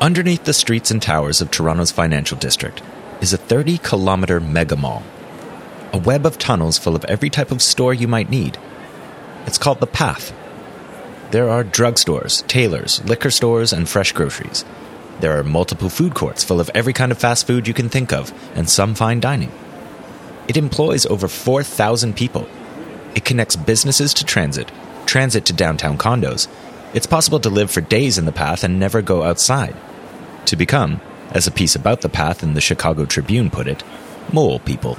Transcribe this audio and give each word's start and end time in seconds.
Underneath 0.00 0.44
the 0.44 0.52
streets 0.52 0.90
and 0.90 1.00
towers 1.00 1.40
of 1.40 1.50
Toronto's 1.50 1.90
financial 1.90 2.36
district 2.36 2.82
is 3.22 3.32
a 3.32 3.38
30 3.38 3.78
kilometer 3.78 4.40
mega 4.40 4.76
mall, 4.76 5.02
a 5.90 5.96
web 5.96 6.26
of 6.26 6.36
tunnels 6.36 6.76
full 6.76 6.94
of 6.94 7.04
every 7.06 7.30
type 7.30 7.50
of 7.50 7.62
store 7.62 7.94
you 7.94 8.06
might 8.06 8.28
need. 8.28 8.58
It's 9.46 9.56
called 9.56 9.80
The 9.80 9.86
Path. 9.86 10.34
There 11.30 11.48
are 11.48 11.64
drugstores, 11.64 12.46
tailors, 12.46 13.02
liquor 13.04 13.30
stores, 13.30 13.72
and 13.72 13.88
fresh 13.88 14.12
groceries. 14.12 14.66
There 15.20 15.38
are 15.38 15.42
multiple 15.42 15.88
food 15.88 16.14
courts 16.14 16.44
full 16.44 16.60
of 16.60 16.70
every 16.74 16.92
kind 16.92 17.10
of 17.10 17.16
fast 17.16 17.46
food 17.46 17.66
you 17.66 17.72
can 17.72 17.88
think 17.88 18.12
of, 18.12 18.34
and 18.54 18.68
some 18.68 18.94
fine 18.94 19.20
dining. 19.20 19.50
It 20.46 20.58
employs 20.58 21.06
over 21.06 21.26
4,000 21.26 22.14
people. 22.14 22.46
It 23.14 23.24
connects 23.24 23.56
businesses 23.56 24.12
to 24.14 24.26
transit, 24.26 24.70
transit 25.06 25.46
to 25.46 25.54
downtown 25.54 25.96
condos. 25.96 26.48
It's 26.92 27.06
possible 27.06 27.40
to 27.40 27.48
live 27.48 27.70
for 27.70 27.80
days 27.80 28.18
in 28.18 28.26
the 28.26 28.32
path 28.32 28.62
and 28.62 28.78
never 28.78 29.00
go 29.00 29.22
outside. 29.22 29.74
To 30.46 30.56
become, 30.56 31.00
as 31.32 31.48
a 31.48 31.50
piece 31.50 31.74
about 31.74 32.02
the 32.02 32.08
path 32.08 32.42
in 32.42 32.54
the 32.54 32.60
Chicago 32.60 33.04
Tribune 33.04 33.50
put 33.50 33.66
it, 33.66 33.82
mole 34.32 34.60
people. 34.60 34.96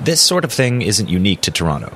This 0.00 0.20
sort 0.20 0.44
of 0.44 0.52
thing 0.52 0.80
isn't 0.80 1.10
unique 1.10 1.42
to 1.42 1.50
Toronto. 1.50 1.94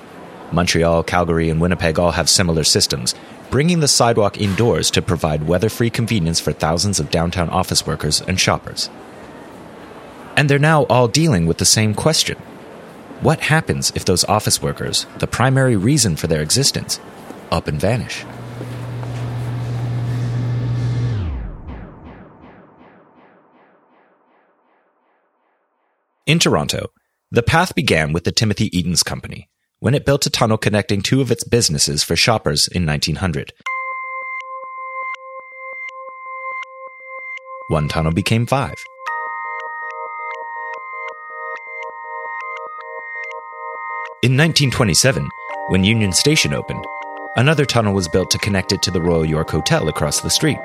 Montreal, 0.53 1.05
Calgary, 1.05 1.48
and 1.48 1.61
Winnipeg 1.61 1.98
all 1.98 2.12
have 2.12 2.29
similar 2.29 2.65
systems, 2.65 3.15
bringing 3.51 3.80
the 3.80 3.89
sidewalk 3.89 4.39
indoors 4.39 4.91
to 4.91 5.01
provide 5.01 5.47
weather 5.47 5.70
free 5.70 5.89
convenience 5.89 6.39
for 6.39 6.53
thousands 6.53 7.01
of 7.01 7.11
downtown 7.11 7.48
office 7.48 7.87
workers 7.87 8.20
and 8.20 8.39
shoppers. 8.39 8.91
And 10.37 10.51
they're 10.51 10.59
now 10.59 10.84
all 10.84 11.09
dealing 11.09 11.47
with 11.47 11.59
the 11.59 11.65
same 11.65 11.95
question 11.95 12.37
What 13.23 13.41
happens 13.41 13.91
if 13.95 14.05
those 14.05 14.25
office 14.25 14.61
workers, 14.61 15.06
the 15.19 15.27
primary 15.27 15.77
reason 15.77 16.17
for 16.17 16.27
their 16.27 16.42
existence, 16.42 17.01
up 17.51 17.69
and 17.69 17.81
vanish? 17.81 18.25
In 26.31 26.39
Toronto, 26.39 26.92
the 27.33 27.42
path 27.42 27.75
began 27.75 28.12
with 28.12 28.23
the 28.23 28.31
Timothy 28.31 28.67
Eaton's 28.67 29.03
Company, 29.03 29.48
when 29.81 29.97
it 29.97 30.06
built 30.06 30.27
a 30.27 30.31
tunnel 30.31 30.59
connecting 30.59 31.03
two 31.03 31.20
of 31.20 31.33
its 31.33 31.42
businesses 31.42 32.05
for 32.05 32.14
shoppers 32.14 32.69
in 32.69 32.87
1900. 32.87 33.53
One 37.67 37.89
tunnel 37.89 38.12
became 38.12 38.47
five. 38.47 38.77
In 44.22 44.37
1927, 44.37 45.28
when 45.67 45.83
Union 45.83 46.12
Station 46.12 46.55
opened, 46.55 46.87
another 47.34 47.65
tunnel 47.65 47.92
was 47.92 48.06
built 48.06 48.31
to 48.31 48.39
connect 48.39 48.70
it 48.70 48.83
to 48.83 48.92
the 48.92 49.03
Royal 49.03 49.27
York 49.27 49.50
Hotel 49.50 49.89
across 49.89 50.20
the 50.20 50.31
street. 50.31 50.59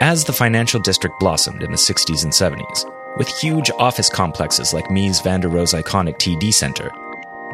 As 0.00 0.24
the 0.24 0.32
financial 0.32 0.80
district 0.80 1.20
blossomed 1.20 1.62
in 1.62 1.70
the 1.70 1.76
60s 1.76 2.24
and 2.24 2.32
70s, 2.32 2.90
with 3.16 3.28
huge 3.28 3.70
office 3.78 4.08
complexes 4.08 4.72
like 4.72 4.86
Mies 4.86 5.22
van 5.22 5.40
der 5.40 5.48
Rohe's 5.48 5.72
iconic 5.72 6.18
TD 6.18 6.52
Center. 6.52 6.90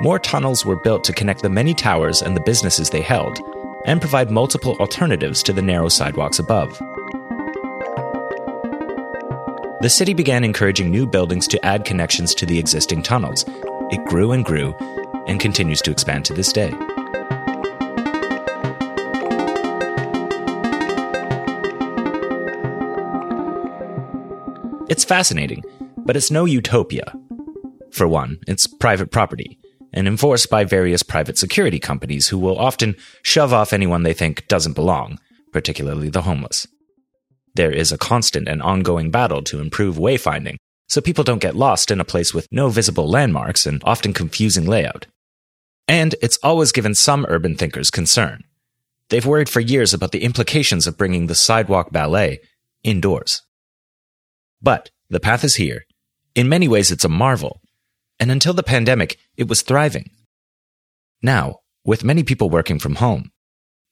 More 0.01 0.19
tunnels 0.19 0.65
were 0.65 0.81
built 0.83 1.05
to 1.05 1.13
connect 1.13 1.43
the 1.43 1.51
many 1.51 1.75
towers 1.75 2.23
and 2.23 2.37
the 2.37 2.41
businesses 2.41 2.91
they 2.91 3.03
held, 3.03 3.39
and 3.85 4.01
provide 4.01 4.31
multiple 4.31 4.77
alternatives 4.81 5.43
to 5.43 5.53
the 5.53 5.63
narrow 5.63 5.89
sidewalks 5.89 6.39
above. 6.39 6.79
The 9.83 9.91
city 9.91 10.15
began 10.15 10.45
encouraging 10.45 10.91
new 10.91 11.07
buildings 11.07 11.49
to 11.49 11.65
add 11.65 11.85
connections 11.85 12.35
to 12.35 12.47
the 12.47 12.59
existing 12.59 13.03
tunnels. 13.03 13.45
It 13.91 14.05
grew 14.05 14.33
and 14.33 14.45
grew, 14.45 14.75
and 15.27 15.41
continues 15.41 15.81
to 15.83 15.91
expand 15.91 16.25
to 16.27 16.35
this 16.35 16.53
day. 16.53 16.73
It's 25.01 25.07
fascinating, 25.07 25.65
but 25.97 26.15
it's 26.15 26.31
no 26.31 26.45
utopia. 26.45 27.15
For 27.91 28.07
one, 28.07 28.37
it's 28.47 28.67
private 28.67 29.11
property 29.11 29.59
and 29.95 30.07
enforced 30.07 30.51
by 30.51 30.65
various 30.65 31.03
private 31.03 31.39
security 31.39 31.79
companies 31.79 32.29
who 32.29 32.37
will 32.37 32.59
often 32.59 32.97
shove 33.23 33.51
off 33.51 33.73
anyone 33.73 34.03
they 34.03 34.13
think 34.13 34.47
doesn't 34.47 34.75
belong, 34.75 35.19
particularly 35.53 36.11
the 36.11 36.21
homeless. 36.21 36.67
There 37.55 37.71
is 37.71 37.93
a 37.93 37.97
constant 37.97 38.47
and 38.47 38.61
ongoing 38.61 39.11
battle 39.11 39.41
to 39.45 39.61
improve 39.61 39.97
wayfinding, 39.97 40.57
so 40.87 41.01
people 41.01 41.25
don't 41.25 41.41
get 41.41 41.57
lost 41.57 41.91
in 41.91 41.99
a 41.99 42.05
place 42.05 42.35
with 42.35 42.47
no 42.51 42.69
visible 42.69 43.09
landmarks 43.09 43.65
and 43.65 43.81
often 43.87 44.13
confusing 44.13 44.67
layout. 44.67 45.07
And 45.89 46.15
it's 46.21 46.39
always 46.43 46.73
given 46.73 46.95
some 46.95 47.25
urban 47.27 47.57
thinkers 47.57 47.89
concern. 47.89 48.45
They've 49.09 49.25
worried 49.25 49.49
for 49.49 49.61
years 49.61 49.95
about 49.95 50.13
the 50.13 50.25
implications 50.25 50.87
of 50.87 50.99
bringing 50.99 51.27
the 51.27 51.35
sidewalk 51.35 51.91
ballet 51.91 52.41
indoors. 52.85 53.41
But 54.63 54.91
the 55.09 55.21
path 55.21 55.45
is 55.45 55.57
here. 55.57 55.85
In 56.35 56.49
many 56.49 56.69
ways, 56.69 56.91
it's 56.91 57.05
a 57.05 57.09
marvel. 57.09 57.61
And 58.19 58.31
until 58.31 58.53
the 58.53 58.63
pandemic, 58.63 59.19
it 59.37 59.49
was 59.49 59.63
thriving. 59.63 60.11
Now, 61.23 61.61
with 61.85 62.05
many 62.05 62.23
people 62.23 62.51
working 62.51 62.79
from 62.79 62.97
home, 62.97 63.31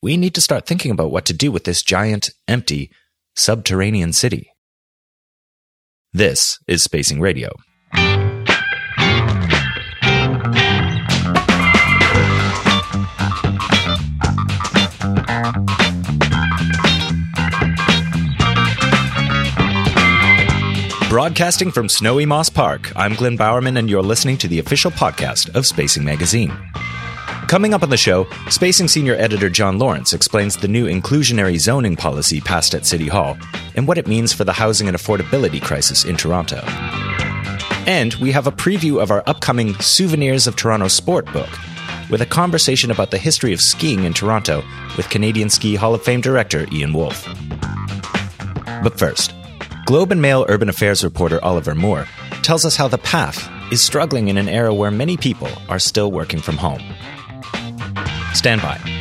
we 0.03 0.17
need 0.17 0.35
to 0.35 0.41
start 0.41 0.67
thinking 0.67 0.91
about 0.91 1.11
what 1.11 1.25
to 1.27 1.33
do 1.33 1.51
with 1.51 1.65
this 1.65 1.83
giant, 1.83 2.31
empty, 2.47 2.91
subterranean 3.35 4.13
city. 4.13 4.51
This 6.13 6.59
is 6.67 6.83
Spacing 6.83 7.21
Radio. 7.21 7.51
Broadcasting 21.09 21.71
from 21.71 21.89
snowy 21.89 22.27
Moss 22.27 22.51
Park, 22.51 22.93
I'm 22.95 23.15
Glenn 23.15 23.37
Bowerman, 23.37 23.79
and 23.79 23.89
you're 23.89 24.03
listening 24.03 24.37
to 24.39 24.47
the 24.47 24.59
official 24.59 24.91
podcast 24.91 25.49
of 25.55 25.65
Spacing 25.65 26.05
Magazine. 26.05 26.55
Coming 27.49 27.73
up 27.73 27.83
on 27.83 27.89
the 27.89 27.97
show, 27.97 28.27
Spacing 28.51 28.89
Senior 28.89 29.15
Editor 29.15 29.49
John 29.49 29.79
Lorinc 29.79 30.13
explains 30.13 30.59
the 30.59 30.69
new 30.69 30.87
inclusionary 30.87 31.59
zoning 31.59 31.97
policy 31.97 32.43
passed 32.43 32.75
at 32.75 32.85
City 32.85 33.09
Hall 33.09 33.39
and 33.75 33.89
what 33.89 33.97
it 33.97 34.07
means 34.07 34.35
for 34.35 34.45
the 34.45 34.53
housing 34.53 34.87
and 34.87 34.95
affordability 34.95 35.63
crisis 35.63 36.05
in 36.05 36.15
Toronto. 36.15 36.61
And 37.87 38.13
we 38.17 38.31
have 38.33 38.47
a 38.47 38.53
preview 38.53 39.01
of 39.01 39.11
our 39.11 39.23
upcoming 39.27 39.77
Souvenirs 39.77 40.47
of 40.47 40.57
Toronto 40.57 40.89
Sport 40.89 41.25
book 41.33 41.49
with 42.11 42.21
a 42.21 42.27
conversation 42.27 42.91
about 42.91 43.13
the 43.13 43.19
history 43.19 43.55
of 43.55 43.63
skiing 43.63 44.05
in 44.05 44.13
Toronto 44.13 44.63
with 44.99 45.09
Canadian 45.09 45.49
Ski 45.49 45.75
Hall 45.75 45.95
of 45.95 46.03
Fame 46.03 46.21
director 46.21 46.67
Ian 46.71 46.93
Wolfe. 46.93 47.27
But 48.83 48.99
first, 48.99 49.33
Globe 49.89 50.13
and 50.13 50.21
Mail 50.21 50.45
urban 50.51 50.69
affairs 50.69 51.03
reporter 51.03 51.43
Oliver 51.43 51.75
Moore 51.75 52.07
tells 52.43 52.67
us 52.67 52.77
how 52.77 52.89
the 52.89 52.99
path 52.99 53.51
is 53.73 53.81
struggling 53.81 54.29
in 54.29 54.37
an 54.37 54.47
era 54.47 54.75
where 54.75 54.91
many 54.91 55.17
people 55.17 55.49
are 55.71 55.79
still 55.79 56.13
working 56.13 56.43
from 56.43 56.59
home. 56.59 56.83
Stand 58.35 58.61
by. 58.61 58.98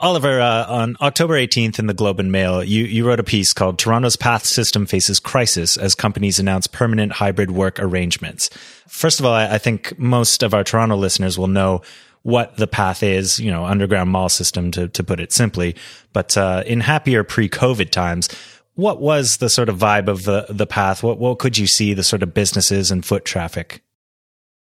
Oliver, 0.00 0.40
uh, 0.40 0.64
on 0.66 0.96
October 1.02 1.34
18th 1.34 1.78
in 1.78 1.86
the 1.86 1.92
Globe 1.92 2.18
and 2.18 2.32
Mail, 2.32 2.64
you, 2.64 2.84
you 2.84 3.06
wrote 3.06 3.20
a 3.20 3.24
piece 3.24 3.52
called 3.52 3.78
Toronto's 3.78 4.16
Path 4.16 4.46
System 4.46 4.86
Faces 4.86 5.20
Crisis 5.20 5.76
as 5.76 5.94
Companies 5.94 6.38
Announce 6.38 6.66
Permanent 6.66 7.12
Hybrid 7.12 7.50
Work 7.50 7.78
Arrangements. 7.78 8.48
First 8.88 9.20
of 9.20 9.26
all, 9.26 9.34
I, 9.34 9.54
I 9.54 9.58
think 9.58 9.98
most 9.98 10.42
of 10.42 10.54
our 10.54 10.64
Toronto 10.64 10.96
listeners 10.96 11.38
will 11.38 11.48
know 11.48 11.82
what 12.22 12.56
the 12.56 12.66
path 12.66 13.02
is, 13.02 13.38
you 13.38 13.50
know, 13.50 13.66
underground 13.66 14.08
mall 14.08 14.30
system 14.30 14.70
to, 14.70 14.88
to 14.88 15.04
put 15.04 15.20
it 15.20 15.32
simply. 15.32 15.76
But 16.14 16.34
uh, 16.34 16.62
in 16.66 16.80
happier 16.80 17.22
pre 17.22 17.50
COVID 17.50 17.90
times, 17.90 18.30
what 18.76 19.02
was 19.02 19.36
the 19.36 19.50
sort 19.50 19.68
of 19.68 19.76
vibe 19.76 20.08
of 20.08 20.24
the, 20.24 20.46
the 20.48 20.66
path? 20.66 21.02
What, 21.02 21.18
what 21.18 21.38
could 21.38 21.58
you 21.58 21.66
see 21.66 21.92
the 21.92 22.04
sort 22.04 22.22
of 22.22 22.32
businesses 22.32 22.90
and 22.90 23.04
foot 23.04 23.26
traffic? 23.26 23.82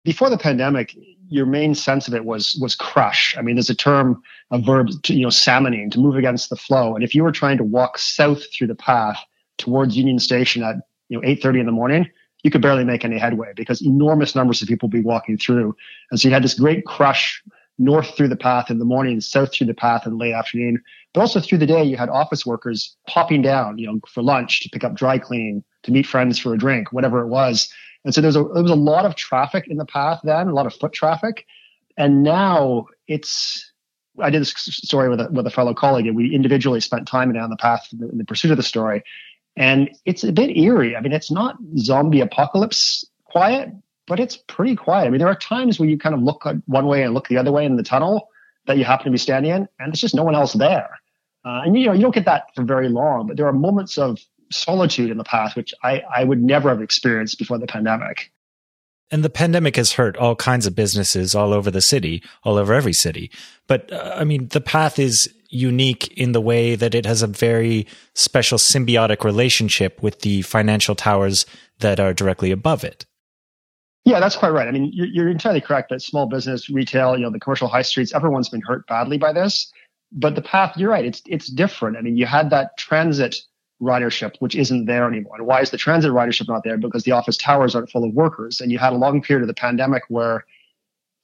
Before 0.05 0.31
the 0.31 0.39
pandemic, 0.39 0.97
your 1.29 1.47
main 1.47 1.75
sense 1.75 2.09
of 2.09 2.15
it 2.15 2.25
was 2.25 2.59
was 2.61 2.75
crush. 2.75 3.37
I 3.39 3.43
mean, 3.43 3.57
there's 3.57 3.71
a 3.71 3.75
term, 3.75 4.23
a 4.51 4.59
verb, 4.59 4.89
to, 5.05 5.15
you 5.15 5.23
know, 5.23 5.31
salmoning, 5.31 5.91
to 5.91 5.99
move 5.99 6.17
against 6.17 6.51
the 6.51 6.57
flow. 6.57 6.95
And 6.95 7.05
if 7.05 7.15
you 7.15 7.23
were 7.23 7.33
trying 7.33 7.59
to 7.59 7.65
walk 7.65 7.99
south 7.99 8.43
through 8.53 8.69
the 8.69 8.75
path 8.75 9.19
towards 9.59 9.97
Union 9.97 10.19
Station 10.19 10.63
at 10.63 10.77
you 11.09 11.21
know 11.21 11.27
8:30 11.27 11.61
in 11.61 11.67
the 11.67 11.73
morning, 11.73 12.09
you 12.43 12.51
could 12.51 12.63
barely 12.63 12.85
make 12.85 13.05
any 13.05 13.19
headway 13.19 13.53
because 13.57 13.83
enormous 13.83 14.35
numbers 14.35 14.63
of 14.63 14.69
people 14.69 14.89
would 14.89 14.93
be 14.93 15.01
walking 15.01 15.39
through. 15.39 15.75
And 16.11 16.21
so 16.21 16.29
you 16.29 16.35
had 16.35 16.45
this 16.45 16.59
great 16.59 16.85
crush 16.85 17.43
north 17.79 18.17
through 18.17 18.29
the 18.29 18.37
path 18.37 18.71
in 18.71 18.79
the 18.79 18.85
morning, 18.85 19.21
south 19.21 19.53
through 19.53 19.67
the 19.67 19.75
path 19.75 20.07
in 20.07 20.13
the 20.13 20.19
late 20.19 20.33
afternoon. 20.33 20.81
But 21.13 21.23
also 21.23 21.41
through 21.41 21.59
the 21.59 21.67
day, 21.67 21.83
you 21.83 21.97
had 21.97 22.09
office 22.09 22.47
workers 22.47 22.97
popping 23.09 23.43
down, 23.43 23.79
you 23.79 23.87
know, 23.87 24.01
for 24.09 24.23
lunch 24.23 24.61
to 24.63 24.69
pick 24.69 24.85
up 24.85 24.95
dry 24.95 25.19
cleaning, 25.19 25.65
to 25.83 25.91
meet 25.91 26.07
friends 26.07 26.39
for 26.39 26.55
a 26.55 26.59
drink, 26.59 26.93
whatever 26.93 27.21
it 27.21 27.29
was. 27.29 27.73
And 28.05 28.15
so 28.15 28.21
there's 28.21 28.37
a, 28.37 28.43
there 28.43 28.63
was 28.63 28.71
a 28.71 28.77
lot 28.77 29.07
of 29.07 29.15
traffic 29.15 29.67
in 29.69 29.77
the 29.77 29.87
path 29.87 30.21
then, 30.25 30.49
a 30.49 30.55
lot 30.55 30.67
of 30.67 30.75
foot 30.75 30.93
traffic. 30.93 31.47
And 31.97 32.23
now 32.23 32.87
it's, 33.09 33.73
I 34.21 34.31
did 34.31 34.43
this 34.43 34.53
story 34.57 35.09
with 35.09 35.21
a, 35.21 35.29
with 35.31 35.47
a 35.47 35.51
fellow 35.51 35.75
colleague 35.75 36.07
and 36.07 36.17
we 36.17 36.35
individually 36.35 36.81
spent 36.81 37.09
time 37.09 37.33
down 37.33 37.51
the 37.51 37.57
path 37.57 37.89
in 37.93 37.99
the, 37.99 38.09
in 38.11 38.19
the 38.19 38.25
pursuit 38.25 38.51
of 38.51 38.57
the 38.57 38.63
story. 38.63 39.03
And 39.57 39.91
it's 40.05 40.25
a 40.25 40.33
bit 40.33 40.57
eerie. 40.57 40.97
I 40.97 41.01
mean, 41.01 41.13
it's 41.13 41.31
not 41.31 41.57
zombie 41.79 42.21
apocalypse 42.21 43.05
quiet, 43.25 43.71
but 44.07 44.21
it's 44.21 44.37
pretty 44.37 44.77
quiet. 44.77 45.07
I 45.07 45.11
mean, 45.11 45.19
there 45.19 45.29
are 45.29 45.37
times 45.37 45.79
where 45.79 45.89
you 45.89 45.99
kind 45.99 46.15
of 46.15 46.23
look 46.23 46.45
one 46.67 46.87
way 46.87 47.03
and 47.03 47.15
look 47.15 47.29
the 47.29 47.39
other 47.39 47.53
way 47.53 47.65
in 47.65 47.77
the 47.77 47.83
tunnel 47.83 48.29
that 48.67 48.79
you 48.79 48.85
happen 48.85 49.05
to 49.05 49.11
be 49.11 49.19
standing 49.19 49.51
in, 49.51 49.69
and 49.79 49.93
there's 49.93 50.01
just 50.01 50.15
no 50.15 50.25
one 50.25 50.35
else 50.35 50.53
there. 50.55 50.99
Uh, 51.45 51.63
and 51.65 51.79
you 51.79 51.87
know, 51.87 51.93
you 51.93 52.03
don't 52.03 52.15
get 52.15 52.25
that 52.25 52.55
for 52.55 52.65
very 52.65 52.89
long, 52.89 53.27
but 53.27 53.37
there 53.37 53.47
are 53.47 53.53
moments 53.53 53.99
of 53.99 54.19
solitude 54.55 55.11
in 55.11 55.19
the 55.19 55.25
past, 55.25 55.57
which 55.57 55.75
I, 55.83 56.03
I 56.15 56.25
would 56.25 56.43
never 56.43 56.69
have 56.69 56.81
experienced 56.81 57.39
before 57.39 57.59
the 57.59 57.67
pandemic. 57.67 58.31
And 59.11 59.23
the 59.23 59.31
pandemic 59.31 59.77
has 59.77 59.93
hurt 59.93 60.17
all 60.17 60.35
kinds 60.35 60.67
of 60.67 60.75
businesses 60.75 61.35
all 61.35 61.53
over 61.53 61.71
the 61.71 61.83
city, 61.83 62.23
all 62.43 62.57
over 62.57 62.73
every 62.73 62.95
city. 62.95 63.31
But 63.67 63.93
uh, 63.93 64.15
I 64.17 64.25
mean, 64.25 64.49
the 64.49 64.61
path 64.61 64.99
is 64.99 65.33
unique 65.51 66.09
in 66.17 66.33
the 66.33 66.41
way 66.41 66.75
that 66.75 66.95
it 66.95 67.07
has 67.07 67.23
a 67.23 67.27
very 67.27 67.87
special 68.15 68.59
symbiotic 68.59 69.23
relationship 69.23 70.03
with 70.03 70.21
the 70.21 70.43
financial 70.43 70.95
towers 70.95 71.47
that 71.79 72.01
are 72.01 72.13
directly 72.13 72.51
above 72.51 72.83
it. 72.83 73.07
Yeah, 74.05 74.21
that's 74.21 74.37
quite 74.37 74.51
right. 74.51 74.69
I 74.69 74.71
mean, 74.71 74.91
you're, 74.93 75.07
you're 75.07 75.31
entirely 75.31 75.61
correct 75.61 75.91
that 75.91 76.03
small 76.03 76.27
business, 76.27 76.69
retail, 76.69 77.17
you 77.17 77.23
know, 77.23 77.31
the 77.31 77.41
commercial 77.41 77.69
high 77.69 77.83
streets, 77.83 78.15
everyone's 78.15 78.49
been 78.49 78.61
hurt 78.61 78.87
badly 78.87 79.17
by 79.17 79.33
this. 79.33 79.73
But 80.13 80.35
the 80.35 80.43
path, 80.43 80.77
you're 80.77 80.91
right, 80.91 81.05
it's 81.05 81.23
it's 81.27 81.49
different. 81.49 81.97
I 81.97 82.01
mean, 82.03 82.17
you 82.17 82.27
had 82.27 82.51
that 82.51 82.77
transit 82.77 83.37
ridership, 83.83 84.37
which 84.39 84.55
isn't 84.55 84.87
there 84.87 85.07
anymore. 85.07 85.37
And 85.37 85.47
why 85.47 85.61
is 85.61 85.71
the 85.71 85.77
transit 85.77 86.11
ridership 86.13 86.49
not 86.49 86.65
there? 86.65 86.79
Because 86.79 87.05
the 87.05 87.13
office 87.13 87.37
towers 87.37 87.75
aren't 87.75 87.91
full 87.91 88.05
of 88.05 88.15
workers. 88.15 88.61
And 88.61 88.71
you 88.71 88.79
had 88.79 88.93
a 88.93 88.97
long 88.97 89.21
period 89.21 89.43
of 89.43 89.49
the 89.49 89.55
pandemic 89.55 90.05
where 90.09 90.45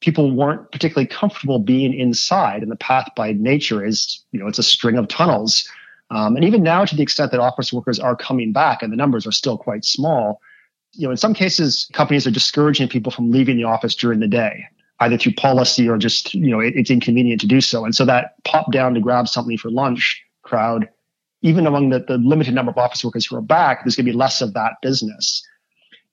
people 0.01 0.35
weren't 0.35 0.71
particularly 0.73 1.07
comfortable 1.07 1.59
being 1.59 1.95
inside. 1.95 2.63
And 2.63 2.71
the 2.71 2.77
path 2.77 3.09
by 3.17 3.33
nature 3.33 3.85
is, 3.85 4.25
you 4.33 4.41
know, 4.41 4.47
it's 4.47 4.59
a 4.59 4.63
string 4.63 4.97
of 4.97 5.09
tunnels. 5.09 5.69
Um, 6.11 6.37
and 6.37 6.45
even 6.45 6.63
now, 6.63 6.85
to 6.85 6.97
the 6.97 7.03
extent 7.03 7.31
that 7.31 7.41
office 7.41 7.73
workers 7.73 8.01
are 8.01 8.17
coming 8.17 8.53
back, 8.53 8.83
and 8.83 8.93
the 8.93 8.97
numbers 8.97 9.27
are 9.27 9.33
still 9.33 9.57
quite 9.57 9.85
small, 9.85 10.41
you 10.93 11.07
know, 11.07 11.13
in 11.13 11.17
some 11.17 11.35
cases, 11.35 11.89
companies 11.93 12.27
are 12.27 12.33
discouraging 12.33 12.89
people 12.89 13.13
from 13.13 13.31
leaving 13.31 13.57
the 13.57 13.65
office 13.65 13.95
during 13.95 14.19
the 14.19 14.27
day, 14.27 14.65
either 14.99 15.17
through 15.17 15.35
policy 15.35 15.89
or 15.89 15.99
just, 15.99 16.35
you 16.35 16.51
know, 16.51 16.59
it, 16.59 16.75
it's 16.75 16.91
inconvenient 16.91 17.41
to 17.43 17.47
do 17.47 17.61
so. 17.61 17.85
And 17.85 17.95
so 17.95 18.05
that 18.07 18.43
pop 18.45 18.73
down 18.73 18.95
to 18.95 19.01
grab 19.01 19.29
something 19.29 19.57
for 19.57 19.71
lunch 19.71 20.21
crowd 20.43 20.89
even 21.43 21.67
among 21.67 21.91
the, 21.91 22.01
the 22.01 22.19
limited 22.19 22.55
number 22.55 22.71
of 22.71 22.79
office 22.79 23.05
workers 23.05 23.27
who 23.27 23.37
are 23.37 23.43
back, 23.43 23.85
there's 23.85 23.97
going 23.97 24.07
to 24.07 24.13
be 24.13 24.17
less 24.17 24.41
of 24.43 24.55
that 24.55 24.75
business. 24.83 25.47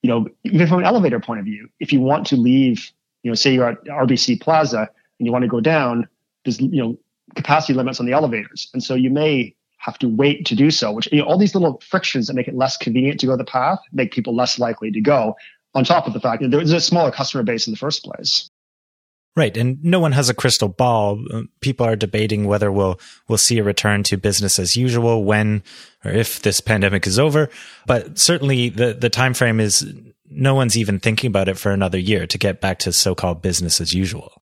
You 0.01 0.09
know, 0.09 0.27
even 0.43 0.67
from 0.67 0.79
an 0.79 0.85
elevator 0.85 1.19
point 1.19 1.39
of 1.39 1.45
view, 1.45 1.69
if 1.79 1.91
you 1.91 1.99
want 1.99 2.27
to 2.27 2.35
leave, 2.35 2.91
you 3.23 3.31
know, 3.31 3.35
say 3.35 3.53
you're 3.53 3.69
at 3.69 3.83
RBC 3.85 4.41
Plaza 4.41 4.89
and 5.19 5.25
you 5.25 5.31
want 5.31 5.43
to 5.43 5.49
go 5.49 5.59
down, 5.59 6.07
there's, 6.45 6.61
you 6.61 6.81
know, 6.81 6.97
capacity 7.35 7.73
limits 7.73 7.99
on 7.99 8.05
the 8.05 8.13
elevators. 8.13 8.69
And 8.73 8.83
so 8.83 8.95
you 8.95 9.09
may 9.09 9.53
have 9.79 9.97
to 9.99 10.07
wait 10.07 10.45
to 10.45 10.55
do 10.55 10.71
so, 10.71 10.91
which, 10.91 11.11
you 11.11 11.19
know, 11.19 11.25
all 11.25 11.37
these 11.37 11.55
little 11.55 11.81
frictions 11.87 12.27
that 12.27 12.33
make 12.33 12.47
it 12.47 12.55
less 12.55 12.77
convenient 12.77 13.19
to 13.19 13.25
go 13.25 13.35
the 13.35 13.43
path 13.43 13.79
make 13.91 14.11
people 14.11 14.35
less 14.35 14.59
likely 14.59 14.91
to 14.91 15.01
go 15.01 15.35
on 15.75 15.83
top 15.83 16.07
of 16.07 16.13
the 16.13 16.19
fact 16.19 16.41
that 16.41 16.49
there's 16.49 16.71
a 16.71 16.81
smaller 16.81 17.11
customer 17.11 17.43
base 17.43 17.67
in 17.67 17.71
the 17.71 17.77
first 17.77 18.03
place. 18.03 18.49
Right, 19.37 19.55
and 19.55 19.77
no 19.83 19.99
one 19.99 20.13
has 20.13 20.29
a 20.29 20.33
crystal 20.33 20.67
ball. 20.67 21.23
Uh, 21.31 21.43
people 21.61 21.85
are 21.85 21.95
debating 21.95 22.45
whether 22.45 22.71
we'll 22.71 22.99
we'll 23.27 23.37
see 23.37 23.59
a 23.59 23.63
return 23.63 24.01
to 24.03 24.17
business 24.17 24.57
as 24.57 24.75
usual 24.75 25.25
when 25.25 25.61
or 26.03 26.09
if 26.09 26.41
this 26.41 26.59
pandemic 26.59 27.05
is 27.05 27.19
over. 27.19 27.47
But 27.85 28.17
certainly, 28.17 28.69
the 28.69 28.95
the 28.95 29.11
time 29.11 29.35
frame 29.35 29.59
is 29.59 29.85
no 30.27 30.55
one's 30.55 30.75
even 30.75 30.99
thinking 30.99 31.27
about 31.27 31.49
it 31.49 31.59
for 31.59 31.71
another 31.71 31.99
year 31.99 32.25
to 32.25 32.37
get 32.39 32.61
back 32.61 32.79
to 32.79 32.91
so-called 32.91 33.43
business 33.43 33.79
as 33.79 33.93
usual. 33.93 34.41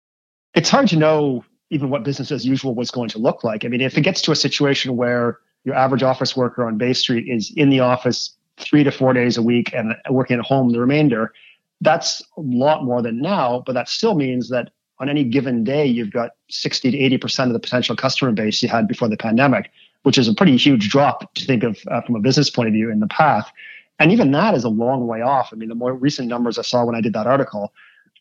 It's 0.54 0.68
hard 0.68 0.88
to 0.88 0.96
know 0.96 1.42
even 1.70 1.88
what 1.88 2.04
business 2.04 2.30
as 2.30 2.44
usual 2.44 2.74
was 2.74 2.90
going 2.90 3.08
to 3.08 3.18
look 3.18 3.42
like. 3.42 3.64
I 3.64 3.68
mean, 3.68 3.80
if 3.80 3.96
it 3.96 4.02
gets 4.02 4.20
to 4.22 4.32
a 4.32 4.36
situation 4.36 4.94
where 4.94 5.38
your 5.64 5.74
average 5.74 6.02
office 6.02 6.36
worker 6.36 6.66
on 6.66 6.76
Bay 6.76 6.92
Street 6.92 7.26
is 7.30 7.50
in 7.56 7.70
the 7.70 7.80
office 7.80 8.36
three 8.58 8.84
to 8.84 8.90
four 8.90 9.14
days 9.14 9.38
a 9.38 9.42
week 9.42 9.72
and 9.72 9.94
working 10.10 10.38
at 10.38 10.44
home 10.44 10.70
the 10.70 10.80
remainder, 10.80 11.32
that's 11.80 12.20
a 12.36 12.42
lot 12.42 12.84
more 12.84 13.00
than 13.00 13.22
now. 13.22 13.62
But 13.64 13.72
that 13.72 13.88
still 13.88 14.14
means 14.14 14.50
that 14.50 14.70
on 15.02 15.08
any 15.08 15.24
given 15.24 15.64
day, 15.64 15.84
you've 15.84 16.12
got 16.12 16.30
60 16.48 16.92
to 16.92 16.96
80% 16.96 17.48
of 17.48 17.52
the 17.54 17.58
potential 17.58 17.96
customer 17.96 18.30
base 18.30 18.62
you 18.62 18.68
had 18.68 18.86
before 18.86 19.08
the 19.08 19.16
pandemic, 19.16 19.72
which 20.04 20.16
is 20.16 20.28
a 20.28 20.34
pretty 20.34 20.56
huge 20.56 20.90
drop 20.90 21.34
to 21.34 21.44
think 21.44 21.64
of 21.64 21.76
uh, 21.90 22.00
from 22.02 22.14
a 22.14 22.20
business 22.20 22.48
point 22.48 22.68
of 22.68 22.72
view 22.72 22.88
in 22.88 23.00
the 23.00 23.08
path. 23.08 23.50
And 23.98 24.12
even 24.12 24.30
that 24.30 24.54
is 24.54 24.62
a 24.62 24.68
long 24.68 25.08
way 25.08 25.20
off. 25.20 25.50
I 25.52 25.56
mean, 25.56 25.68
the 25.68 25.74
more 25.74 25.92
recent 25.92 26.28
numbers 26.28 26.56
I 26.56 26.62
saw 26.62 26.84
when 26.84 26.94
I 26.94 27.00
did 27.00 27.14
that 27.14 27.26
article 27.26 27.72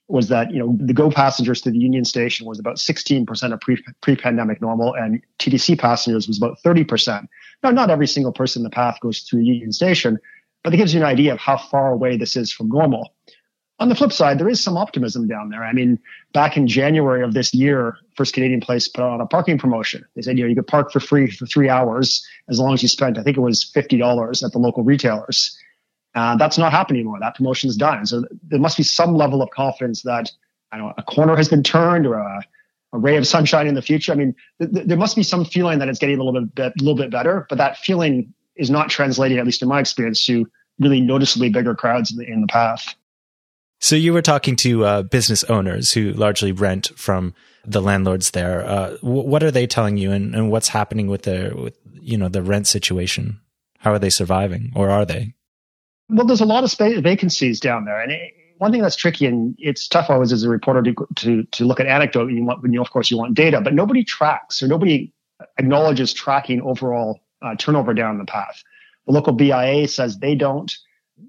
was 0.07 0.27
that, 0.29 0.51
you 0.51 0.57
know, 0.57 0.75
the 0.79 0.93
Go 0.93 1.11
passengers 1.11 1.61
to 1.61 1.71
the 1.71 1.77
Union 1.77 2.03
Station 2.03 2.47
was 2.47 2.57
about 2.57 2.77
16% 2.77 3.53
of 3.53 3.61
pre, 3.61 3.77
pre-pandemic 4.01 4.59
normal 4.59 4.95
and 4.95 5.21
TTC 5.37 5.77
passengers 5.77 6.27
was 6.27 6.39
about 6.39 6.57
30%. 6.65 7.27
Now, 7.61 7.69
not 7.69 7.91
every 7.91 8.07
single 8.07 8.33
person 8.33 8.61
in 8.61 8.63
the 8.63 8.71
path 8.71 8.99
goes 9.01 9.19
through 9.19 9.41
Union 9.41 9.71
Station, 9.71 10.17
but 10.63 10.73
it 10.73 10.77
gives 10.77 10.95
you 10.95 10.99
an 10.99 11.05
idea 11.05 11.31
of 11.31 11.39
how 11.39 11.57
far 11.57 11.91
away 11.91 12.17
this 12.17 12.35
is 12.35 12.51
from 12.51 12.69
normal. 12.69 13.13
On 13.81 13.89
the 13.89 13.95
flip 13.95 14.11
side, 14.11 14.37
there 14.37 14.47
is 14.47 14.63
some 14.63 14.77
optimism 14.77 15.27
down 15.27 15.49
there. 15.49 15.63
I 15.63 15.73
mean, 15.73 15.97
back 16.33 16.55
in 16.55 16.67
January 16.67 17.23
of 17.23 17.33
this 17.33 17.51
year, 17.51 17.97
First 18.15 18.35
Canadian 18.35 18.61
Place 18.61 18.87
put 18.87 19.03
on 19.03 19.19
a 19.19 19.25
parking 19.25 19.57
promotion. 19.57 20.05
They 20.15 20.21
said, 20.21 20.37
you 20.37 20.43
know, 20.43 20.49
you 20.49 20.55
could 20.55 20.67
park 20.67 20.91
for 20.91 20.99
free 20.99 21.31
for 21.31 21.47
three 21.47 21.67
hours 21.67 22.23
as 22.47 22.59
long 22.59 22.75
as 22.75 22.83
you 22.83 22.87
spent, 22.87 23.17
I 23.17 23.23
think 23.23 23.37
it 23.37 23.41
was 23.41 23.65
$50 23.75 24.45
at 24.45 24.51
the 24.51 24.59
local 24.59 24.83
retailers. 24.83 25.57
Uh, 26.13 26.37
that's 26.37 26.59
not 26.59 26.71
happening 26.71 26.99
anymore. 26.99 27.17
That 27.21 27.33
promotion 27.33 27.71
is 27.71 27.75
done. 27.75 28.05
So 28.05 28.23
there 28.43 28.59
must 28.59 28.77
be 28.77 28.83
some 28.83 29.15
level 29.15 29.41
of 29.41 29.49
confidence 29.49 30.03
that, 30.03 30.29
I 30.71 30.77
don't 30.77 30.85
know, 30.85 30.93
a 30.99 31.03
corner 31.03 31.35
has 31.35 31.49
been 31.49 31.63
turned 31.63 32.05
or 32.05 32.19
a, 32.19 32.43
a 32.93 32.99
ray 32.99 33.17
of 33.17 33.25
sunshine 33.25 33.65
in 33.65 33.73
the 33.73 33.81
future. 33.81 34.11
I 34.11 34.15
mean, 34.15 34.35
th- 34.59 34.71
th- 34.73 34.85
there 34.85 34.97
must 34.97 35.15
be 35.15 35.23
some 35.23 35.43
feeling 35.43 35.79
that 35.79 35.87
it's 35.87 35.97
getting 35.97 36.19
a 36.19 36.23
little 36.23 36.45
bit, 36.45 36.59
a 36.67 36.73
little 36.77 36.93
bit 36.93 37.09
better, 37.09 37.47
but 37.49 37.57
that 37.57 37.77
feeling 37.77 38.31
is 38.55 38.69
not 38.69 38.91
translating, 38.91 39.39
at 39.39 39.45
least 39.47 39.63
in 39.63 39.67
my 39.67 39.79
experience, 39.79 40.23
to 40.27 40.47
really 40.77 41.01
noticeably 41.01 41.49
bigger 41.49 41.73
crowds 41.73 42.11
in 42.11 42.17
the, 42.17 42.27
in 42.27 42.41
the 42.41 42.47
path. 42.47 42.93
So 43.81 43.95
you 43.95 44.13
were 44.13 44.21
talking 44.21 44.55
to 44.57 44.85
uh, 44.85 45.01
business 45.01 45.43
owners 45.45 45.91
who 45.91 46.13
largely 46.13 46.51
rent 46.51 46.91
from 46.95 47.33
the 47.65 47.81
landlords 47.81 48.31
there. 48.31 48.63
Uh, 48.63 48.91
w- 48.97 49.27
what 49.27 49.43
are 49.43 49.51
they 49.51 49.65
telling 49.65 49.97
you, 49.97 50.11
and, 50.11 50.35
and 50.35 50.51
what's 50.51 50.69
happening 50.69 51.07
with 51.07 51.23
their, 51.23 51.55
with, 51.55 51.75
you 51.99 52.15
know, 52.15 52.29
the 52.29 52.43
rent 52.43 52.67
situation? 52.67 53.39
How 53.79 53.91
are 53.91 53.99
they 53.99 54.11
surviving, 54.11 54.71
or 54.75 54.91
are 54.91 55.03
they? 55.03 55.33
Well, 56.09 56.27
there's 56.27 56.41
a 56.41 56.45
lot 56.45 56.63
of 56.63 57.03
vacancies 57.03 57.59
down 57.59 57.85
there, 57.85 57.99
and 57.99 58.11
it, 58.11 58.33
one 58.59 58.71
thing 58.71 58.83
that's 58.83 58.95
tricky 58.95 59.25
and 59.25 59.55
it's 59.57 59.87
tough 59.87 60.11
always 60.11 60.31
as 60.31 60.43
a 60.43 60.49
reporter 60.49 60.83
to 60.83 61.07
to, 61.15 61.43
to 61.43 61.65
look 61.65 61.79
at 61.79 61.87
anecdote. 61.87 62.31
You 62.31 62.45
want, 62.45 62.63
you 62.63 62.69
know, 62.69 62.81
of 62.81 62.91
course, 62.91 63.09
you 63.09 63.17
want 63.17 63.33
data, 63.33 63.59
but 63.61 63.73
nobody 63.73 64.03
tracks 64.03 64.61
or 64.61 64.67
nobody 64.67 65.11
acknowledges 65.57 66.13
tracking 66.13 66.61
overall 66.61 67.19
uh, 67.41 67.55
turnover 67.55 67.95
down 67.95 68.19
the 68.19 68.25
path. 68.25 68.61
The 69.07 69.13
local 69.13 69.33
BIA 69.33 69.87
says 69.87 70.19
they 70.19 70.35
don't 70.35 70.71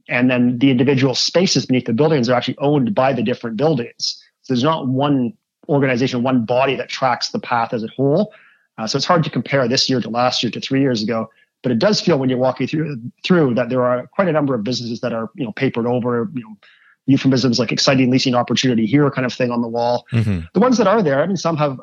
and 0.08 0.30
then 0.30 0.58
the 0.58 0.70
individual 0.70 1.14
spaces 1.14 1.66
beneath 1.66 1.87
the 1.87 1.92
buildings 1.92 2.28
are 2.28 2.34
actually 2.34 2.58
owned 2.58 2.94
by 2.94 3.12
the 3.12 3.22
different 3.22 3.56
buildings. 3.56 4.22
So 4.42 4.54
there's 4.54 4.64
not 4.64 4.88
one 4.88 5.32
organization, 5.68 6.22
one 6.22 6.44
body 6.44 6.76
that 6.76 6.88
tracks 6.88 7.30
the 7.30 7.38
path 7.38 7.72
as 7.72 7.84
a 7.84 7.88
whole. 7.88 8.32
Uh, 8.78 8.87
so 8.87 8.96
it's 8.96 9.06
hard 9.06 9.22
to 9.25 9.30
compare 9.30 9.68
this 9.68 9.88
year 9.88 10.00
to 10.00 10.11
last 10.11 10.42
year 10.42 10.50
to 10.50 10.61
three 10.61 10.80
years 10.80 11.02
ago. 11.02 11.30
But 11.62 11.72
it 11.72 11.78
does 11.78 12.00
feel 12.00 12.18
when 12.18 12.28
you're 12.28 12.38
walking 12.38 12.66
through 12.66 13.00
through 13.25 13.54
that 13.54 13.68
there 13.68 13.84
are 13.84 14.08
quite 14.08 14.26
a 14.28 14.32
number 14.32 14.54
of 14.54 14.64
businesses 14.64 15.00
that 15.00 15.12
are 15.12 15.30
you 15.37 15.44
know 15.44 15.52
papered 15.52 15.87
over, 15.87 16.28
you 16.34 16.42
know, 16.42 16.56
euphemisms 17.06 17.58
like 17.58 17.70
exciting 17.70 18.11
leasing 18.11 18.34
opportunity 18.34 18.84
here 18.84 19.08
kind 19.11 19.26
of 19.26 19.32
thing 19.32 19.52
on 19.52 19.62
the 19.62 19.68
wall. 19.68 20.04
Mm-hmm. 20.12 20.40
The 20.54 20.61
ones 20.61 20.78
that 20.78 20.88
are 20.88 21.02
there, 21.02 21.22
I 21.22 21.26
mean, 21.26 21.37
some 21.37 21.56
have 21.56 21.78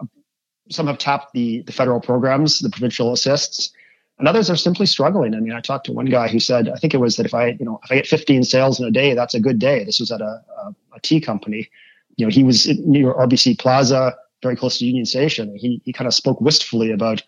some 0.70 0.88
have 0.88 0.98
tapped 0.98 1.34
the 1.34 1.62
the 1.62 1.72
federal 1.72 2.02
programs, 2.02 2.60
the 2.60 2.70
provincial 2.70 3.14
assists 3.14 3.72
and 4.20 4.28
others 4.28 4.50
are 4.50 4.58
simply 4.58 4.86
struggling. 4.86 5.34
I 5.34 5.40
mean, 5.40 5.54
I 5.54 5.62
talked 5.62 5.86
to 5.86 5.94
one 5.94 6.06
guy 6.06 6.28
who 6.28 6.40
said, 6.40 6.68
I 6.68 6.76
think 6.76 6.94
it 6.94 6.98
was 6.98 7.16
that 7.16 7.26
if 7.26 7.34
I, 7.34 7.48
you 7.48 7.66
know, 7.66 7.80
if 7.86 7.92
I 7.92 7.96
get 7.96 8.06
15 8.06 8.44
sales 8.44 8.80
in 8.80 8.86
a 8.86 8.92
day, 8.92 9.14
that's 9.14 9.34
a 9.34 9.40
good 9.40 9.60
day. 9.60 9.86
This 9.86 10.00
was 10.00 10.12
at 10.12 10.20
a, 10.20 10.44
a, 10.58 10.76
a 10.94 11.00
tea 11.02 11.22
company. 11.22 11.70
You 12.18 12.26
know, 12.26 12.30
he 12.30 12.44
was 12.44 12.68
near 12.80 13.14
RBC 13.14 13.58
Plaza, 13.60 14.16
very 14.44 14.58
close 14.58 14.78
to 14.80 14.86
Union 14.86 15.06
Station. 15.06 15.56
He, 15.56 15.82
he 15.86 15.94
kind 15.94 16.06
of 16.06 16.14
spoke 16.14 16.42
wistfully 16.42 16.92
about, 16.92 17.24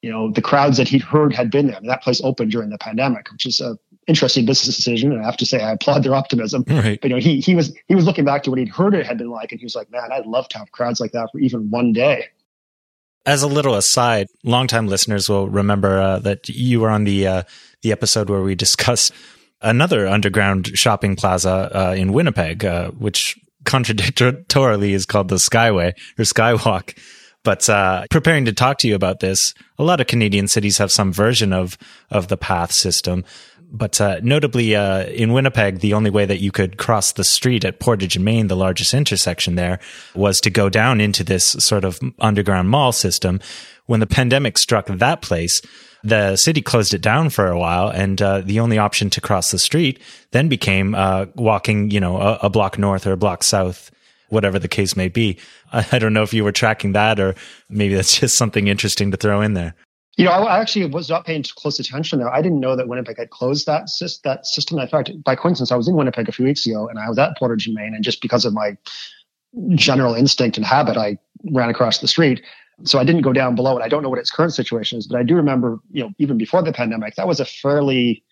you 0.00 0.10
know, 0.10 0.32
the 0.32 0.40
crowds 0.40 0.78
that 0.78 0.88
he'd 0.88 1.02
heard 1.02 1.34
had 1.34 1.50
been 1.50 1.66
there. 1.66 1.76
I 1.76 1.80
mean, 1.80 1.88
that 1.88 2.02
place 2.02 2.22
opened 2.24 2.52
during 2.52 2.70
the 2.70 2.78
pandemic, 2.78 3.30
which 3.30 3.44
is 3.44 3.60
a 3.60 3.78
interesting 4.06 4.46
business 4.46 4.74
decision. 4.74 5.12
And 5.12 5.20
I 5.20 5.26
have 5.26 5.36
to 5.36 5.46
say, 5.46 5.62
I 5.62 5.72
applaud 5.72 6.04
their 6.04 6.14
optimism. 6.14 6.64
Right. 6.66 6.98
But, 6.98 7.10
you 7.10 7.16
know, 7.16 7.20
he, 7.20 7.40
he 7.40 7.54
was, 7.54 7.76
he 7.86 7.94
was 7.94 8.06
looking 8.06 8.24
back 8.24 8.44
to 8.44 8.50
what 8.50 8.58
he'd 8.58 8.70
heard 8.70 8.94
it 8.94 9.04
had 9.04 9.18
been 9.18 9.30
like. 9.30 9.52
And 9.52 9.60
he 9.60 9.66
was 9.66 9.74
like, 9.74 9.90
man, 9.90 10.10
I'd 10.10 10.24
love 10.24 10.48
to 10.48 10.58
have 10.58 10.72
crowds 10.72 11.00
like 11.00 11.12
that 11.12 11.28
for 11.30 11.38
even 11.38 11.70
one 11.70 11.92
day. 11.92 12.28
As 13.26 13.42
a 13.42 13.48
little 13.48 13.74
aside, 13.74 14.28
longtime 14.44 14.88
listeners 14.88 15.28
will 15.28 15.48
remember 15.48 16.00
uh, 16.00 16.18
that 16.20 16.48
you 16.48 16.80
were 16.80 16.88
on 16.88 17.04
the 17.04 17.26
uh, 17.26 17.42
the 17.82 17.92
episode 17.92 18.30
where 18.30 18.42
we 18.42 18.54
discussed 18.54 19.12
another 19.62 20.06
underground 20.06 20.68
shopping 20.74 21.16
plaza 21.16 21.70
uh, 21.74 21.94
in 21.94 22.12
Winnipeg, 22.12 22.64
uh, 22.64 22.90
which 22.92 23.38
contradictorily 23.64 24.94
is 24.94 25.06
called 25.06 25.28
the 25.28 25.36
Skyway 25.36 25.92
or 26.18 26.24
Skywalk. 26.24 26.96
But 27.42 27.68
uh, 27.70 28.04
preparing 28.10 28.44
to 28.46 28.52
talk 28.52 28.78
to 28.78 28.88
you 28.88 28.94
about 28.94 29.20
this, 29.20 29.54
a 29.78 29.82
lot 29.82 30.00
of 30.00 30.06
Canadian 30.06 30.46
cities 30.46 30.78
have 30.78 30.92
some 30.92 31.12
version 31.12 31.52
of 31.52 31.78
of 32.10 32.28
the 32.28 32.36
path 32.36 32.72
system. 32.72 33.24
But 33.72 34.00
uh, 34.00 34.20
notably, 34.22 34.74
uh, 34.74 35.04
in 35.04 35.32
Winnipeg, 35.32 35.78
the 35.78 35.94
only 35.94 36.10
way 36.10 36.26
that 36.26 36.40
you 36.40 36.50
could 36.50 36.76
cross 36.76 37.12
the 37.12 37.24
street 37.24 37.64
at 37.64 37.78
Portage 37.78 38.16
and 38.16 38.24
Main, 38.24 38.48
the 38.48 38.56
largest 38.56 38.94
intersection 38.94 39.54
there, 39.54 39.78
was 40.14 40.40
to 40.40 40.50
go 40.50 40.68
down 40.68 41.00
into 41.00 41.22
this 41.22 41.44
sort 41.44 41.84
of 41.84 42.00
underground 42.18 42.68
mall 42.68 42.92
system. 42.92 43.40
When 43.86 44.00
the 44.00 44.06
pandemic 44.06 44.58
struck 44.58 44.86
that 44.86 45.22
place, 45.22 45.62
the 46.02 46.36
city 46.36 46.62
closed 46.62 46.94
it 46.94 47.02
down 47.02 47.30
for 47.30 47.48
a 47.48 47.58
while, 47.58 47.88
and 47.88 48.20
uh, 48.20 48.40
the 48.40 48.60
only 48.60 48.78
option 48.78 49.10
to 49.10 49.20
cross 49.20 49.50
the 49.50 49.58
street 49.58 50.00
then 50.32 50.48
became 50.48 50.94
uh, 50.94 51.26
walking, 51.36 51.90
you 51.90 52.00
know, 52.00 52.18
a, 52.18 52.38
a, 52.42 52.50
block 52.50 52.78
north 52.78 53.06
or 53.06 53.12
a 53.12 53.16
block 53.16 53.42
south, 53.42 53.90
whatever 54.28 54.58
the 54.58 54.68
case 54.68 54.96
may 54.96 55.08
be. 55.08 55.38
I, 55.72 55.86
I 55.92 55.98
don't 55.98 56.12
know 56.12 56.22
if 56.22 56.32
you 56.32 56.42
were 56.42 56.52
tracking 56.52 56.92
that, 56.92 57.20
or 57.20 57.34
maybe 57.68 57.94
that's 57.94 58.18
just 58.18 58.36
something 58.36 58.66
interesting 58.66 59.10
to 59.10 59.16
throw 59.16 59.42
in 59.42 59.54
there. 59.54 59.74
You 60.16 60.24
know, 60.24 60.32
I 60.32 60.60
actually 60.60 60.86
was 60.86 61.08
not 61.08 61.24
paying 61.24 61.44
close 61.54 61.78
attention 61.78 62.18
there. 62.18 62.28
I 62.28 62.42
didn't 62.42 62.60
know 62.60 62.76
that 62.76 62.88
Winnipeg 62.88 63.16
had 63.16 63.30
closed 63.30 63.66
that 63.66 63.88
that 64.24 64.46
system. 64.46 64.78
In 64.78 64.88
fact, 64.88 65.10
by 65.24 65.34
coincidence, 65.34 65.72
I 65.72 65.76
was 65.76 65.88
in 65.88 65.94
Winnipeg 65.94 66.28
a 66.28 66.32
few 66.32 66.44
weeks 66.44 66.66
ago, 66.66 66.88
and 66.88 66.98
I 66.98 67.08
was 67.08 67.18
at 67.18 67.36
Portage 67.38 67.66
and 67.66 67.74
Main, 67.74 67.94
and 67.94 68.04
just 68.04 68.20
because 68.20 68.44
of 68.44 68.52
my 68.52 68.76
general 69.74 70.14
instinct 70.14 70.56
and 70.56 70.66
habit, 70.66 70.96
I 70.96 71.18
ran 71.52 71.70
across 71.70 71.98
the 71.98 72.08
street. 72.08 72.42
So 72.84 72.98
I 72.98 73.04
didn't 73.04 73.22
go 73.22 73.32
down 73.32 73.54
below 73.54 73.74
and 73.74 73.84
I 73.84 73.88
don't 73.88 74.02
know 74.02 74.08
what 74.08 74.18
its 74.18 74.30
current 74.30 74.54
situation 74.54 74.98
is, 74.98 75.06
but 75.06 75.18
I 75.18 75.22
do 75.22 75.34
remember, 75.34 75.78
you 75.90 76.02
know, 76.02 76.10
even 76.18 76.38
before 76.38 76.62
the 76.62 76.72
pandemic, 76.72 77.14
that 77.16 77.26
was 77.26 77.40
a 77.40 77.44
fairly 77.44 78.24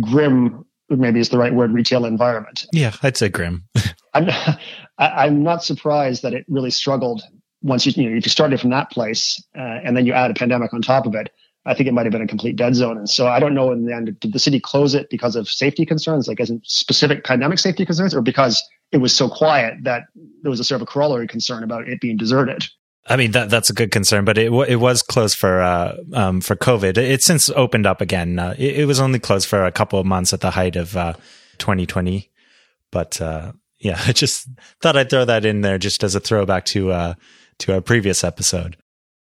grim, 0.00 0.64
maybe 0.90 1.20
is 1.20 1.30
the 1.30 1.38
right 1.38 1.54
word, 1.54 1.72
retail 1.72 2.04
environment. 2.04 2.66
Yeah, 2.72 2.94
I'd 3.02 3.16
say 3.16 3.28
grim. 3.28 3.64
I'm, 4.14 4.28
I'm 4.98 5.42
not 5.42 5.64
surprised 5.64 6.22
that 6.22 6.34
it 6.34 6.44
really 6.48 6.70
struggled 6.70 7.22
once 7.62 7.86
you, 7.86 7.92
you 7.96 8.10
know, 8.10 8.16
if 8.16 8.24
you 8.24 8.30
started 8.30 8.60
from 8.60 8.70
that 8.70 8.90
place 8.90 9.42
uh, 9.56 9.60
and 9.84 9.96
then 9.96 10.06
you 10.06 10.12
add 10.12 10.30
a 10.30 10.34
pandemic 10.34 10.72
on 10.72 10.82
top 10.82 11.06
of 11.06 11.14
it, 11.14 11.30
I 11.66 11.74
think 11.74 11.88
it 11.88 11.92
might 11.92 12.06
have 12.06 12.12
been 12.12 12.22
a 12.22 12.26
complete 12.26 12.56
dead 12.56 12.74
zone. 12.74 12.96
And 12.96 13.08
so 13.08 13.26
I 13.26 13.38
don't 13.38 13.54
know 13.54 13.70
in 13.70 13.84
the 13.84 13.94
end, 13.94 14.18
did 14.18 14.32
the 14.32 14.38
city 14.38 14.60
close 14.60 14.94
it 14.94 15.10
because 15.10 15.36
of 15.36 15.48
safety 15.48 15.84
concerns, 15.84 16.26
like 16.26 16.40
as 16.40 16.48
in 16.48 16.62
specific 16.64 17.24
pandemic 17.24 17.58
safety 17.58 17.84
concerns, 17.84 18.14
or 18.14 18.22
because 18.22 18.62
it 18.92 18.98
was 18.98 19.14
so 19.14 19.28
quiet 19.28 19.74
that 19.82 20.04
there 20.42 20.50
was 20.50 20.60
a 20.60 20.64
sort 20.64 20.80
of 20.80 20.88
a 20.88 20.90
corollary 20.90 21.26
concern 21.26 21.62
about 21.62 21.86
it 21.86 22.00
being 22.00 22.16
deserted? 22.16 22.64
I 23.06 23.16
mean 23.16 23.32
that 23.32 23.50
that's 23.50 23.70
a 23.70 23.74
good 23.74 23.90
concern, 23.90 24.24
but 24.24 24.38
it 24.38 24.52
it 24.68 24.76
was 24.76 25.02
closed 25.02 25.36
for 25.36 25.60
uh, 25.60 25.96
um, 26.12 26.40
for 26.40 26.54
COVID. 26.54 26.96
It's 26.96 27.26
since 27.26 27.50
opened 27.50 27.86
up 27.86 28.00
again. 28.00 28.38
Uh, 28.38 28.54
it, 28.58 28.80
it, 28.80 28.84
was 28.84 29.00
only 29.00 29.18
closed 29.18 29.48
for 29.48 29.64
a 29.64 29.72
couple 29.72 29.98
of 29.98 30.06
months 30.06 30.32
at 30.32 30.40
the 30.40 30.50
height 30.50 30.76
of 30.76 30.96
uh, 30.96 31.14
2020, 31.58 32.30
but 32.90 33.20
uh, 33.20 33.52
yeah, 33.78 34.00
I 34.06 34.12
just 34.12 34.48
thought 34.80 34.96
I'd 34.96 35.10
throw 35.10 35.24
that 35.24 35.44
in 35.44 35.62
there 35.62 35.78
just 35.78 36.04
as 36.04 36.14
a 36.14 36.20
throwback 36.20 36.66
to 36.66 36.92
uh, 36.92 37.14
to 37.60 37.74
our 37.74 37.80
previous 37.80 38.24
episode. 38.24 38.76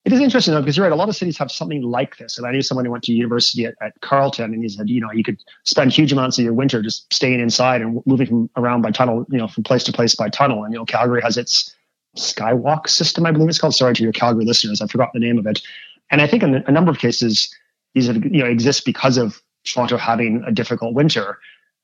It 0.05 0.13
is 0.13 0.22
interesting 0.22 0.53
though, 0.53 0.62
because 0.62 0.77
you're 0.77 0.86
right. 0.86 0.93
A 0.93 0.96
lot 0.96 1.10
of 1.10 1.17
cities 1.17 1.38
have 1.38 1.51
something 1.51 1.81
like 1.81 2.17
this. 2.17 2.38
And 2.38 2.48
I 2.48 2.51
knew 2.51 2.62
someone 2.62 2.86
who 2.86 2.91
went 2.91 3.03
to 3.05 3.12
university 3.12 3.65
at, 3.65 3.75
at, 3.81 4.00
Carleton 4.00 4.53
and 4.53 4.63
he 4.63 4.69
said, 4.69 4.89
you 4.89 5.01
know, 5.01 5.12
you 5.12 5.24
could 5.24 5.38
spend 5.65 5.91
huge 5.91 6.13
amounts 6.13 6.38
of 6.39 6.46
your 6.46 6.53
winter 6.53 6.81
just 6.81 7.12
staying 7.13 7.41
inside 7.41 7.81
and 7.81 8.01
moving 8.05 8.27
from 8.27 8.50
around 8.55 8.84
by 8.84 8.91
tunnel, 8.91 9.25
you 9.29 9.38
know, 9.38 9.50
from 9.50 9.63
place 9.63 9.84
to 9.84 9.91
place 9.91 10.15
by 10.15 10.29
tunnel. 10.29 10.63
And, 10.63 10.74
you 10.74 10.79
know, 10.79 10.86
Calgary 10.86 11.22
has 11.24 11.36
its 11.36 11.75
Skywalk 12.15 12.88
system, 12.88 13.25
I 13.25 13.31
believe 13.31 13.50
it's 13.50 13.60
called. 13.60 13.75
Sorry 13.75 13.93
to 13.93 14.03
your 14.03 14.12
Calgary 14.12 14.46
listeners. 14.46 14.81
I 14.81 14.88
forgot 14.88 15.12
the 15.13 15.19
name 15.19 15.38
of 15.38 15.46
it. 15.46 15.62
And 16.10 16.22
I 16.22 16.27
think 16.27 16.41
in 16.41 16.55
a 16.55 16.72
number 16.72 16.89
of 16.89 17.00
cases, 17.00 17.53
these 17.93 18.07
have, 18.07 18.24
you 18.24 18.43
know, 18.43 18.46
exist 18.46 18.86
because 18.86 19.17
of 19.17 19.41
Toronto 19.65 19.98
having 19.98 20.43
a 20.48 20.51
difficult 20.51 20.93
winter. 20.93 21.38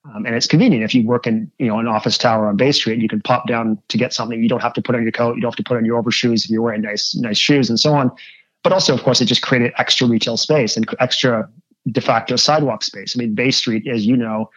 Um, 0.06 0.26
and 0.26 0.36
it's 0.36 0.48
convenient 0.48 0.84
if 0.84 0.94
you 0.94 1.06
work 1.08 1.26
in, 1.26 1.50
you 1.60 1.68
know, 1.68 1.80
an 1.80 1.88
office 1.88 2.18
tower 2.18 2.48
on 2.48 2.58
Bay 2.58 2.74
Street, 2.74 3.00
you 3.00 3.08
can 3.08 3.22
pop 3.22 3.48
down 3.48 3.80
to 3.88 3.98
get 3.98 4.14
something. 4.14 4.42
You 4.42 4.50
don't 4.50 4.62
have 4.62 4.74
to 4.74 4.82
put 4.82 4.96
on 4.96 5.04
your 5.04 5.14
coat. 5.14 5.36
You 5.36 5.42
don't 5.42 5.52
have 5.52 5.58
to 5.58 5.64
put 5.64 5.78
on 5.78 5.86
your 5.86 5.98
overshoes 5.98 6.44
if 6.44 6.52
you're 6.52 6.62
wearing 6.62 6.82
nice, 6.82 7.16
nice 7.16 7.38
shoes 7.38 7.70
and 7.70 7.80
so 7.80 7.94
on. 7.94 8.12
But 8.64 8.74
also, 8.74 8.94
of 8.94 9.04
course, 9.04 9.22
it 9.22 9.26
just 9.26 9.42
created 9.42 9.72
extra 9.78 10.08
retail 10.08 10.36
space 10.36 10.76
and 10.76 10.86
extra 11.00 11.50
de 11.90 12.02
facto 12.02 12.36
sidewalk 12.36 12.84
space. 12.84 13.16
I 13.16 13.20
mean, 13.20 13.34
Bay 13.34 13.52
Street, 13.52 13.88
as 13.88 14.06
you 14.06 14.18
know, 14.18 14.50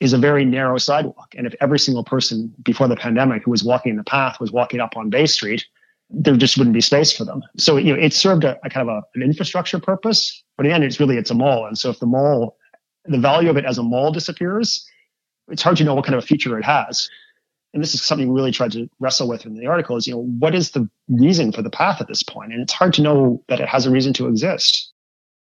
is 0.00 0.12
a 0.12 0.18
very 0.18 0.44
narrow 0.44 0.78
sidewalk. 0.78 1.34
And 1.36 1.46
if 1.46 1.54
every 1.60 1.78
single 1.78 2.04
person 2.04 2.52
before 2.62 2.88
the 2.88 2.96
pandemic 2.96 3.44
who 3.44 3.50
was 3.50 3.64
walking 3.64 3.90
in 3.90 3.96
the 3.96 4.04
path 4.04 4.40
was 4.40 4.52
walking 4.52 4.80
up 4.80 4.96
on 4.96 5.10
Bay 5.10 5.26
Street, 5.26 5.64
there 6.10 6.36
just 6.36 6.56
wouldn't 6.56 6.74
be 6.74 6.80
space 6.80 7.12
for 7.12 7.24
them. 7.24 7.42
So, 7.56 7.76
you 7.76 7.94
know, 7.94 8.00
it 8.00 8.12
served 8.12 8.44
a, 8.44 8.58
a 8.64 8.70
kind 8.70 8.88
of 8.88 8.94
a, 8.96 9.02
an 9.14 9.22
infrastructure 9.22 9.80
purpose, 9.80 10.42
but 10.56 10.66
in 10.66 10.70
the 10.70 10.74
end, 10.74 10.84
it's 10.84 11.00
really, 11.00 11.16
it's 11.16 11.30
a 11.30 11.34
mall. 11.34 11.66
And 11.66 11.78
so 11.78 11.90
if 11.90 11.98
the 11.98 12.06
mall 12.06 12.56
the 13.12 13.18
value 13.18 13.50
of 13.50 13.56
it 13.56 13.64
as 13.64 13.78
a 13.78 13.82
mall 13.82 14.12
disappears, 14.12 14.88
it's 15.48 15.62
hard 15.62 15.76
to 15.76 15.84
know 15.84 15.94
what 15.94 16.04
kind 16.04 16.14
of 16.14 16.24
a 16.24 16.26
future 16.26 16.58
it 16.58 16.64
has. 16.64 17.10
And 17.72 17.82
this 17.82 17.92
is 17.92 18.02
something 18.02 18.28
we 18.28 18.34
really 18.34 18.52
tried 18.52 18.72
to 18.72 18.88
wrestle 19.00 19.28
with 19.28 19.44
in 19.44 19.54
the 19.56 19.66
article 19.66 19.96
is, 19.96 20.06
you 20.06 20.14
know, 20.14 20.22
what 20.38 20.54
is 20.54 20.70
the 20.70 20.88
reason 21.08 21.50
for 21.50 21.60
the 21.60 21.70
path 21.70 22.00
at 22.00 22.06
this 22.06 22.22
point? 22.22 22.52
And 22.52 22.62
it's 22.62 22.72
hard 22.72 22.94
to 22.94 23.02
know 23.02 23.42
that 23.48 23.60
it 23.60 23.68
has 23.68 23.84
a 23.84 23.90
reason 23.90 24.12
to 24.14 24.28
exist. 24.28 24.92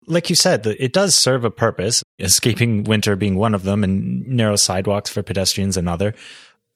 Like 0.07 0.31
you 0.31 0.37
said, 0.37 0.67
it 0.67 0.93
does 0.93 1.15
serve 1.15 1.45
a 1.45 1.51
purpose, 1.51 2.03
escaping 2.19 2.85
winter 2.85 3.15
being 3.15 3.37
one 3.37 3.55
of 3.55 3.63
them 3.63 3.85
and 3.85 4.27
narrow 4.27 4.57
sidewalks 4.57 5.11
for 5.11 5.23
pedestrians 5.23 5.77
another 5.77 6.15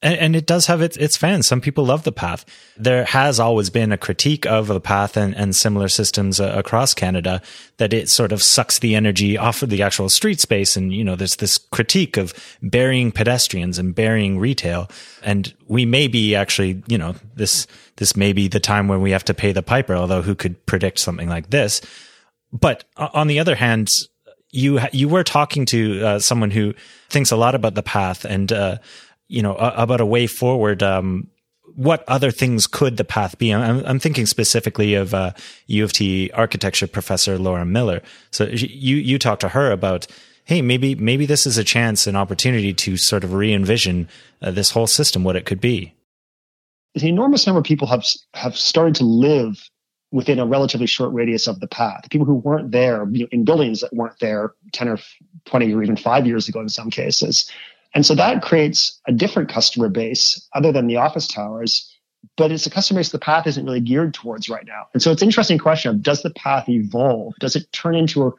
and, 0.01 0.15
and, 0.15 0.35
it 0.35 0.45
does 0.45 0.67
have 0.67 0.81
its, 0.81 0.95
its 0.95 1.17
fans. 1.17 1.47
Some 1.47 1.59
people 1.59 1.85
love 1.85 2.03
the 2.03 2.13
path. 2.13 2.45
There 2.77 3.03
has 3.03 3.37
always 3.37 3.69
been 3.69 3.91
a 3.91 3.97
critique 3.97 4.45
of 4.45 4.67
the 4.67 4.79
path 4.79 5.17
and, 5.17 5.35
and 5.35 5.53
similar 5.53 5.89
systems 5.89 6.39
uh, 6.39 6.53
across 6.55 6.93
Canada 6.93 7.41
that 7.77 7.91
it 7.91 8.07
sort 8.07 8.31
of 8.31 8.41
sucks 8.41 8.79
the 8.79 8.95
energy 8.95 9.37
off 9.37 9.61
of 9.61 9.69
the 9.69 9.81
actual 9.81 10.07
street 10.07 10.39
space. 10.39 10.77
And, 10.77 10.93
you 10.93 11.03
know, 11.03 11.17
there's 11.17 11.35
this 11.35 11.57
critique 11.57 12.15
of 12.15 12.33
burying 12.61 13.11
pedestrians 13.11 13.77
and 13.77 13.93
burying 13.93 14.39
retail. 14.39 14.89
And 15.21 15.53
we 15.67 15.85
may 15.85 16.07
be 16.07 16.33
actually, 16.33 16.81
you 16.87 16.97
know, 16.97 17.15
this, 17.35 17.67
this 17.97 18.15
may 18.15 18.31
be 18.31 18.47
the 18.47 18.61
time 18.61 18.87
when 18.87 19.01
we 19.01 19.11
have 19.11 19.25
to 19.25 19.33
pay 19.33 19.51
the 19.51 19.63
piper, 19.63 19.95
although 19.95 20.21
who 20.21 20.35
could 20.35 20.65
predict 20.65 20.99
something 20.99 21.27
like 21.27 21.49
this? 21.49 21.81
But 22.53 22.85
on 22.95 23.27
the 23.27 23.39
other 23.39 23.55
hand, 23.55 23.89
you, 24.51 24.79
you 24.93 25.09
were 25.09 25.25
talking 25.25 25.65
to 25.67 26.05
uh, 26.05 26.19
someone 26.19 26.51
who 26.51 26.73
thinks 27.09 27.31
a 27.31 27.37
lot 27.37 27.53
about 27.53 27.75
the 27.75 27.83
path 27.83 28.23
and, 28.23 28.51
uh, 28.51 28.77
you 29.29 29.41
know, 29.41 29.55
about 29.55 30.01
a 30.01 30.05
way 30.05 30.27
forward. 30.27 30.83
Um, 30.83 31.29
what 31.75 32.03
other 32.07 32.31
things 32.31 32.67
could 32.67 32.97
the 32.97 33.05
path 33.05 33.37
be? 33.37 33.53
I'm, 33.53 33.85
I'm 33.85 33.99
thinking 33.99 34.25
specifically 34.25 34.95
of 34.95 35.13
uh, 35.13 35.31
U 35.67 35.83
of 35.83 35.93
T 35.93 36.29
architecture 36.33 36.87
professor 36.87 37.37
Laura 37.37 37.65
Miller. 37.65 38.01
So 38.31 38.45
you 38.45 38.97
you 38.97 39.17
talked 39.17 39.41
to 39.41 39.49
her 39.49 39.71
about, 39.71 40.07
hey, 40.43 40.61
maybe 40.61 40.95
maybe 40.95 41.25
this 41.25 41.45
is 41.45 41.57
a 41.57 41.63
chance, 41.63 42.07
an 42.07 42.15
opportunity 42.15 42.73
to 42.73 42.97
sort 42.97 43.23
of 43.23 43.33
re 43.33 43.53
envision 43.53 44.09
uh, 44.41 44.51
this 44.51 44.71
whole 44.71 44.87
system, 44.87 45.23
what 45.23 45.35
it 45.35 45.45
could 45.45 45.61
be. 45.61 45.93
An 46.95 47.05
enormous 47.05 47.45
number 47.45 47.59
of 47.59 47.65
people 47.65 47.87
have 47.87 48.03
have 48.33 48.57
started 48.57 48.95
to 48.95 49.05
live 49.05 49.69
within 50.11 50.39
a 50.39 50.45
relatively 50.45 50.87
short 50.87 51.13
radius 51.13 51.47
of 51.47 51.59
the 51.59 51.67
path. 51.67 52.09
People 52.09 52.25
who 52.25 52.33
weren't 52.33 52.71
there 52.71 53.07
you 53.11 53.19
know, 53.19 53.27
in 53.31 53.45
buildings 53.45 53.81
that 53.81 53.93
weren't 53.93 54.19
there 54.19 54.53
ten 54.73 54.89
or 54.89 54.97
twenty 55.45 55.71
or 55.73 55.83
even 55.83 55.95
five 55.95 56.25
years 56.25 56.49
ago 56.49 56.59
in 56.59 56.67
some 56.67 56.89
cases 56.89 57.49
and 57.93 58.05
so 58.05 58.15
that 58.15 58.41
creates 58.41 58.99
a 59.07 59.11
different 59.11 59.49
customer 59.49 59.89
base 59.89 60.47
other 60.53 60.71
than 60.71 60.87
the 60.87 60.97
office 60.97 61.27
towers, 61.27 61.91
but 62.37 62.51
it's 62.51 62.65
a 62.65 62.69
customer 62.69 62.99
base 62.99 63.09
the 63.09 63.19
path 63.19 63.47
isn't 63.47 63.65
really 63.65 63.79
geared 63.79 64.13
towards 64.13 64.49
right 64.49 64.65
now. 64.65 64.87
And 64.93 65.01
so 65.01 65.11
it's 65.11 65.21
an 65.21 65.27
interesting 65.27 65.57
question 65.57 65.91
of 65.91 66.03
does 66.03 66.21
the 66.21 66.29
path 66.31 66.69
evolve? 66.69 67.33
Does 67.39 67.55
it 67.55 67.71
turn 67.71 67.95
into 67.95 68.27
a, 68.27 68.31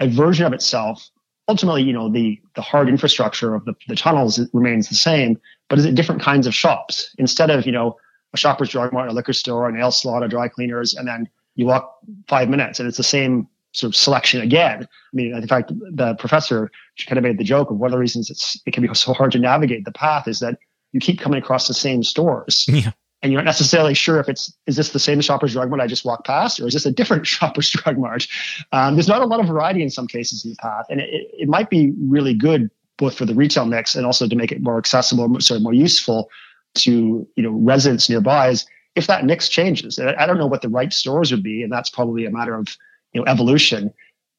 a 0.00 0.08
version 0.08 0.44
of 0.44 0.52
itself? 0.52 1.08
Ultimately, 1.48 1.82
you 1.82 1.92
know, 1.92 2.08
the, 2.08 2.40
the 2.54 2.62
hard 2.62 2.88
infrastructure 2.88 3.54
of 3.54 3.64
the, 3.64 3.74
the 3.88 3.96
tunnels 3.96 4.40
remains 4.52 4.88
the 4.88 4.94
same, 4.94 5.40
but 5.68 5.78
is 5.78 5.84
it 5.84 5.94
different 5.94 6.20
kinds 6.20 6.46
of 6.46 6.54
shops? 6.54 7.14
Instead 7.18 7.50
of, 7.50 7.66
you 7.66 7.72
know, 7.72 7.96
a 8.32 8.36
Shoppers 8.36 8.68
Drug 8.68 8.92
Mart, 8.92 9.08
a 9.08 9.12
liquor 9.12 9.32
store, 9.32 9.68
a 9.68 9.72
nail 9.72 9.90
salon, 9.90 10.22
a 10.22 10.28
dry 10.28 10.46
cleaners, 10.46 10.94
and 10.94 11.08
then 11.08 11.28
you 11.56 11.66
walk 11.66 11.98
five 12.28 12.48
minutes 12.48 12.78
and 12.78 12.86
it's 12.86 12.96
the 12.96 13.02
same 13.02 13.48
sort 13.72 13.90
of 13.90 13.96
selection 13.96 14.40
again. 14.40 14.82
I 14.82 14.86
mean, 15.12 15.34
in 15.34 15.46
fact, 15.46 15.72
the 15.92 16.14
professor 16.14 16.70
she 16.94 17.06
kind 17.06 17.18
of 17.18 17.24
made 17.24 17.38
the 17.38 17.44
joke 17.44 17.70
of 17.70 17.78
one 17.78 17.88
of 17.88 17.92
the 17.92 17.98
reasons 17.98 18.30
it's 18.30 18.60
it 18.66 18.72
can 18.72 18.86
be 18.86 18.94
so 18.94 19.12
hard 19.12 19.32
to 19.32 19.38
navigate 19.38 19.84
the 19.84 19.92
path 19.92 20.28
is 20.28 20.40
that 20.40 20.58
you 20.92 21.00
keep 21.00 21.20
coming 21.20 21.38
across 21.38 21.68
the 21.68 21.74
same 21.74 22.02
stores. 22.02 22.66
Yeah. 22.80 22.92
And 23.22 23.30
you're 23.30 23.42
not 23.42 23.46
necessarily 23.46 23.92
sure 23.92 24.18
if 24.18 24.30
it's 24.30 24.50
is 24.66 24.76
this 24.76 24.92
the 24.92 24.98
same 24.98 25.20
Shoppers 25.20 25.52
Drug 25.52 25.68
Mart 25.68 25.82
I 25.82 25.86
just 25.86 26.06
walked 26.06 26.26
past, 26.26 26.58
or 26.58 26.66
is 26.66 26.72
this 26.72 26.86
a 26.86 26.90
different 26.90 27.26
Shoppers 27.34 27.68
Drug 27.68 27.98
Mart? 27.98 28.26
Um, 28.72 28.94
there's 28.94 29.08
not 29.08 29.20
a 29.20 29.26
lot 29.26 29.40
of 29.40 29.46
variety 29.46 29.82
in 29.82 29.90
some 29.90 30.06
cases 30.06 30.42
in 30.42 30.52
the 30.52 30.56
path, 30.56 30.86
and 30.88 31.00
it, 31.00 31.28
it 31.34 31.46
might 31.46 31.68
be 31.68 31.92
really 32.00 32.32
good 32.32 32.70
both 32.96 33.18
for 33.18 33.26
the 33.26 33.34
retail 33.34 33.66
mix 33.66 33.94
and 33.94 34.06
also 34.06 34.26
to 34.26 34.34
make 34.34 34.52
it 34.52 34.62
more 34.62 34.78
accessible, 34.78 35.38
sort 35.38 35.56
of 35.56 35.62
more 35.62 35.74
useful 35.74 36.30
to 36.76 37.28
you 37.36 37.42
know 37.42 37.50
residents 37.50 38.08
nearby. 38.08 38.48
Is 38.48 38.64
if 38.96 39.06
that 39.06 39.26
mix 39.26 39.50
changes, 39.50 39.98
I 39.98 40.24
don't 40.24 40.38
know 40.38 40.46
what 40.46 40.62
the 40.62 40.70
right 40.70 40.90
stores 40.90 41.30
would 41.30 41.42
be, 41.42 41.62
and 41.62 41.70
that's 41.70 41.90
probably 41.90 42.24
a 42.24 42.30
matter 42.30 42.54
of 42.54 42.74
you 43.12 43.20
know 43.20 43.30
evolution 43.30 43.92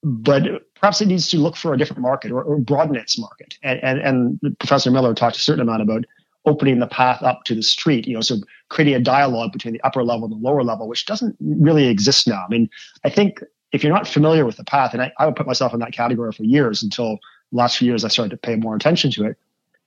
but 0.04 0.44
perhaps 0.76 1.00
it 1.00 1.08
needs 1.08 1.30
to 1.30 1.38
look 1.38 1.56
for 1.56 1.74
a 1.74 1.78
different 1.78 2.02
market 2.02 2.32
or, 2.32 2.42
or 2.44 2.58
broaden 2.58 2.96
its 2.96 3.18
market 3.18 3.58
and, 3.64 3.80
and 3.84 4.00
and 4.00 4.58
professor 4.60 4.92
miller 4.92 5.14
talked 5.14 5.36
a 5.36 5.40
certain 5.40 5.62
amount 5.62 5.82
about 5.82 6.06
opening 6.46 6.80
the 6.80 6.88
path 6.88 7.22
up 7.22 7.44
to 7.44 7.54
the 7.54 7.64
street 7.64 8.08
you 8.08 8.14
know 8.14 8.22
so 8.22 8.38
creating 8.70 8.96
a 8.96 9.00
dialogue 9.00 9.52
between 9.52 9.74
the 9.74 9.82
upper 9.82 10.04
level 10.04 10.26
and 10.26 10.34
the 10.34 10.48
lower 10.48 10.64
level 10.64 10.88
which 10.88 11.06
doesn't 11.06 11.36
really 11.40 11.88
exist 11.88 12.28
now 12.28 12.44
i 12.46 12.50
mean 12.50 12.70
i 13.04 13.10
think 13.10 13.42
if 13.72 13.84
you're 13.84 13.94
not 13.94 14.08
familiar 14.08 14.46
with 14.46 14.58
the 14.58 14.64
path 14.64 14.94
and 14.94 15.02
i, 15.02 15.12
I 15.20 15.26
would 15.26 15.36
put 15.36 15.48
myself 15.48 15.74
in 15.74 15.80
that 15.80 15.94
category 15.94 16.32
for 16.32 16.44
years 16.44 16.82
until 16.82 17.20
last 17.52 17.78
few 17.78 17.88
years 17.88 18.04
i 18.04 18.08
started 18.08 18.32
to 18.32 18.38
pay 18.38 18.56
more 18.56 18.76
attention 18.76 19.12
to 19.12 19.26
it 19.26 19.38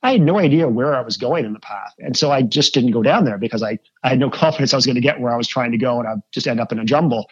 I 0.05 0.11
had 0.11 0.21
no 0.21 0.37
idea 0.37 0.69
where 0.69 0.95
I 0.95 1.01
was 1.01 1.17
going 1.17 1.45
in 1.45 1.53
the 1.53 1.59
path. 1.59 1.95
And 1.97 2.15
so 2.15 2.31
I 2.31 2.43
just 2.43 2.75
didn't 2.75 2.91
go 2.91 3.01
down 3.01 3.25
there 3.25 3.39
because 3.39 3.63
I, 3.63 3.79
I 4.03 4.09
had 4.09 4.19
no 4.19 4.29
confidence 4.43 4.71
I 4.71 4.75
was 4.75 4.85
going 4.85 4.95
to 4.95 5.01
get 5.01 5.19
where 5.19 5.33
I 5.33 5.37
was 5.37 5.47
trying 5.47 5.71
to 5.71 5.79
go 5.79 5.99
and 5.99 6.07
I'd 6.07 6.21
just 6.31 6.47
end 6.47 6.59
up 6.59 6.71
in 6.71 6.77
a 6.77 6.85
jumble. 6.85 7.27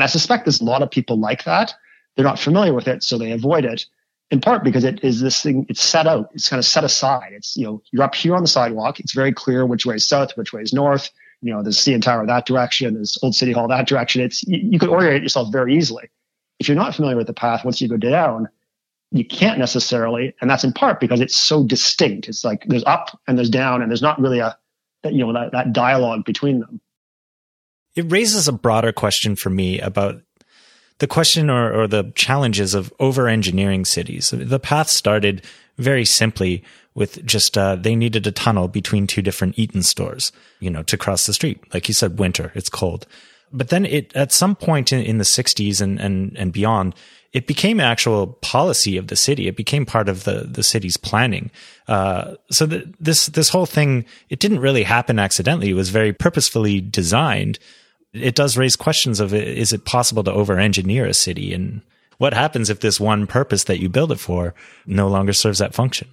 And 0.00 0.04
I 0.04 0.06
suspect 0.06 0.46
there's 0.46 0.62
a 0.62 0.64
lot 0.64 0.80
of 0.80 0.90
people 0.90 1.18
like 1.20 1.44
that. 1.44 1.74
They're 2.16 2.24
not 2.24 2.38
familiar 2.38 2.72
with 2.72 2.88
it, 2.88 3.02
so 3.02 3.18
they 3.18 3.32
avoid 3.32 3.66
it. 3.66 3.84
in 4.30 4.40
part 4.40 4.64
because 4.64 4.82
it 4.82 5.04
is 5.04 5.20
this 5.20 5.42
thing, 5.42 5.66
it's 5.68 5.82
set 5.82 6.06
out, 6.06 6.30
it's 6.32 6.48
kind 6.48 6.58
of 6.58 6.64
set 6.64 6.84
aside. 6.84 7.32
It's, 7.32 7.54
you 7.54 7.66
know, 7.66 7.82
you're 7.92 8.02
up 8.02 8.14
here 8.14 8.34
on 8.34 8.40
the 8.40 8.48
sidewalk. 8.48 8.98
It's 8.98 9.12
very 9.12 9.30
clear 9.30 9.66
which 9.66 9.84
way 9.84 9.96
is 9.96 10.08
south, 10.08 10.38
which 10.38 10.54
way 10.54 10.62
is 10.62 10.72
north. 10.72 11.10
You 11.42 11.52
know, 11.52 11.62
there's 11.62 11.76
CN 11.76 12.00
Tower 12.00 12.26
that 12.26 12.46
direction, 12.46 12.94
there's 12.94 13.18
Old 13.22 13.34
City 13.34 13.52
Hall 13.52 13.68
that 13.68 13.86
direction. 13.86 14.22
It's, 14.22 14.42
you, 14.44 14.58
you 14.62 14.78
could 14.78 14.88
orient 14.88 15.22
yourself 15.22 15.52
very 15.52 15.76
easily. 15.76 16.08
If 16.60 16.66
you're 16.66 16.78
not 16.78 16.94
familiar 16.94 17.18
with 17.18 17.26
the 17.26 17.34
path, 17.34 17.62
once 17.62 17.82
you 17.82 17.88
go 17.88 17.98
down, 17.98 18.48
you 19.10 19.26
can't 19.26 19.58
necessarily, 19.58 20.34
and 20.40 20.48
that's 20.48 20.64
in 20.64 20.72
part 20.72 20.98
because 20.98 21.20
it's 21.20 21.36
so 21.36 21.62
distinct. 21.62 22.26
It's 22.26 22.42
like 22.42 22.64
there's 22.64 22.84
up 22.84 23.20
and 23.26 23.36
there's 23.36 23.50
down, 23.50 23.82
and 23.82 23.90
there's 23.90 24.00
not 24.00 24.18
really 24.18 24.38
a, 24.38 24.56
you 25.04 25.26
know, 25.26 25.34
that, 25.34 25.52
that 25.52 25.74
dialogue 25.74 26.24
between 26.24 26.60
them. 26.60 26.80
It 28.00 28.10
raises 28.10 28.48
a 28.48 28.52
broader 28.52 28.92
question 28.92 29.36
for 29.36 29.50
me 29.50 29.78
about 29.78 30.22
the 31.00 31.06
question 31.06 31.50
or, 31.50 31.82
or 31.82 31.86
the 31.86 32.10
challenges 32.14 32.72
of 32.72 32.90
over 32.98 33.28
engineering 33.28 33.84
cities. 33.84 34.30
The 34.30 34.58
path 34.58 34.88
started 34.88 35.44
very 35.76 36.06
simply 36.06 36.64
with 36.94 37.22
just 37.26 37.58
uh, 37.58 37.76
they 37.76 37.94
needed 37.94 38.26
a 38.26 38.32
tunnel 38.32 38.68
between 38.68 39.06
two 39.06 39.20
different 39.20 39.58
Eaton 39.58 39.82
stores, 39.82 40.32
you 40.60 40.70
know, 40.70 40.82
to 40.84 40.96
cross 40.96 41.26
the 41.26 41.34
street. 41.34 41.62
Like 41.74 41.88
you 41.88 41.94
said, 41.94 42.18
winter, 42.18 42.52
it's 42.54 42.70
cold. 42.70 43.06
But 43.52 43.68
then 43.68 43.84
it 43.84 44.16
at 44.16 44.32
some 44.32 44.56
point 44.56 44.94
in, 44.94 45.02
in 45.02 45.18
the 45.18 45.24
60s 45.24 45.82
and, 45.82 46.00
and, 46.00 46.34
and 46.38 46.54
beyond, 46.54 46.94
it 47.34 47.46
became 47.46 47.80
actual 47.80 48.28
policy 48.40 48.96
of 48.96 49.08
the 49.08 49.16
city. 49.16 49.46
It 49.46 49.56
became 49.56 49.84
part 49.84 50.08
of 50.08 50.24
the, 50.24 50.48
the 50.50 50.62
city's 50.62 50.96
planning. 50.96 51.50
Uh, 51.86 52.36
so 52.50 52.64
the, 52.64 52.90
this, 52.98 53.26
this 53.26 53.50
whole 53.50 53.66
thing, 53.66 54.06
it 54.30 54.40
didn't 54.40 54.60
really 54.60 54.84
happen 54.84 55.18
accidentally. 55.18 55.68
It 55.68 55.74
was 55.74 55.90
very 55.90 56.14
purposefully 56.14 56.80
designed 56.80 57.58
it 58.12 58.34
does 58.34 58.56
raise 58.56 58.76
questions 58.76 59.20
of 59.20 59.32
is 59.32 59.72
it 59.72 59.84
possible 59.84 60.24
to 60.24 60.32
over 60.32 60.58
engineer 60.58 61.06
a 61.06 61.14
city? 61.14 61.52
And 61.52 61.82
what 62.18 62.34
happens 62.34 62.70
if 62.70 62.80
this 62.80 63.00
one 63.00 63.26
purpose 63.26 63.64
that 63.64 63.80
you 63.80 63.88
build 63.88 64.12
it 64.12 64.20
for 64.20 64.54
no 64.86 65.08
longer 65.08 65.32
serves 65.32 65.58
that 65.58 65.74
function? 65.74 66.08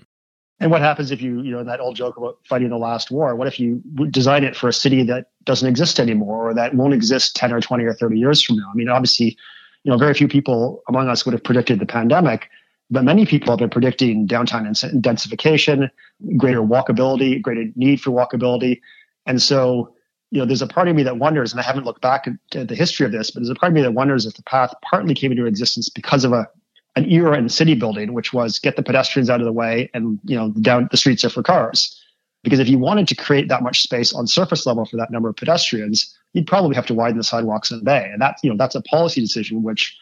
And 0.60 0.72
what 0.72 0.82
happens 0.82 1.12
if 1.12 1.22
you 1.22 1.42
you 1.42 1.52
know 1.52 1.64
that 1.64 1.80
old 1.80 1.96
joke 1.96 2.18
about 2.18 2.40
fighting 2.48 2.70
the 2.70 2.78
last 2.78 3.12
war? 3.12 3.36
What 3.36 3.48
if 3.48 3.60
you 3.60 3.82
design 4.10 4.44
it 4.44 4.56
for 4.56 4.68
a 4.68 4.74
city 4.74 5.04
that 5.04 5.28
doesn't 5.44 5.68
exist 5.68 6.00
anymore 6.00 6.50
or 6.50 6.54
that 6.56 6.74
won't 6.74 6.94
exist 6.94 7.36
10 7.36 7.54
or 7.54 7.62
20 7.62 7.84
or 7.84 7.94
30 7.94 8.18
years 8.18 8.42
from 8.42 8.58
now? 8.58 8.70
I 8.72 8.76
mean 8.76 8.90
obviously 8.90 9.38
you 9.84 9.92
know 9.92 9.98
very 9.98 10.14
few 10.14 10.28
people 10.28 10.84
among 10.88 11.10
us 11.10 11.26
would 11.26 11.34
have 11.34 11.44
predicted 11.44 11.80
the 11.80 11.86
pandemic 11.86 12.50
but 12.90 13.04
many 13.04 13.26
people 13.26 13.52
have 13.52 13.60
been 13.60 13.70
predicting 13.70 14.26
downtown 14.26 14.66
densification 14.66 15.92
greater 16.38 16.62
walkability 16.62 17.40
greater 17.42 17.66
need 17.76 18.02
for 18.02 18.12
walkability. 18.12 18.82
And 19.28 19.42
so 19.42 19.94
you 20.32 20.40
know, 20.40 20.46
there's 20.46 20.62
a 20.62 20.68
part 20.68 20.88
of 20.88 20.96
me 20.96 21.04
that 21.04 21.18
wonders, 21.18 21.52
and 21.52 21.60
I 21.60 21.64
haven't 21.64 21.86
looked 21.86 22.02
back 22.02 22.28
at 22.28 22.68
the 22.68 22.76
history 22.76 23.06
of 23.06 23.12
this, 23.12 23.32
but 23.32 23.40
there's 23.40 23.50
a 23.50 23.56
part 23.56 23.72
of 23.72 23.76
me 23.76 23.82
that 23.82 23.94
wonders 23.94 24.26
if 24.26 24.34
the 24.34 24.44
path 24.44 24.74
partly 24.82 25.14
came 25.14 25.32
into 25.32 25.46
existence 25.46 25.90
because 25.90 26.24
of 26.24 26.34
a 26.34 26.48
an 26.96 27.10
era 27.12 27.38
in 27.38 27.48
city 27.48 27.76
building, 27.76 28.14
which 28.14 28.34
was 28.34 28.58
get 28.58 28.76
the 28.76 28.82
pedestrians 28.82 29.30
out 29.30 29.40
of 29.40 29.46
the 29.46 29.54
way, 29.54 29.90
and 29.94 30.20
you 30.26 30.36
know, 30.36 30.50
down 30.62 30.88
the 30.90 30.98
streets 30.98 31.24
are 31.24 31.30
for 31.30 31.44
cars. 31.44 31.96
Because 32.44 32.60
if 32.60 32.68
you 32.68 32.80
wanted 32.80 33.08
to 33.10 33.16
create 33.16 33.50
that 33.50 33.62
much 33.62 33.82
space 33.82 34.14
on 34.14 34.26
surface 34.26 34.66
level 34.66 34.86
for 34.86 34.98
that 34.98 35.12
number 35.12 35.30
of 35.30 35.36
pedestrians, 35.36 36.18
you'd 36.34 36.48
probably 36.48 36.76
have 36.76 36.86
to 36.88 36.94
widen 36.94 37.18
the 37.18 37.24
sidewalks 37.24 37.72
in 37.72 37.78
the 37.78 37.84
bay, 37.84 38.10
and 38.12 38.22
that 38.22 38.38
you 38.44 38.50
know, 38.50 38.58
that's 38.58 38.76
a 38.76 38.82
policy 38.82 39.22
decision 39.22 39.64
which, 39.64 39.96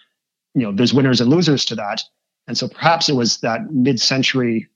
you 0.53 0.62
know, 0.62 0.72
there's 0.72 0.94
winners 0.94 1.20
and 1.20 1.29
losers 1.29 1.65
to 1.65 1.75
that. 1.75 2.01
And 2.48 2.58
so 2.58 2.67
perhaps 2.67 3.10
it 3.10 3.15
was 3.15 3.39
that 3.39 3.72
mid-century 3.72 4.67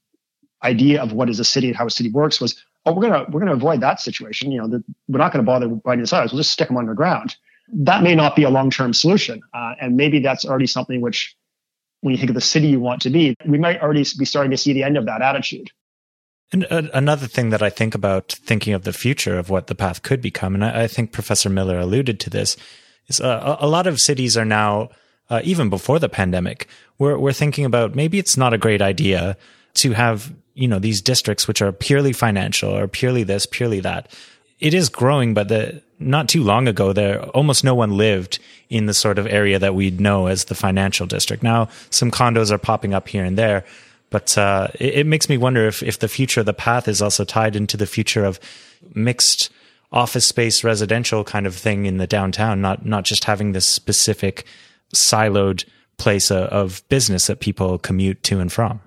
idea 0.64 1.02
of 1.02 1.14
what 1.14 1.30
is 1.30 1.40
a 1.40 1.46
city 1.46 1.68
and 1.68 1.78
how 1.78 1.86
a 1.86 1.92
city 1.92 2.10
works 2.10 2.42
was 2.42 2.62
oh, 2.86 2.94
we're 2.94 3.10
gonna 3.10 3.26
we're 3.30 3.40
gonna 3.40 3.54
avoid 3.54 3.82
that 3.82 4.00
situation. 4.00 4.52
You 4.52 4.62
know, 4.62 4.68
the, 4.68 4.84
we're 5.08 5.20
not 5.20 5.34
to 5.34 5.44
bother 5.44 5.68
widening 5.68 6.04
the 6.04 6.08
sidewalks. 6.08 6.34
We'll 6.34 6.42
just 6.42 6.52
stick 6.52 6.68
them 6.68 6.78
underground. 6.78 7.36
That 7.72 8.02
may 8.04 8.16
not 8.16 8.36
be 8.36 8.44
a 8.44 8.50
long 8.50 8.70
term 8.70 8.94
solution, 8.94 9.42
uh, 9.54 9.76
and 9.80 9.96
maybe 9.96 10.20
that's 10.20 10.46
already 10.46 10.68
something 10.68 11.02
which, 11.02 11.36
when 12.02 12.14
you 12.14 12.18
think 12.18 12.30
of 12.30 12.36
the 12.36 12.42
city 12.42 12.68
you 12.68 12.80
want 12.80 13.02
to 13.04 13.10
be, 13.10 13.36
we 13.46 13.58
might 13.58 13.82
already 13.82 14.04
be 14.18 14.26
starting 14.26 14.52
to 14.52 14.58
see 14.58 14.74
the 14.74 14.84
end 14.84 14.98
of 14.98 15.06
that 15.06 15.22
attitude. 15.22 15.70
And 16.52 16.66
uh, 16.70 16.84
another 16.94 17.28
thing 17.28 17.52
that 17.52 17.62
I 17.62 17.70
think 17.70 17.94
about 17.94 18.32
thinking 18.32 18.74
of 18.74 18.84
the 18.84 18.94
future 18.94 19.38
of 19.38 19.50
what 19.50 19.68
the 19.68 19.76
path 19.76 20.02
could 20.02 20.22
become, 20.22 20.56
and 20.56 20.66
I, 20.66 20.88
think 20.88 21.12
Professor 21.12 21.50
Miller 21.50 21.78
alluded 21.78 22.20
to 22.22 22.30
this, 22.30 22.58
is 23.08 23.22
uh, 23.22 23.58
a 23.60 23.68
lot 23.68 23.86
of 23.86 24.00
cities 24.00 24.36
are 24.36 24.46
now, 24.46 24.90
uh, 25.30 25.42
even 25.44 25.70
before 25.70 26.00
the 26.00 26.10
pandemic, 26.10 26.68
we're, 26.98 27.20
we're 27.20 27.34
thinking 27.34 27.66
about 27.66 27.94
maybe 27.94 28.18
it's 28.18 28.36
not 28.36 28.54
a 28.54 28.58
great 28.58 28.82
idea 28.82 29.38
to 29.76 29.92
have 29.92 30.34
you 30.60 30.68
know, 30.68 30.78
these 30.78 31.02
districts 31.02 31.48
which 31.48 31.62
are 31.62 31.72
purely 31.72 32.12
financial 32.12 32.76
or 32.76 32.88
purely 32.88 33.24
this, 33.24 33.46
purely 33.46 33.80
that. 33.80 34.12
It 34.60 34.74
is 34.74 34.90
growing, 34.90 35.34
but 35.34 35.48
the, 35.48 35.82
not 36.00 36.28
too 36.28 36.44
long 36.44 36.68
ago, 36.68 36.92
there 36.92 37.22
almost 37.30 37.64
no 37.64 37.74
one 37.74 37.96
lived 37.96 38.40
in 38.70 38.86
the 38.86 38.94
sort 38.94 39.18
of 39.18 39.26
area 39.26 39.58
that 39.58 39.74
we'd 39.74 40.02
know 40.02 40.28
as 40.28 40.46
the 40.46 40.56
financial 40.56 41.08
district. 41.08 41.44
Now, 41.44 41.70
some 41.92 42.12
condos 42.12 42.52
are 42.52 42.58
popping 42.58 42.94
up 42.94 43.08
here 43.08 43.24
and 43.24 43.38
there, 43.38 43.64
but 44.10 44.38
uh, 44.38 44.68
it, 44.78 44.96
it, 44.96 45.08
makes 45.08 45.30
me 45.30 45.38
wonder 45.38 45.66
if 45.66 45.82
if 45.82 46.00
the 46.00 46.10
future 46.10 46.42
of 46.42 46.46
the 46.46 46.54
path 46.54 46.90
is 46.90 47.02
also 47.02 47.24
tied 47.24 47.56
into 47.56 47.78
the 47.78 47.86
future 47.86 48.26
of 48.26 48.38
mixed 48.94 49.50
office 49.94 50.28
space, 50.28 50.62
residential 50.64 51.24
kind 51.24 51.48
of 51.48 51.56
thing 51.56 51.86
in 51.86 51.98
the 51.98 52.08
downtown, 52.08 52.60
not 52.60 52.86
not 52.86 53.06
just 53.06 53.24
having 53.24 53.54
this 53.54 53.70
specific 53.70 54.46
siloed 54.94 55.64
place 55.98 56.32
of, 56.32 56.50
of 56.50 56.90
business 56.90 57.28
that 57.28 57.40
people 57.40 57.78
commute 57.78 58.24
to 58.24 58.42
and 58.42 58.52
from. 58.52 58.82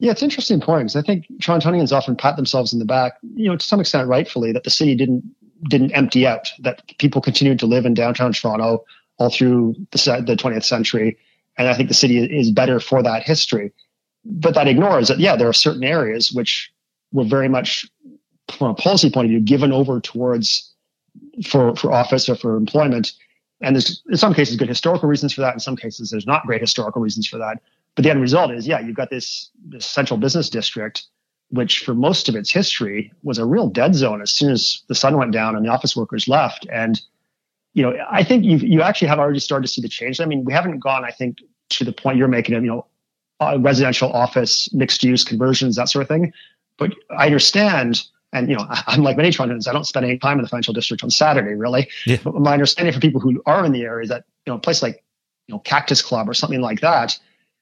Yeah, 0.00 0.12
it's 0.12 0.22
interesting 0.22 0.60
point 0.60 0.84
because 0.84 0.96
I 0.96 1.02
think 1.02 1.26
Torontonians 1.40 1.92
often 1.92 2.14
pat 2.14 2.36
themselves 2.36 2.72
in 2.72 2.78
the 2.78 2.84
back, 2.84 3.14
you 3.34 3.48
know, 3.48 3.56
to 3.56 3.66
some 3.66 3.80
extent 3.80 4.08
rightfully, 4.08 4.52
that 4.52 4.64
the 4.64 4.70
city 4.70 4.94
didn't 4.94 5.24
didn't 5.68 5.90
empty 5.92 6.26
out, 6.26 6.48
that 6.60 6.82
people 6.98 7.20
continued 7.20 7.58
to 7.58 7.66
live 7.66 7.84
in 7.84 7.94
downtown 7.94 8.32
Toronto 8.32 8.84
all 9.18 9.30
through 9.30 9.74
the, 9.90 10.22
the 10.24 10.36
20th 10.36 10.64
century. 10.64 11.18
And 11.56 11.68
I 11.68 11.74
think 11.74 11.88
the 11.88 11.94
city 11.94 12.18
is 12.18 12.50
better 12.50 12.78
for 12.78 13.02
that 13.02 13.24
history. 13.24 13.72
But 14.24 14.54
that 14.54 14.68
ignores 14.68 15.08
that, 15.08 15.18
yeah, 15.18 15.36
there 15.36 15.48
are 15.48 15.52
certain 15.52 15.84
areas 15.84 16.32
which 16.32 16.72
were 17.12 17.24
very 17.24 17.48
much, 17.48 17.86
from 18.56 18.70
a 18.70 18.74
policy 18.74 19.10
point 19.10 19.26
of 19.26 19.30
view, 19.30 19.40
given 19.40 19.72
over 19.72 20.00
towards 20.00 20.72
for, 21.44 21.74
for 21.74 21.92
office 21.92 22.28
or 22.28 22.36
for 22.36 22.56
employment. 22.56 23.12
And 23.60 23.74
there's 23.74 24.02
in 24.08 24.16
some 24.16 24.34
cases 24.34 24.56
good 24.56 24.68
historical 24.68 25.08
reasons 25.08 25.32
for 25.32 25.40
that. 25.40 25.54
In 25.54 25.60
some 25.60 25.76
cases, 25.76 26.10
there's 26.10 26.26
not 26.26 26.46
great 26.46 26.60
historical 26.60 27.02
reasons 27.02 27.26
for 27.26 27.38
that. 27.38 27.60
But 27.94 28.04
the 28.04 28.10
end 28.10 28.20
result 28.20 28.52
is, 28.52 28.66
yeah, 28.66 28.80
you've 28.80 28.96
got 28.96 29.10
this, 29.10 29.50
this 29.68 29.84
central 29.84 30.18
business 30.18 30.48
district, 30.48 31.04
which 31.50 31.80
for 31.80 31.94
most 31.94 32.28
of 32.28 32.36
its 32.36 32.50
history 32.50 33.12
was 33.22 33.38
a 33.38 33.46
real 33.46 33.68
dead 33.68 33.94
zone 33.94 34.22
as 34.22 34.30
soon 34.30 34.50
as 34.50 34.82
the 34.88 34.94
sun 34.94 35.16
went 35.16 35.32
down 35.32 35.56
and 35.56 35.64
the 35.64 35.70
office 35.70 35.96
workers 35.96 36.28
left. 36.28 36.66
And, 36.70 37.00
you 37.74 37.82
know, 37.82 37.96
I 38.10 38.22
think 38.22 38.44
you 38.44 38.56
you 38.58 38.82
actually 38.82 39.08
have 39.08 39.18
already 39.18 39.40
started 39.40 39.66
to 39.66 39.72
see 39.72 39.82
the 39.82 39.88
change. 39.88 40.20
I 40.20 40.26
mean, 40.26 40.44
we 40.44 40.52
haven't 40.52 40.78
gone, 40.78 41.04
I 41.04 41.10
think, 41.10 41.38
to 41.70 41.84
the 41.84 41.92
point 41.92 42.18
you're 42.18 42.28
making 42.28 42.54
of, 42.54 42.64
you 42.64 42.70
know, 42.70 42.86
uh, 43.40 43.58
residential 43.60 44.12
office, 44.12 44.72
mixed 44.72 45.02
use 45.04 45.24
conversions, 45.24 45.76
that 45.76 45.88
sort 45.88 46.02
of 46.02 46.08
thing. 46.08 46.32
But 46.76 46.94
I 47.10 47.26
understand 47.26 48.02
and 48.32 48.48
you 48.48 48.56
know, 48.56 48.66
I'm 48.68 49.02
like 49.02 49.16
many 49.16 49.30
Torontonians, 49.30 49.68
I 49.68 49.72
don't 49.72 49.86
spend 49.86 50.06
any 50.06 50.18
time 50.18 50.38
in 50.38 50.42
the 50.42 50.48
financial 50.48 50.74
district 50.74 51.02
on 51.02 51.10
Saturday, 51.10 51.54
really. 51.54 51.88
Yeah. 52.06 52.18
But 52.22 52.34
my 52.34 52.52
understanding 52.52 52.92
for 52.92 53.00
people 53.00 53.20
who 53.20 53.42
are 53.46 53.64
in 53.64 53.72
the 53.72 53.82
area 53.82 54.04
is 54.04 54.08
that 54.10 54.24
you 54.46 54.52
know, 54.52 54.56
a 54.56 54.60
place 54.60 54.82
like 54.82 55.02
you 55.46 55.54
know 55.54 55.58
Cactus 55.60 56.02
Club 56.02 56.28
or 56.28 56.34
something 56.34 56.60
like 56.60 56.80
that 56.80 57.18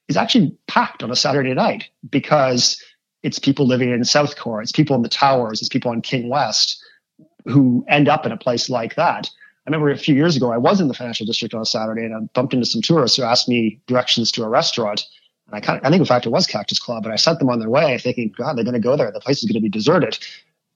is 0.07 0.17
actually 0.17 0.55
packed 0.67 1.03
on 1.03 1.11
a 1.11 1.15
Saturday 1.15 1.53
night 1.53 1.89
because 2.09 2.81
it's 3.23 3.39
people 3.39 3.65
living 3.65 3.91
in 3.91 4.03
South 4.05 4.37
Core, 4.37 4.61
it's 4.61 4.71
people 4.71 4.95
in 4.95 5.01
the 5.01 5.09
towers, 5.09 5.59
it's 5.59 5.69
people 5.69 5.91
on 5.91 6.01
King 6.01 6.29
West 6.29 6.81
who 7.45 7.85
end 7.87 8.07
up 8.07 8.25
in 8.25 8.31
a 8.31 8.37
place 8.37 8.69
like 8.69 8.95
that. 8.95 9.29
I 9.65 9.69
remember 9.69 9.89
a 9.89 9.97
few 9.97 10.15
years 10.15 10.37
ago, 10.37 10.51
I 10.51 10.57
was 10.57 10.79
in 10.79 10.87
the 10.87 10.93
financial 10.93 11.25
district 11.25 11.53
on 11.53 11.61
a 11.61 11.65
Saturday 11.65 12.05
and 12.05 12.15
I 12.15 12.19
bumped 12.33 12.53
into 12.53 12.65
some 12.65 12.81
tourists 12.81 13.17
who 13.17 13.23
asked 13.23 13.49
me 13.49 13.81
directions 13.87 14.31
to 14.33 14.43
a 14.43 14.49
restaurant. 14.49 15.05
And 15.47 15.55
I 15.55 15.59
kind 15.59 15.79
of, 15.79 15.85
I 15.85 15.89
think 15.89 15.99
in 15.99 16.05
fact 16.05 16.25
it 16.25 16.29
was 16.29 16.47
Cactus 16.47 16.79
Club, 16.79 17.03
but 17.03 17.11
I 17.11 17.17
sent 17.17 17.39
them 17.39 17.49
on 17.49 17.59
their 17.59 17.69
way 17.69 17.97
thinking, 17.97 18.33
God, 18.37 18.55
they're 18.55 18.63
going 18.63 18.73
to 18.73 18.79
go 18.79 18.95
there. 18.95 19.11
The 19.11 19.19
place 19.19 19.39
is 19.39 19.45
going 19.45 19.55
to 19.55 19.61
be 19.61 19.69
deserted. 19.69 20.17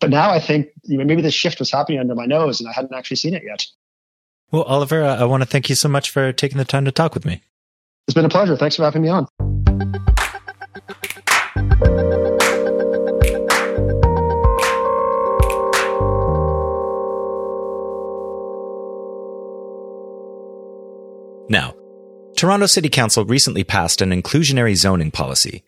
But 0.02 0.10
now 0.10 0.32
I 0.32 0.40
think 0.40 0.70
you 0.84 0.98
know, 0.98 1.06
maybe 1.06 1.22
this 1.22 1.34
shift 1.34 1.60
was 1.60 1.72
happening 1.72 2.00
under 2.00 2.16
my 2.16 2.26
nose 2.26 2.60
and 2.60 2.68
I 2.68 2.74
hadn't 2.74 2.94
actually 2.94 3.18
seen 3.18 3.34
it 3.34 3.44
yet. 3.46 3.66
Well, 4.52 4.64
Oliver, 4.64 5.04
I 5.04 5.24
want 5.24 5.44
to 5.44 5.48
thank 5.48 5.70
you 5.70 5.76
so 5.76 5.88
much 5.88 6.10
for 6.10 6.34
taking 6.34 6.58
the 6.58 6.66
time 6.66 6.84
to 6.84 6.92
talk 6.92 7.14
with 7.14 7.26
me. 7.26 7.42
It's 8.08 8.14
been 8.14 8.26
a 8.26 8.30
pleasure. 8.30 8.58
Thanks 8.58 8.76
for 8.76 8.84
having 8.84 9.02
me 9.02 9.10
on. 9.10 9.28
Now, 21.50 21.74
Toronto 22.38 22.66
City 22.66 22.88
Council 22.90 23.26
recently 23.26 23.64
passed 23.64 24.02
an 24.02 24.12
inclusionary 24.12 24.76
zoning 24.76 25.12
policy. 25.12 25.64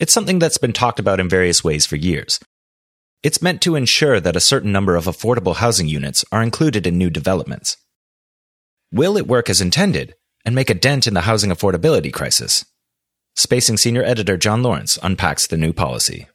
It's 0.00 0.12
something 0.12 0.38
that's 0.38 0.58
been 0.58 0.72
talked 0.72 0.98
about 0.98 1.20
in 1.20 1.28
various 1.28 1.62
ways 1.62 1.86
for 1.86 1.96
years. 1.96 2.40
It's 3.22 3.42
meant 3.42 3.62
to 3.62 3.76
ensure 3.76 4.20
that 4.20 4.36
a 4.36 4.40
certain 4.40 4.70
number 4.70 4.94
of 4.94 5.06
affordable 5.06 5.56
housing 5.56 5.88
units 5.88 6.24
are 6.30 6.42
included 6.42 6.86
in 6.86 6.98
new 6.98 7.10
developments. 7.10 7.76
Will 8.92 9.16
it 9.16 9.26
work 9.26 9.48
as 9.48 9.60
intended? 9.60 10.14
And 10.48 10.54
make 10.54 10.70
a 10.70 10.74
dent 10.74 11.06
in 11.06 11.12
the 11.12 11.20
housing 11.20 11.50
affordability 11.50 12.10
crisis. 12.10 12.64
Spacing 13.36 13.76
senior 13.76 14.02
editor 14.02 14.38
John 14.38 14.62
Lorinc 14.62 14.88
unpacks 15.02 15.46
the 15.46 15.58
new 15.58 15.74
policy. 15.74 16.26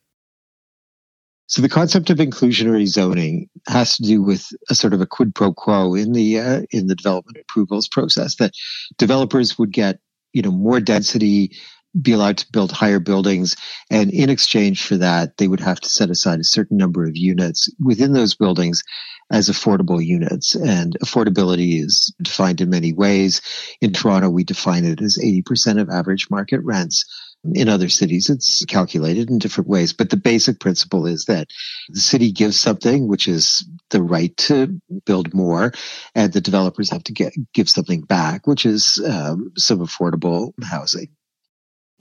So 1.48 1.64
the 1.64 1.68
concept 1.68 2.12
of 2.12 2.20
inclusionary 2.20 2.86
zoning 2.86 3.50
has 3.68 3.98
to 3.98 4.04
do 4.04 4.22
with 4.22 4.46
a 4.70 4.76
sort 4.76 4.94
of 4.94 5.02
a 5.02 5.08
quid 5.08 5.34
pro 5.34 5.52
quo 5.52 5.96
in 5.96 6.12
the 6.12 6.38
uh, 6.38 6.62
in 6.70 6.86
the 6.86 6.94
development 6.94 7.40
approvals 7.42 7.88
process 7.88 8.36
that 8.36 8.54
developers 9.00 9.58
would 9.58 9.72
get 9.72 9.98
you 10.32 10.44
know 10.44 10.52
more 10.52 10.80
density 10.80 11.58
be 12.00 12.14
allowed 12.14 12.38
to 12.40 12.52
build 12.52 12.72
higher 12.72 13.00
buildings. 13.00 13.56
And 13.90 14.12
in 14.12 14.30
exchange 14.30 14.86
for 14.86 14.98
that, 14.98 15.38
they 15.38 15.48
would 15.48 15.60
have 15.60 15.80
to 15.82 15.90
set 15.90 16.10
aside 16.10 16.40
a 16.40 16.46
certain 16.46 16.78
number 16.78 17.06
of 17.06 17.16
units 17.16 17.70
within 17.80 18.14
those 18.14 18.36
buildings 18.36 18.84
as 19.32 19.50
affordable 19.50 20.04
units. 20.04 20.56
And 20.56 20.98
affordability 21.04 21.80
is 21.82 22.14
defined 22.22 22.62
in 22.62 22.70
many 22.70 22.94
ways. 22.94 23.42
In 23.82 23.94
Toronto, 23.94 24.30
we 24.30 24.44
define 24.44 24.86
it 24.86 25.02
as 25.02 25.18
80% 25.18 25.80
of 25.80 25.90
average 25.90 26.30
market 26.30 26.62
rents. 26.64 27.06
In 27.54 27.68
other 27.68 27.90
cities, 27.90 28.30
it's 28.30 28.64
calculated 28.64 29.30
in 29.30 29.38
different 29.38 29.70
ways, 29.70 29.92
but 29.92 30.10
the 30.10 30.16
basic 30.16 30.62
principle 30.62 31.06
is 31.06 31.26
that 31.26 31.50
the 31.90 32.00
city 32.00 32.32
gives 32.32 32.58
something, 32.58 33.10
which 33.10 33.28
is 33.28 33.68
the 33.90 34.02
right 34.02 34.36
to 34.38 34.80
build 35.06 35.34
more, 35.34 35.74
and 36.16 36.32
the 36.32 36.40
developers 36.40 36.90
have 36.90 37.04
to 37.04 37.12
get 37.12 37.34
give 37.54 37.70
something 37.70 38.00
back, 38.00 38.48
which 38.48 38.66
is 38.66 39.04
um, 39.06 39.52
some 39.58 39.80
affordable 39.80 40.54
housing 40.64 41.10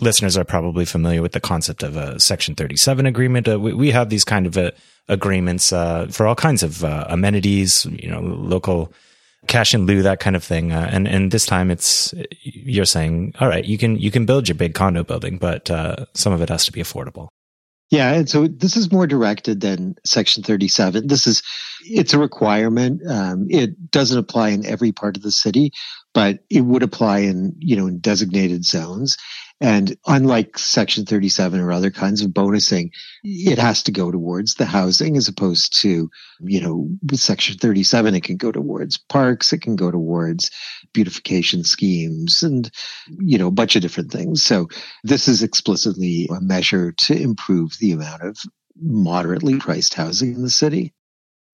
listeners 0.02 0.36
are 0.36 0.44
probably 0.44 0.84
familiar 0.84 1.22
with 1.22 1.32
the 1.32 1.40
concept 1.40 1.82
of 1.82 1.96
a 1.96 2.18
Section 2.20 2.54
37 2.54 3.06
agreement. 3.06 3.48
Uh, 3.48 3.58
we, 3.58 3.72
we, 3.72 3.90
have 3.92 4.10
these 4.10 4.24
kind 4.24 4.46
of 4.46 4.58
uh, 4.58 4.72
agreements 5.08 5.72
uh, 5.72 6.06
for 6.10 6.26
all 6.26 6.34
kinds 6.34 6.62
of 6.62 6.84
uh, 6.84 7.06
amenities, 7.08 7.86
you 7.86 8.10
know, 8.10 8.20
local 8.20 8.92
cash 9.46 9.74
in 9.74 9.86
lieu, 9.86 10.02
that 10.02 10.20
kind 10.20 10.36
of 10.36 10.44
thing. 10.44 10.72
Uh, 10.72 10.88
and 10.92 11.08
and 11.08 11.30
this 11.30 11.46
time, 11.46 11.70
it's 11.70 12.14
you're 12.42 12.84
saying, 12.84 13.34
all 13.40 13.48
right, 13.48 13.64
you 13.64 13.78
can 13.78 13.96
you 13.96 14.10
can 14.10 14.26
build 14.26 14.48
your 14.48 14.56
big 14.56 14.74
condo 14.74 15.04
building, 15.04 15.38
but 15.38 15.70
uh, 15.70 16.04
some 16.14 16.32
of 16.32 16.42
it 16.42 16.48
has 16.48 16.64
to 16.66 16.72
be 16.72 16.82
affordable. 16.82 17.28
Yeah, 17.90 18.14
and 18.14 18.28
so 18.28 18.48
this 18.48 18.74
is 18.74 18.90
more 18.90 19.06
directed 19.06 19.60
than 19.60 19.96
Section 20.02 20.42
37. 20.42 21.08
This 21.08 21.26
is 21.26 21.42
it's 21.82 22.14
a 22.14 22.18
requirement. 22.18 23.02
Um, 23.06 23.46
it 23.50 23.90
doesn't 23.90 24.18
apply 24.18 24.48
in 24.48 24.64
every 24.64 24.92
part 24.92 25.16
of 25.16 25.22
the 25.22 25.30
city, 25.30 25.72
but 26.14 26.38
it 26.48 26.62
would 26.62 26.82
apply 26.82 27.18
in 27.18 27.54
you 27.58 27.76
know 27.76 27.86
in 27.86 27.98
designated 27.98 28.64
zones. 28.64 29.16
And 29.62 29.96
unlike 30.08 30.58
Section 30.58 31.06
37 31.06 31.60
or 31.60 31.70
other 31.70 31.92
kinds 31.92 32.20
of 32.20 32.32
bonusing, 32.32 32.90
it 33.22 33.58
has 33.58 33.84
to 33.84 33.92
go 33.92 34.10
towards 34.10 34.56
the 34.56 34.64
housing 34.64 35.16
as 35.16 35.28
opposed 35.28 35.80
to, 35.82 36.10
you 36.40 36.60
know, 36.60 36.88
Section 37.14 37.58
37, 37.58 38.16
it 38.16 38.24
can 38.24 38.36
go 38.36 38.50
towards 38.50 38.98
parks, 38.98 39.52
it 39.52 39.62
can 39.62 39.76
go 39.76 39.92
towards 39.92 40.50
beautification 40.92 41.62
schemes 41.62 42.42
and, 42.42 42.72
you 43.20 43.38
know, 43.38 43.46
a 43.46 43.52
bunch 43.52 43.76
of 43.76 43.82
different 43.82 44.10
things. 44.10 44.42
So 44.42 44.68
this 45.04 45.28
is 45.28 45.44
explicitly 45.44 46.28
a 46.36 46.40
measure 46.40 46.90
to 46.90 47.14
improve 47.14 47.76
the 47.78 47.92
amount 47.92 48.22
of 48.22 48.38
moderately 48.74 49.60
priced 49.60 49.94
housing 49.94 50.34
in 50.34 50.42
the 50.42 50.50
city. 50.50 50.92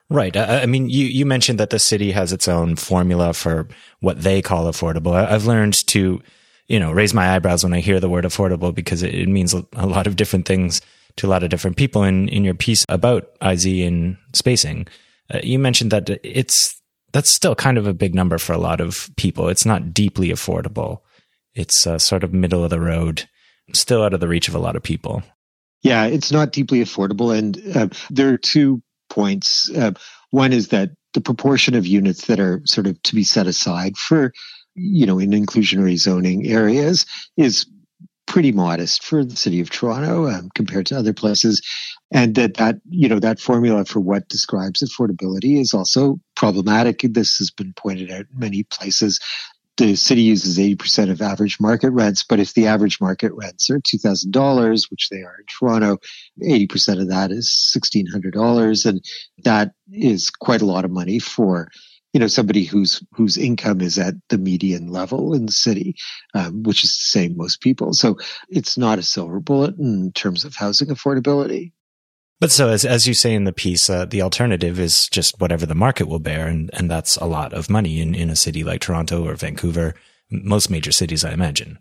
Right. 0.09 0.35
I, 0.35 0.64
mean, 0.64 0.88
you, 0.88 1.05
you 1.05 1.27
mentioned 1.27 1.61
that 1.61 1.68
the 1.68 1.79
city 1.79 2.12
has 2.12 2.33
its 2.33 2.49
own 2.49 2.77
formula 2.77 3.35
for 3.35 3.68
what 4.01 4.23
they 4.23 4.40
call 4.40 4.64
affordable. 4.64 5.12
I've 5.12 5.44
learned 5.44 5.87
to 5.88 6.23
you 6.69 6.79
know, 6.79 6.93
raise 6.93 7.15
my 7.15 7.35
eyebrows 7.35 7.65
when 7.65 7.73
I 7.73 7.81
hear 7.81 7.99
the 7.99 8.09
word 8.09 8.25
affordable 8.25 8.75
because 8.75 9.03
it, 9.03 9.15
it 9.15 9.29
means 9.29 9.55
a 9.55 9.87
lot 9.87 10.07
of 10.07 10.17
different 10.17 10.47
things 10.47 10.81
to 11.17 11.27
a 11.27 11.29
lot 11.29 11.43
of 11.43 11.51
different 11.51 11.77
people. 11.77 12.05
In 12.05 12.29
in 12.29 12.45
your 12.45 12.55
piece 12.55 12.85
about 12.89 13.31
IZ 13.43 13.67
and 13.67 14.17
Spacing, 14.35 14.87
uh, 15.33 15.41
you 15.43 15.59
mentioned 15.59 15.91
that 15.91 16.09
it's 16.23 16.81
that's 17.13 17.35
still 17.35 17.55
kind 17.55 17.79
of 17.79 17.87
a 17.87 17.95
big 17.95 18.15
number 18.15 18.39
for 18.39 18.53
a 18.53 18.59
lot 18.59 18.81
of 18.81 19.11
people. 19.17 19.49
It's 19.49 19.67
not 19.67 19.95
deeply 19.95 20.29
affordable. 20.29 21.01
It's 21.55 21.87
uh, 21.87 21.99
sort 21.99 22.23
of 22.23 22.33
middle 22.33 22.63
of 22.63 22.71
the 22.71 22.81
road, 22.81 23.29
still 23.73 24.05
out 24.05 24.15
of 24.15 24.21
the 24.21 24.29
reach 24.29 24.49
of 24.49 24.55
a 24.55 24.61
lot 24.61 24.77
of 24.77 24.83
people. 24.83 25.23
Yeah, 25.83 26.07
it's 26.07 26.31
not 26.31 26.53
deeply 26.53 26.81
affordable, 26.81 27.37
and 27.37 27.61
uh, 27.77 27.89
there 28.11 28.29
are 28.29 28.39
two 28.39 28.83
points. 29.09 29.71
Uh, 29.75 29.93
one 30.31 30.53
is 30.53 30.69
that 30.69 30.91
the 31.15 31.21
proportion 31.21 31.75
of 31.75 31.87
units 31.87 32.27
that 32.27 32.39
are 32.39 32.61
sort 32.67 32.87
of 32.87 33.03
to 33.05 33.15
be 33.15 33.25
set 33.25 33.47
aside 33.47 33.97
for 33.97 34.33
you 34.79 35.07
know, 35.07 35.19
in 35.19 35.31
inclusionary 35.31 35.97
zoning 35.97 36.47
areas 36.47 37.05
is 37.37 37.67
pretty 38.29 38.53
modest 38.53 39.03
for 39.03 39.25
the 39.25 39.37
city 39.37 39.61
of 39.61 39.71
Toronto 39.71 40.29
um, 40.29 40.51
compared 40.55 40.87
to 40.87 40.97
other 40.97 41.14
places. 41.14 41.62
And 42.12 42.35
that, 42.35 42.55
that, 42.59 42.77
you 42.88 43.09
know, 43.09 43.19
that 43.19 43.41
formula 43.41 43.85
for 43.85 44.01
what 44.01 44.29
describes 44.29 44.83
affordability 44.83 45.61
is 45.61 45.75
also 45.75 46.21
problematic. 46.37 47.01
This 47.03 47.38
has 47.38 47.51
been 47.51 47.73
pointed 47.73 48.11
out 48.11 48.27
in 48.33 48.38
many 48.38 48.64
places. 48.64 49.19
The 49.79 49.95
city 49.95 50.23
uses 50.23 50.59
80% 50.59 51.11
of 51.11 51.23
average 51.23 51.59
market 51.61 51.91
rents, 51.91 52.25
but 52.29 52.41
if 52.41 52.53
the 52.53 52.67
average 52.67 53.01
market 53.01 53.33
rents 53.33 53.71
are 53.71 53.79
$2,000, 53.79 54.91
which 54.91 55.09
they 55.09 55.19
are 55.23 55.37
in 55.38 55.47
Toronto, 55.47 55.99
80% 56.43 57.01
of 57.01 57.09
that 57.09 57.31
is 57.31 57.73
$1,600. 57.77 58.87
And 58.87 59.05
that 59.45 59.73
is 59.93 60.31
quite 60.31 60.62
a 60.62 60.67
lot 60.67 60.85
of 60.85 60.91
money 60.91 61.19
for 61.19 61.69
you 62.12 62.21
know 62.21 62.27
somebody 62.27 62.64
whose 62.64 63.03
whose 63.12 63.37
income 63.37 63.81
is 63.81 63.99
at 63.99 64.14
the 64.29 64.38
median 64.38 64.88
level 64.88 65.35
in 65.35 65.47
the 65.47 65.53
city, 65.53 65.97
um, 66.35 66.62
which 66.62 66.85
is 66.85 66.97
to 66.97 67.05
say 67.05 67.29
most 67.29 67.61
people. 67.61 67.92
So 67.92 68.16
it's 68.49 68.79
not 68.79 68.99
a 68.99 69.03
silver 69.03 69.40
bullet 69.40 69.77
in 69.79 70.12
terms 70.12 70.44
of 70.44 70.55
housing 70.55 70.88
affordability. 70.88 71.73
But 72.40 72.53
so 72.53 72.68
as 72.68 72.85
as 72.85 73.07
you 73.07 73.14
say 73.14 73.35
in 73.35 73.44
the 73.44 73.53
piece, 73.53 73.90
uh, 73.90 74.05
the 74.05 74.23
alternative 74.23 74.79
is 74.79 75.09
just 75.09 75.40
whatever 75.40 75.66
the 75.66 75.75
market 75.75 76.09
will 76.09 76.21
bear, 76.21 76.47
and 76.47 76.71
and 76.73 76.90
that's 76.90 77.16
a 77.16 77.27
lot 77.27 77.53
of 77.53 77.68
money 77.68 78.01
in 78.01 78.14
in 78.14 78.31
a 78.31 78.37
city 78.37 78.64
like 78.64 78.81
Toronto 78.81 79.27
or 79.27 79.35
Vancouver, 79.35 79.94
most 80.31 80.71
major 80.71 80.92
cities, 80.92 81.25
I 81.25 81.33
imagine. 81.33 81.79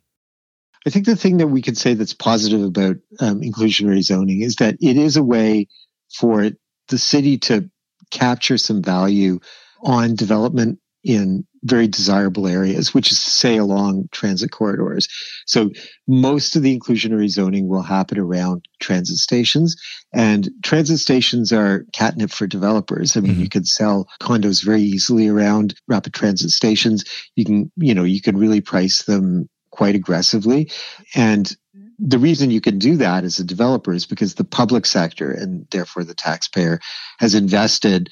I 0.85 0.89
think 0.89 1.05
the 1.05 1.15
thing 1.15 1.37
that 1.37 1.47
we 1.47 1.61
could 1.61 1.77
say 1.77 1.93
that's 1.93 2.13
positive 2.13 2.63
about 2.63 2.95
um, 3.19 3.41
inclusionary 3.41 4.01
zoning 4.01 4.41
is 4.41 4.55
that 4.55 4.75
it 4.79 4.97
is 4.97 5.17
a 5.17 5.23
way 5.23 5.67
for 6.13 6.49
the 6.87 6.97
city 6.97 7.37
to 7.39 7.69
capture 8.09 8.57
some 8.57 8.81
value 8.81 9.39
on 9.81 10.15
development 10.15 10.79
in 11.03 11.45
very 11.63 11.87
desirable 11.87 12.47
areas, 12.47 12.93
which 12.93 13.11
is 13.11 13.23
to 13.23 13.29
say 13.29 13.57
along 13.57 14.09
transit 14.11 14.51
corridors. 14.51 15.07
So 15.45 15.71
most 16.07 16.55
of 16.55 16.63
the 16.63 16.77
inclusionary 16.77 17.29
zoning 17.29 17.67
will 17.67 17.81
happen 17.81 18.17
around 18.17 18.65
transit 18.79 19.17
stations 19.17 19.75
and 20.13 20.49
transit 20.63 20.99
stations 20.99 21.51
are 21.51 21.85
catnip 21.93 22.31
for 22.31 22.47
developers. 22.47 23.15
I 23.15 23.21
mean, 23.21 23.33
mm-hmm. 23.33 23.41
you 23.41 23.49
can 23.49 23.65
sell 23.65 24.07
condos 24.21 24.63
very 24.63 24.81
easily 24.81 25.27
around 25.27 25.75
rapid 25.87 26.13
transit 26.13 26.51
stations. 26.51 27.05
You 27.35 27.45
can, 27.45 27.71
you 27.75 27.93
know, 27.93 28.03
you 28.03 28.21
can 28.21 28.37
really 28.37 28.61
price 28.61 29.03
them 29.03 29.49
quite 29.71 29.95
aggressively. 29.95 30.71
And 31.15 31.55
the 31.99 32.19
reason 32.19 32.51
you 32.51 32.61
can 32.61 32.79
do 32.79 32.97
that 32.97 33.23
as 33.23 33.39
a 33.39 33.43
developer 33.43 33.93
is 33.93 34.05
because 34.05 34.35
the 34.35 34.43
public 34.43 34.85
sector 34.85 35.31
and 35.31 35.67
therefore 35.71 36.03
the 36.03 36.13
taxpayer 36.13 36.79
has 37.19 37.33
invested 37.33 38.09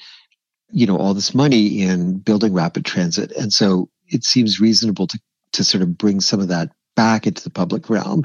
you 0.70 0.86
know, 0.86 0.96
all 0.96 1.14
this 1.14 1.34
money 1.34 1.82
in 1.82 2.18
building 2.18 2.52
rapid 2.52 2.84
transit. 2.84 3.32
And 3.32 3.52
so 3.52 3.88
it 4.08 4.24
seems 4.24 4.60
reasonable 4.60 5.06
to, 5.06 5.20
to 5.52 5.64
sort 5.64 5.82
of 5.82 5.96
bring 5.96 6.20
some 6.20 6.40
of 6.40 6.48
that 6.48 6.70
back 6.94 7.26
into 7.26 7.44
the 7.44 7.50
public 7.50 7.88
realm 7.88 8.24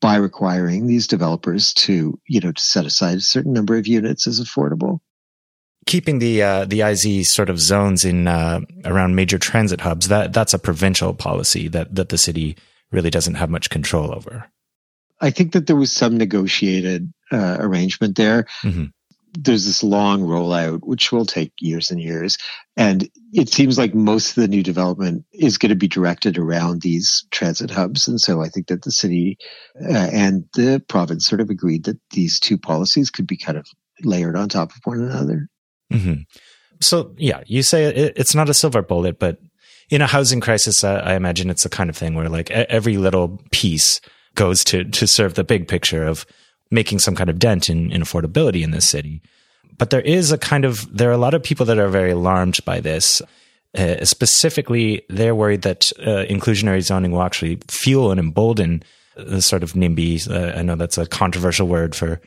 by 0.00 0.16
requiring 0.16 0.86
these 0.86 1.06
developers 1.06 1.74
to, 1.74 2.18
you 2.26 2.40
know, 2.40 2.52
to 2.52 2.62
set 2.62 2.86
aside 2.86 3.18
a 3.18 3.20
certain 3.20 3.52
number 3.52 3.76
of 3.76 3.86
units 3.86 4.26
as 4.26 4.40
affordable. 4.40 5.00
Keeping 5.84 6.20
the 6.20 6.42
uh, 6.42 6.64
the 6.64 6.80
IZ 6.82 7.32
sort 7.32 7.50
of 7.50 7.58
zones 7.58 8.04
in 8.04 8.28
uh, 8.28 8.60
around 8.84 9.16
major 9.16 9.36
transit 9.36 9.80
hubs 9.80 10.06
that 10.08 10.32
that's 10.32 10.54
a 10.54 10.58
provincial 10.58 11.12
policy 11.12 11.66
that 11.68 11.96
that 11.96 12.08
the 12.08 12.18
city 12.18 12.56
really 12.92 13.10
doesn't 13.10 13.34
have 13.34 13.50
much 13.50 13.68
control 13.68 14.14
over. 14.14 14.48
I 15.20 15.30
think 15.30 15.52
that 15.52 15.66
there 15.66 15.76
was 15.76 15.90
some 15.90 16.16
negotiated 16.16 17.12
uh, 17.32 17.56
arrangement 17.58 18.16
there. 18.16 18.44
Mm-hmm 18.62 18.84
there's 19.38 19.64
this 19.64 19.82
long 19.82 20.22
rollout, 20.22 20.80
which 20.82 21.10
will 21.10 21.24
take 21.24 21.52
years 21.60 21.90
and 21.90 22.00
years. 22.00 22.36
And 22.76 23.08
it 23.32 23.48
seems 23.48 23.78
like 23.78 23.94
most 23.94 24.30
of 24.30 24.42
the 24.42 24.48
new 24.48 24.62
development 24.62 25.24
is 25.32 25.58
going 25.58 25.70
to 25.70 25.76
be 25.76 25.88
directed 25.88 26.38
around 26.38 26.82
these 26.82 27.26
transit 27.30 27.70
hubs. 27.70 28.06
And 28.06 28.20
so 28.20 28.42
I 28.42 28.48
think 28.48 28.66
that 28.66 28.82
the 28.82 28.92
city 28.92 29.38
uh, 29.80 30.10
and 30.12 30.44
the 30.54 30.82
province 30.88 31.26
sort 31.26 31.40
of 31.40 31.50
agreed 31.50 31.84
that 31.84 31.98
these 32.10 32.38
two 32.38 32.58
policies 32.58 33.10
could 33.10 33.26
be 33.26 33.36
kind 33.36 33.58
of 33.58 33.66
layered 34.02 34.36
on 34.36 34.48
top 34.48 34.72
of 34.72 34.80
one 34.84 35.00
another. 35.00 35.48
Mm-hmm. 35.92 36.22
So, 36.80 37.14
yeah, 37.16 37.42
you 37.46 37.62
say 37.62 37.84
it, 37.84 38.14
it's 38.16 38.34
not 38.34 38.48
a 38.48 38.54
silver 38.54 38.82
bullet, 38.82 39.18
but 39.18 39.38
in 39.88 40.02
a 40.02 40.06
housing 40.06 40.40
crisis, 40.40 40.84
uh, 40.84 41.02
I 41.04 41.14
imagine 41.14 41.48
it's 41.48 41.62
the 41.62 41.68
kind 41.68 41.88
of 41.88 41.96
thing 41.96 42.14
where 42.14 42.28
like 42.28 42.50
every 42.50 42.96
little 42.96 43.40
piece 43.50 44.00
goes 44.34 44.64
to, 44.64 44.84
to 44.84 45.06
serve 45.06 45.34
the 45.34 45.44
big 45.44 45.68
picture 45.68 46.04
of 46.04 46.26
making 46.72 46.98
some 46.98 47.14
kind 47.14 47.30
of 47.30 47.38
dent 47.38 47.70
in, 47.70 47.92
in 47.92 48.02
affordability 48.02 48.62
in 48.62 48.72
this 48.72 48.88
city. 48.88 49.22
But 49.78 49.90
there 49.90 50.00
is 50.00 50.32
a 50.32 50.38
kind 50.38 50.64
of, 50.64 50.86
there 50.94 51.08
are 51.10 51.14
a 51.14 51.18
lot 51.18 51.34
of 51.34 51.42
people 51.42 51.66
that 51.66 51.78
are 51.78 51.88
very 51.88 52.10
alarmed 52.10 52.58
by 52.64 52.80
this. 52.80 53.22
Uh, 53.76 54.04
specifically, 54.04 55.02
they're 55.08 55.34
worried 55.34 55.62
that 55.62 55.92
uh, 56.00 56.24
inclusionary 56.28 56.82
zoning 56.82 57.12
will 57.12 57.22
actually 57.22 57.58
fuel 57.68 58.10
and 58.10 58.18
embolden 58.18 58.82
the 59.16 59.42
sort 59.42 59.62
of 59.62 59.72
NIMBY. 59.72 60.30
Uh, 60.30 60.58
I 60.58 60.62
know 60.62 60.76
that's 60.76 60.98
a 60.98 61.06
controversial 61.06 61.68
word 61.68 61.94
for 61.94 62.20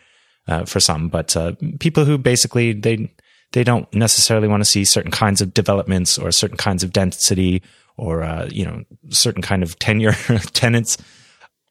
uh, 0.47 0.63
for 0.63 0.79
some, 0.79 1.09
but 1.09 1.35
uh, 1.35 1.53
people 1.79 2.05
who 2.05 2.19
basically 2.19 2.73
they 2.73 3.11
they 3.51 3.63
don't 3.63 3.91
necessarily 3.93 4.47
want 4.47 4.61
to 4.61 4.69
see 4.69 4.85
certain 4.85 5.11
kinds 5.11 5.41
of 5.41 5.53
developments 5.53 6.19
or 6.19 6.31
certain 6.31 6.57
kinds 6.57 6.83
of 6.83 6.93
density 6.93 7.63
or 7.97 8.21
uh, 8.23 8.47
you 8.51 8.65
know 8.65 8.83
certain 9.09 9.41
kind 9.41 9.63
of 9.63 9.77
tenure 9.79 10.11
tenants. 10.53 10.97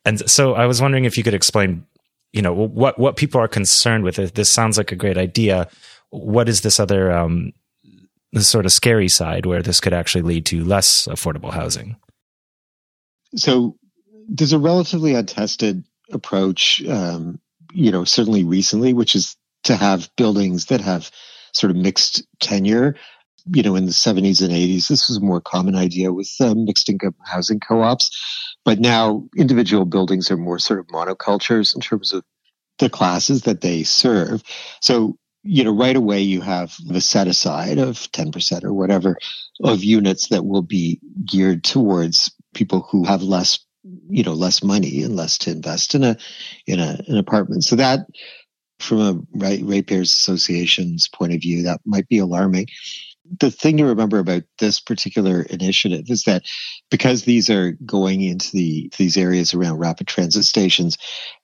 And 0.04 0.28
so, 0.28 0.54
I 0.54 0.66
was 0.66 0.82
wondering 0.82 1.04
if 1.04 1.16
you 1.16 1.22
could 1.22 1.34
explain 1.34 1.87
you 2.35 2.42
know 2.42 2.53
what 2.53 2.99
what 2.99 3.16
people 3.16 3.40
are 3.40 3.49
concerned 3.49 4.03
with. 4.03 4.16
This 4.35 4.53
sounds 4.53 4.77
like 4.77 4.90
a 4.90 4.97
great 4.97 5.16
idea. 5.16 5.68
What 6.11 6.49
is 6.49 6.62
this 6.62 6.81
other 6.81 7.12
um, 7.12 7.53
this 8.33 8.49
sort 8.49 8.66
of 8.66 8.73
scary 8.73 9.09
side 9.09 9.47
where 9.47 9.62
this 9.62 9.79
could 9.79 9.94
actually 9.94 10.23
lead 10.23 10.44
to 10.47 10.64
less 10.64 11.07
affordable 11.07 11.53
housing? 11.53 11.97
So 13.37 13.77
there's 14.29 14.53
a 14.53 14.59
relatively 14.59 15.14
untested 15.14 15.85
approach, 16.11 16.85
um, 16.88 17.40
you 17.73 17.92
know, 17.92 18.05
certainly 18.05 18.42
recently, 18.42 18.92
which 18.94 19.14
is 19.14 19.37
to 19.64 19.77
have 19.77 20.11
buildings 20.16 20.66
that 20.66 20.81
have 20.81 21.12
sort 21.53 21.70
of 21.70 21.77
mixed 21.77 22.27
tenure. 22.40 22.97
You 23.46 23.62
know, 23.62 23.76
in 23.76 23.87
the 23.87 23.92
70s 23.92 24.42
and 24.42 24.52
80s, 24.52 24.88
this 24.88 25.09
was 25.09 25.18
a 25.18 25.20
more 25.20 25.40
common 25.40 25.74
idea 25.74 26.12
with 26.12 26.30
uh, 26.40 26.54
mixed 26.54 26.88
income 26.88 27.14
housing 27.24 27.61
co-ops. 27.61 28.11
But 28.64 28.80
now 28.80 29.28
individual 29.37 29.85
buildings 29.85 30.30
are 30.30 30.37
more 30.37 30.59
sort 30.59 30.80
of 30.80 30.87
monocultures 30.87 31.74
in 31.74 31.80
terms 31.80 32.12
of 32.12 32.24
the 32.78 32.88
classes 32.88 33.42
that 33.42 33.61
they 33.61 33.83
serve. 33.83 34.42
So, 34.80 35.18
you 35.42 35.62
know, 35.62 35.74
right 35.74 35.94
away 35.94 36.20
you 36.20 36.40
have 36.40 36.74
the 36.87 37.00
set 37.00 37.28
aside 37.28 37.78
of 37.78 37.96
10% 38.12 38.64
or 38.64 38.72
whatever 38.72 39.16
of 39.62 39.85
units 39.85 40.28
that 40.28 40.46
will 40.46 40.62
be 40.62 41.00
geared 41.24 41.62
towards 41.62 42.35
people 42.54 42.80
who 42.90 43.04
have 43.04 43.22
less, 43.22 43.59
you 44.09 44.22
know, 44.22 44.33
less 44.33 44.62
money 44.62 45.02
and 45.02 45.14
less 45.14 45.38
to 45.38 45.50
invest 45.50 45.94
in 45.94 46.02
a, 46.02 46.16
in 46.66 46.80
a, 46.80 46.98
an 47.07 47.18
apartment. 47.18 47.64
So 47.64 47.76
that 47.76 48.07
from 48.78 49.00
a 49.00 49.38
right, 49.38 49.61
ratepayers 49.62 50.12
association's 50.12 51.09
point 51.09 51.35
of 51.35 51.40
view, 51.40 51.64
that 51.64 51.80
might 51.85 52.09
be 52.09 52.18
alarming 52.18 52.66
the 53.40 53.50
thing 53.50 53.78
to 53.78 53.84
remember 53.84 54.18
about 54.18 54.42
this 54.58 54.80
particular 54.80 55.42
initiative 55.42 56.04
is 56.08 56.24
that 56.24 56.42
because 56.90 57.24
these 57.24 57.48
are 57.48 57.72
going 57.87 58.20
into 58.20 58.50
the 58.52 58.90
these 58.98 59.16
areas 59.16 59.54
around 59.54 59.78
rapid 59.78 60.06
transit 60.06 60.44
stations 60.44 60.98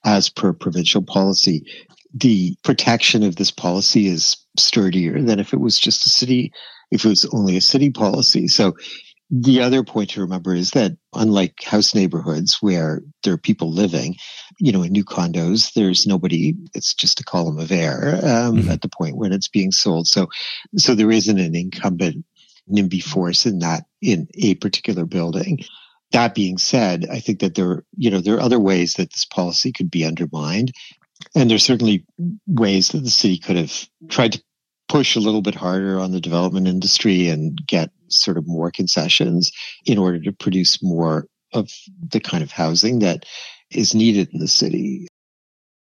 as 0.04 0.28
per 0.28 0.52
provincial 0.52 1.02
policy 1.02 1.64
the 2.12 2.56
protection 2.64 3.22
of 3.22 3.36
this 3.36 3.50
policy 3.50 4.08
is 4.08 4.36
sturdier 4.58 5.22
than 5.22 5.38
if 5.38 5.52
it 5.52 5.60
was 5.60 5.78
just 5.78 6.04
a 6.06 6.08
city 6.08 6.52
if 6.90 7.04
it 7.04 7.08
was 7.08 7.24
only 7.32 7.56
a 7.56 7.60
city 7.60 7.90
policy. 7.90 8.48
So 8.48 8.76
the 9.30 9.60
other 9.60 9.84
point 9.84 10.10
to 10.10 10.20
remember 10.20 10.54
is 10.54 10.72
that 10.72 10.96
unlike 11.14 11.62
house 11.62 11.94
neighborhoods 11.94 12.58
where 12.60 13.00
there 13.22 13.34
are 13.34 13.38
people 13.38 13.70
living, 13.70 14.16
you 14.58 14.72
know, 14.72 14.82
in 14.82 14.90
new 14.90 15.04
condos, 15.04 15.72
there's 15.74 16.06
nobody. 16.06 16.54
It's 16.74 16.94
just 16.94 17.20
a 17.20 17.24
column 17.24 17.58
of 17.58 17.70
air 17.70 18.16
um, 18.16 18.56
mm-hmm. 18.56 18.70
at 18.70 18.82
the 18.82 18.88
point 18.88 19.16
when 19.16 19.32
it's 19.32 19.48
being 19.48 19.70
sold. 19.70 20.08
So, 20.08 20.28
so 20.76 20.94
there 20.96 21.12
isn't 21.12 21.38
an 21.38 21.54
incumbent 21.54 22.24
NIMBY 22.68 23.02
force 23.02 23.46
in 23.46 23.60
that 23.60 23.84
in 24.02 24.26
a 24.34 24.56
particular 24.56 25.06
building. 25.06 25.60
That 26.10 26.34
being 26.34 26.58
said, 26.58 27.06
I 27.08 27.20
think 27.20 27.38
that 27.38 27.54
there, 27.54 27.84
you 27.96 28.10
know, 28.10 28.20
there 28.20 28.34
are 28.34 28.40
other 28.40 28.58
ways 28.58 28.94
that 28.94 29.12
this 29.12 29.24
policy 29.24 29.70
could 29.70 29.92
be 29.92 30.04
undermined, 30.04 30.72
and 31.36 31.48
there's 31.48 31.64
certainly 31.64 32.04
ways 32.48 32.88
that 32.88 33.04
the 33.04 33.10
city 33.10 33.38
could 33.38 33.56
have 33.56 33.88
tried 34.08 34.32
to 34.32 34.42
push 34.88 35.14
a 35.14 35.20
little 35.20 35.42
bit 35.42 35.54
harder 35.54 36.00
on 36.00 36.10
the 36.10 36.20
development 36.20 36.66
industry 36.66 37.28
and 37.28 37.64
get 37.64 37.90
sort 38.12 38.36
of 38.36 38.46
more 38.46 38.70
concessions 38.70 39.52
in 39.84 39.98
order 39.98 40.20
to 40.20 40.32
produce 40.32 40.82
more 40.82 41.26
of 41.52 41.70
the 42.08 42.20
kind 42.20 42.42
of 42.42 42.50
housing 42.50 43.00
that 43.00 43.24
is 43.70 43.94
needed 43.94 44.28
in 44.32 44.40
the 44.40 44.48
city. 44.48 45.08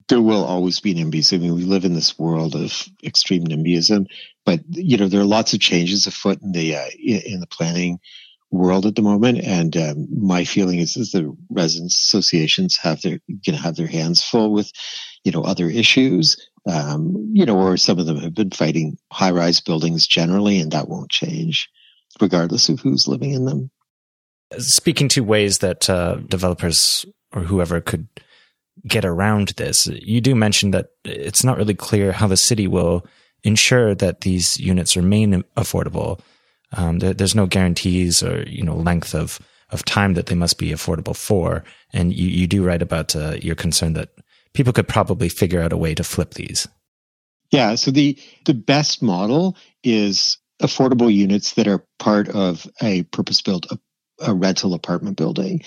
There 0.08 0.22
will 0.22 0.44
always 0.44 0.80
be 0.80 0.94
NIMBYs. 0.94 1.34
I 1.34 1.38
mean, 1.38 1.56
we 1.56 1.64
live 1.64 1.86
in 1.86 1.94
this 1.94 2.18
world 2.20 2.56
of 2.56 2.88
extreme 3.04 3.46
NIMBYism, 3.46 4.08
but 4.46 4.60
you 4.70 4.98
know, 4.98 5.08
there 5.08 5.22
are 5.22 5.26
lots 5.26 5.54
of 5.54 5.60
changes 5.60 6.08
afoot 6.08 6.42
in 6.42 6.52
the 6.52 6.76
uh, 6.76 6.90
in 7.00 7.40
the 7.40 7.48
planning 7.48 8.00
world 8.50 8.86
at 8.86 8.96
the 8.96 9.02
moment. 9.02 9.40
And 9.40 9.78
um, 9.78 10.08
my 10.12 10.44
feeling 10.44 10.80
is, 10.80 10.98
is 10.98 11.14
the 11.14 11.34
residents 11.50 11.96
associations 11.96 12.78
have 12.78 13.02
their 13.02 13.20
going 13.30 13.56
to 13.56 13.64
have 13.64 13.78
their 13.78 13.88
hands 13.88 14.22
full 14.22 14.52
with, 14.52 14.72
you 15.24 15.32
know, 15.32 15.44
other 15.44 15.70
issues 15.70 16.36
um, 16.70 17.32
you 17.34 17.46
know, 17.46 17.58
or 17.58 17.78
some 17.78 18.00
of 18.00 18.06
them 18.06 18.18
have 18.18 18.36
been 18.36 18.52
fighting 18.52 18.98
high 19.12 19.32
rise 19.32 19.62
buildings 19.62 20.08
generally, 20.08 20.60
and 20.60 20.72
that 20.72 20.88
won't 20.88 21.10
change 21.10 21.70
regardless 22.20 22.70
of 22.70 22.80
who's 22.80 23.08
living 23.08 23.32
in 23.32 23.46
them. 23.46 23.72
Speaking 24.58 25.08
to 25.10 25.24
ways 25.24 25.60
that 25.60 25.90
uh, 25.90 26.16
developers 26.28 27.06
or 27.34 27.44
whoever 27.44 27.80
could 27.80 28.08
get 28.88 29.06
around 29.06 29.50
this, 29.50 29.88
you 29.88 30.20
do 30.20 30.36
mention 30.36 30.72
that 30.72 30.88
it's 31.06 31.44
not 31.44 31.58
really 31.58 31.76
clear 31.76 32.12
how 32.12 32.28
the 32.28 32.38
city 32.38 32.68
will 32.68 33.06
ensure 33.44 33.96
that 33.96 34.22
these 34.22 34.60
units 34.60 34.98
remain 34.98 35.44
affordable. 35.56 36.20
Um, 36.74 37.00
there, 37.00 37.14
there's 37.14 37.36
no 37.36 37.48
guarantees 37.48 38.24
or 38.24 38.44
you 38.44 38.64
know 38.64 38.76
length 38.76 39.16
of 39.16 39.40
of 39.70 39.86
time 39.86 40.16
that 40.16 40.26
they 40.26 40.36
must 40.36 40.58
be 40.58 40.72
affordable 40.72 41.16
for, 41.16 41.64
and 41.94 42.14
you, 42.14 42.28
you 42.28 42.46
do 42.46 42.64
write 42.64 42.82
about 42.82 43.16
uh, 43.16 43.38
your 43.42 43.56
concern 43.56 43.94
that 43.94 44.10
people 44.54 44.74
could 44.74 44.88
probably 44.88 45.30
figure 45.30 45.62
out 45.62 45.72
a 45.72 45.78
way 45.78 45.96
to 45.96 46.04
flip 46.04 46.34
these. 46.34 46.68
Yeah. 47.52 47.76
So 47.76 47.92
the, 47.92 48.18
the 48.46 48.54
best 48.54 49.02
model 49.02 49.58
is 49.84 50.38
affordable 50.62 51.14
units 51.14 51.54
that 51.54 51.68
are 51.68 51.86
part 52.00 52.30
of 52.30 52.68
a 52.82 53.04
purpose 53.04 53.42
built 53.42 53.66
a, 53.72 54.34
rental 54.34 54.76
apartment 54.76 55.18
building. 55.18 55.62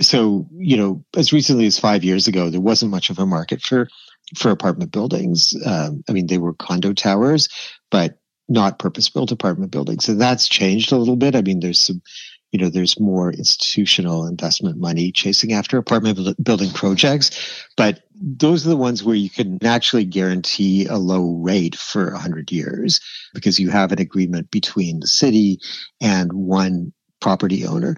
So, 0.00 0.48
you 0.52 0.76
know, 0.76 1.04
as 1.16 1.32
recently 1.32 1.66
as 1.66 1.80
five 1.80 2.04
years 2.04 2.28
ago, 2.28 2.48
there 2.48 2.60
wasn't 2.60 2.92
much 2.92 3.10
of 3.10 3.18
a 3.18 3.26
market 3.26 3.60
for, 3.60 3.88
for 4.36 4.52
apartment 4.52 4.92
buildings. 4.92 5.52
Um, 5.66 6.04
I 6.08 6.12
mean, 6.12 6.28
they 6.28 6.38
were 6.38 6.54
condo 6.54 6.92
towers, 6.92 7.48
but 7.90 8.20
not 8.48 8.78
purpose 8.78 9.08
built 9.08 9.32
apartment 9.32 9.72
buildings. 9.72 10.08
And 10.08 10.20
that's 10.20 10.48
changed 10.48 10.92
a 10.92 10.96
little 10.96 11.16
bit. 11.16 11.34
I 11.34 11.42
mean, 11.42 11.58
there's 11.58 11.80
some 11.80 12.02
you 12.50 12.58
know, 12.58 12.70
there's 12.70 12.98
more 12.98 13.30
institutional 13.30 14.26
investment 14.26 14.78
money 14.78 15.12
chasing 15.12 15.52
after 15.52 15.76
apartment 15.76 16.42
building 16.42 16.70
projects, 16.70 17.66
but 17.76 18.00
those 18.20 18.66
are 18.66 18.70
the 18.70 18.76
ones 18.76 19.02
where 19.04 19.14
you 19.14 19.30
can 19.30 19.64
actually 19.64 20.04
guarantee 20.04 20.86
a 20.86 20.96
low 20.96 21.36
rate 21.36 21.76
for 21.76 22.12
100 22.12 22.50
years 22.50 23.00
because 23.34 23.58
you 23.58 23.70
have 23.70 23.92
an 23.92 24.00
agreement 24.00 24.50
between 24.50 25.00
the 25.00 25.06
city 25.06 25.60
and 26.00 26.32
one 26.32 26.92
property 27.20 27.66
owner. 27.66 27.96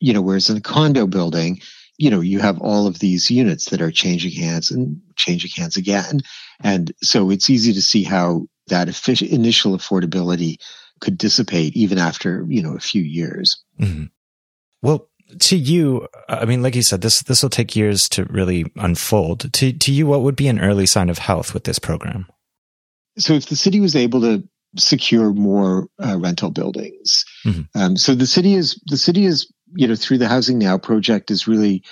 You 0.00 0.12
know, 0.12 0.22
whereas 0.22 0.50
in 0.50 0.56
a 0.56 0.60
condo 0.60 1.06
building, 1.06 1.60
you 1.96 2.10
know, 2.10 2.20
you 2.20 2.40
have 2.40 2.60
all 2.60 2.86
of 2.86 2.98
these 2.98 3.30
units 3.30 3.70
that 3.70 3.80
are 3.80 3.92
changing 3.92 4.32
hands 4.32 4.70
and 4.70 5.00
changing 5.16 5.50
hands 5.56 5.76
again. 5.76 6.20
And 6.60 6.92
so 7.02 7.30
it's 7.30 7.50
easy 7.50 7.72
to 7.72 7.82
see 7.82 8.02
how 8.02 8.46
that 8.68 8.88
initial 9.22 9.76
affordability 9.76 10.56
could 11.00 11.18
dissipate 11.18 11.76
even 11.76 11.98
after 11.98 12.46
you 12.48 12.62
know 12.62 12.74
a 12.74 12.80
few 12.80 13.02
years. 13.02 13.62
Mm-hmm. 13.80 14.04
Well, 14.82 15.08
to 15.40 15.56
you, 15.56 16.08
I 16.28 16.44
mean, 16.44 16.62
like 16.62 16.74
you 16.74 16.82
said, 16.82 17.00
this 17.00 17.22
this 17.22 17.42
will 17.42 17.50
take 17.50 17.76
years 17.76 18.08
to 18.10 18.24
really 18.24 18.64
unfold. 18.76 19.52
To 19.52 19.72
to 19.72 19.92
you, 19.92 20.06
what 20.06 20.22
would 20.22 20.36
be 20.36 20.48
an 20.48 20.60
early 20.60 20.86
sign 20.86 21.08
of 21.08 21.18
health 21.18 21.54
with 21.54 21.64
this 21.64 21.78
program? 21.78 22.26
So, 23.18 23.34
if 23.34 23.46
the 23.46 23.56
city 23.56 23.80
was 23.80 23.96
able 23.96 24.20
to 24.22 24.46
secure 24.76 25.32
more 25.32 25.88
uh, 26.02 26.18
rental 26.18 26.50
buildings, 26.50 27.24
mm-hmm. 27.44 27.62
um, 27.74 27.96
so 27.96 28.14
the 28.14 28.26
city 28.26 28.54
is 28.54 28.80
the 28.86 28.96
city 28.96 29.24
is 29.24 29.52
you 29.74 29.86
know 29.86 29.96
through 29.96 30.18
the 30.18 30.28
Housing 30.28 30.58
Now 30.58 30.78
project 30.78 31.30
is 31.30 31.48
really 31.48 31.82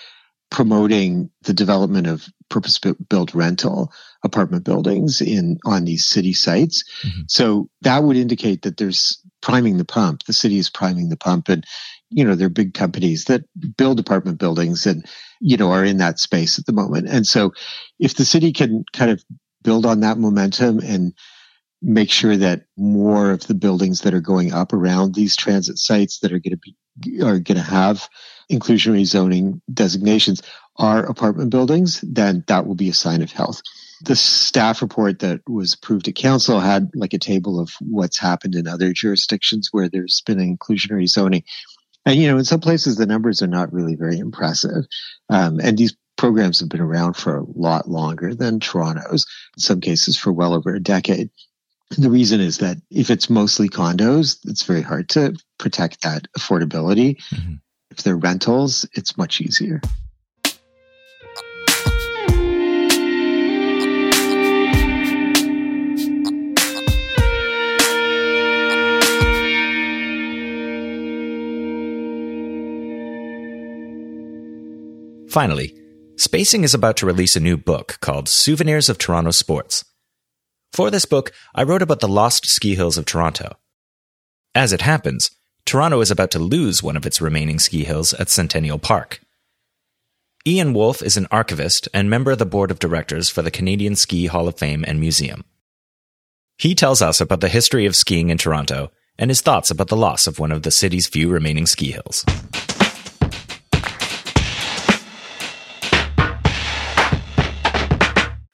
promoting 0.50 1.30
the 1.42 1.52
development 1.52 2.06
of 2.06 2.26
purpose 2.48 2.78
built 3.08 3.34
rental 3.34 3.92
apartment 4.24 4.64
buildings 4.64 5.20
in 5.20 5.58
on 5.64 5.84
these 5.84 6.04
city 6.04 6.32
sites. 6.32 6.84
Mm-hmm. 7.04 7.22
So 7.28 7.70
that 7.82 8.02
would 8.02 8.16
indicate 8.16 8.62
that 8.62 8.76
there's 8.76 9.22
priming 9.40 9.78
the 9.78 9.84
pump. 9.84 10.24
The 10.24 10.32
city 10.32 10.58
is 10.58 10.68
priming 10.68 11.08
the 11.08 11.16
pump 11.16 11.48
and 11.48 11.64
you 12.10 12.24
know, 12.24 12.34
they're 12.34 12.48
big 12.48 12.74
companies 12.74 13.24
that 13.26 13.44
build 13.76 14.00
apartment 14.00 14.38
buildings 14.38 14.86
and 14.86 15.04
you 15.40 15.56
know 15.56 15.70
are 15.70 15.84
in 15.84 15.98
that 15.98 16.18
space 16.18 16.58
at 16.58 16.66
the 16.66 16.72
moment. 16.72 17.08
And 17.08 17.26
so 17.26 17.52
if 17.98 18.14
the 18.14 18.24
city 18.24 18.52
can 18.52 18.84
kind 18.92 19.10
of 19.10 19.24
build 19.62 19.86
on 19.86 20.00
that 20.00 20.18
momentum 20.18 20.80
and 20.80 21.14
make 21.82 22.10
sure 22.10 22.36
that 22.36 22.64
more 22.76 23.30
of 23.30 23.46
the 23.46 23.54
buildings 23.54 24.02
that 24.02 24.14
are 24.14 24.20
going 24.20 24.52
up 24.52 24.72
around 24.72 25.14
these 25.14 25.36
transit 25.36 25.78
sites 25.78 26.18
that 26.20 26.32
are 26.32 26.38
going 26.38 26.52
to 26.52 26.56
be 26.56 26.76
are 27.22 27.38
going 27.38 27.56
to 27.56 27.62
have 27.62 28.08
inclusionary 28.50 29.06
zoning 29.06 29.62
designations 29.72 30.42
are 30.76 31.04
apartment 31.04 31.50
buildings, 31.50 32.00
then 32.02 32.44
that 32.48 32.66
will 32.66 32.74
be 32.74 32.88
a 32.88 32.94
sign 32.94 33.22
of 33.22 33.30
health. 33.30 33.62
The 34.02 34.16
staff 34.16 34.82
report 34.82 35.20
that 35.20 35.40
was 35.46 35.74
approved 35.74 36.08
at 36.08 36.14
council 36.14 36.58
had 36.58 36.90
like 36.94 37.12
a 37.12 37.18
table 37.18 37.60
of 37.60 37.70
what's 37.80 38.18
happened 38.18 38.54
in 38.54 38.66
other 38.66 38.92
jurisdictions 38.92 39.68
where 39.72 39.88
there's 39.88 40.22
been 40.22 40.38
inclusionary 40.38 41.08
zoning. 41.08 41.44
And, 42.06 42.16
you 42.16 42.28
know, 42.28 42.38
in 42.38 42.44
some 42.44 42.60
places, 42.60 42.96
the 42.96 43.06
numbers 43.06 43.42
are 43.42 43.46
not 43.46 43.72
really 43.72 43.94
very 43.94 44.18
impressive. 44.18 44.86
Um, 45.28 45.60
and 45.60 45.76
these 45.76 45.94
programs 46.16 46.60
have 46.60 46.68
been 46.68 46.80
around 46.80 47.14
for 47.14 47.36
a 47.36 47.44
lot 47.54 47.88
longer 47.88 48.34
than 48.34 48.60
Toronto's, 48.60 49.26
in 49.56 49.60
some 49.60 49.80
cases 49.80 50.18
for 50.18 50.32
well 50.32 50.54
over 50.54 50.74
a 50.74 50.80
decade. 50.80 51.30
And 51.94 52.04
the 52.04 52.10
reason 52.10 52.40
is 52.40 52.58
that 52.58 52.76
if 52.90 53.10
it's 53.10 53.28
mostly 53.28 53.68
condos, 53.68 54.38
it's 54.46 54.62
very 54.62 54.82
hard 54.82 55.08
to 55.10 55.34
protect 55.58 56.02
that 56.02 56.26
affordability. 56.38 57.16
Mm-hmm. 57.32 57.54
If 57.90 58.02
they're 58.02 58.16
rentals, 58.16 58.86
it's 58.94 59.16
much 59.16 59.40
easier. 59.40 59.80
Finally, 75.30 75.76
Spacing 76.16 76.64
is 76.64 76.74
about 76.74 76.96
to 76.96 77.06
release 77.06 77.36
a 77.36 77.40
new 77.40 77.56
book 77.56 77.98
called 78.00 78.28
Souvenirs 78.28 78.88
of 78.88 78.98
Toronto 78.98 79.30
Sports. 79.30 79.84
For 80.72 80.90
this 80.90 81.04
book, 81.04 81.32
I 81.54 81.62
wrote 81.62 81.82
about 81.82 82.00
the 82.00 82.08
lost 82.08 82.46
ski 82.46 82.74
hills 82.74 82.98
of 82.98 83.06
Toronto. 83.06 83.56
As 84.56 84.72
it 84.72 84.82
happens, 84.82 85.30
Toronto 85.64 86.00
is 86.00 86.10
about 86.10 86.32
to 86.32 86.40
lose 86.40 86.82
one 86.82 86.96
of 86.96 87.06
its 87.06 87.20
remaining 87.20 87.60
ski 87.60 87.84
hills 87.84 88.12
at 88.12 88.28
Centennial 88.28 88.78
Park. 88.78 89.20
Ian 90.44 90.74
Wolfe 90.74 91.00
is 91.00 91.16
an 91.16 91.28
archivist 91.30 91.88
and 91.94 92.10
member 92.10 92.32
of 92.32 92.38
the 92.38 92.44
board 92.44 92.72
of 92.72 92.80
directors 92.80 93.30
for 93.30 93.42
the 93.42 93.52
Canadian 93.52 93.94
Ski 93.94 94.26
Hall 94.26 94.48
of 94.48 94.58
Fame 94.58 94.84
and 94.86 94.98
Museum. 94.98 95.44
He 96.58 96.74
tells 96.74 97.00
us 97.00 97.20
about 97.20 97.40
the 97.40 97.48
history 97.48 97.86
of 97.86 97.94
skiing 97.94 98.30
in 98.30 98.36
Toronto 98.36 98.90
and 99.16 99.30
his 99.30 99.42
thoughts 99.42 99.70
about 99.70 99.88
the 99.88 99.96
loss 99.96 100.26
of 100.26 100.40
one 100.40 100.50
of 100.50 100.62
the 100.62 100.70
city's 100.72 101.06
few 101.06 101.30
remaining 101.30 101.66
ski 101.66 101.92
hills. 101.92 102.24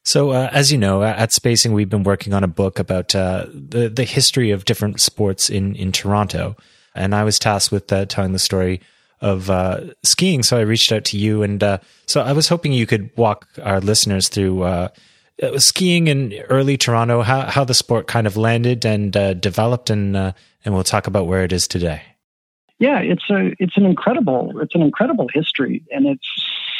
So, 0.07 0.31
uh, 0.31 0.49
as 0.53 0.71
you 0.71 0.79
know, 0.79 1.03
at 1.03 1.33
Spacing, 1.33 1.73
we've 1.73 1.89
been 1.89 2.05
working 2.05 2.33
on 2.33 2.45
a 2.45 2.49
book 2.49 2.79
about 2.79 3.13
uh, 3.17 3.47
the 3.53 3.89
the 3.89 4.05
history 4.05 4.53
of 4.53 4.65
different 4.65 5.01
sports 5.01 5.51
in 5.51 5.75
in 5.75 5.91
Toronto, 5.91 6.57
and 6.95 7.13
I 7.13 7.25
was 7.25 7.41
tasked 7.41 7.73
with 7.73 7.93
uh, 7.93 8.07
telling 8.07 8.31
the 8.31 8.39
story 8.39 8.81
of 9.21 9.51
uh, 9.51 9.81
skiing. 10.05 10.45
So 10.45 10.59
I 10.59 10.61
reached 10.61 10.93
out 10.93 11.05
to 11.07 11.19
you, 11.19 11.43
and 11.43 11.61
uh, 11.61 11.79
so 12.07 12.21
I 12.21 12.31
was 12.35 12.47
hoping 12.47 12.73
you 12.73 12.87
could 12.87 13.11
walk 13.17 13.49
our 13.61 13.81
listeners 13.81 14.29
through 14.29 14.63
uh, 14.63 14.89
skiing 15.57 16.07
in 16.07 16.35
early 16.51 16.77
Toronto, 16.77 17.23
how 17.23 17.41
how 17.41 17.65
the 17.65 17.75
sport 17.75 18.07
kind 18.07 18.29
of 18.29 18.37
landed 18.37 18.87
and 18.87 19.13
developed, 19.41 19.91
and 19.91 20.17
and 20.17 20.35
we'll 20.67 20.85
talk 20.85 21.09
about 21.09 21.27
where 21.27 21.43
it 21.43 21.53
is 21.53 21.67
today. 21.67 22.01
Yeah, 22.79 23.01
it's 23.01 23.29
a 23.29 23.57
it's 23.59 23.77
an 23.77 23.87
incredible 23.87 24.61
it's 24.61 24.77
an 24.77 24.83
incredible 24.83 25.27
history, 25.35 25.83
and 25.91 26.07
it's 26.07 26.29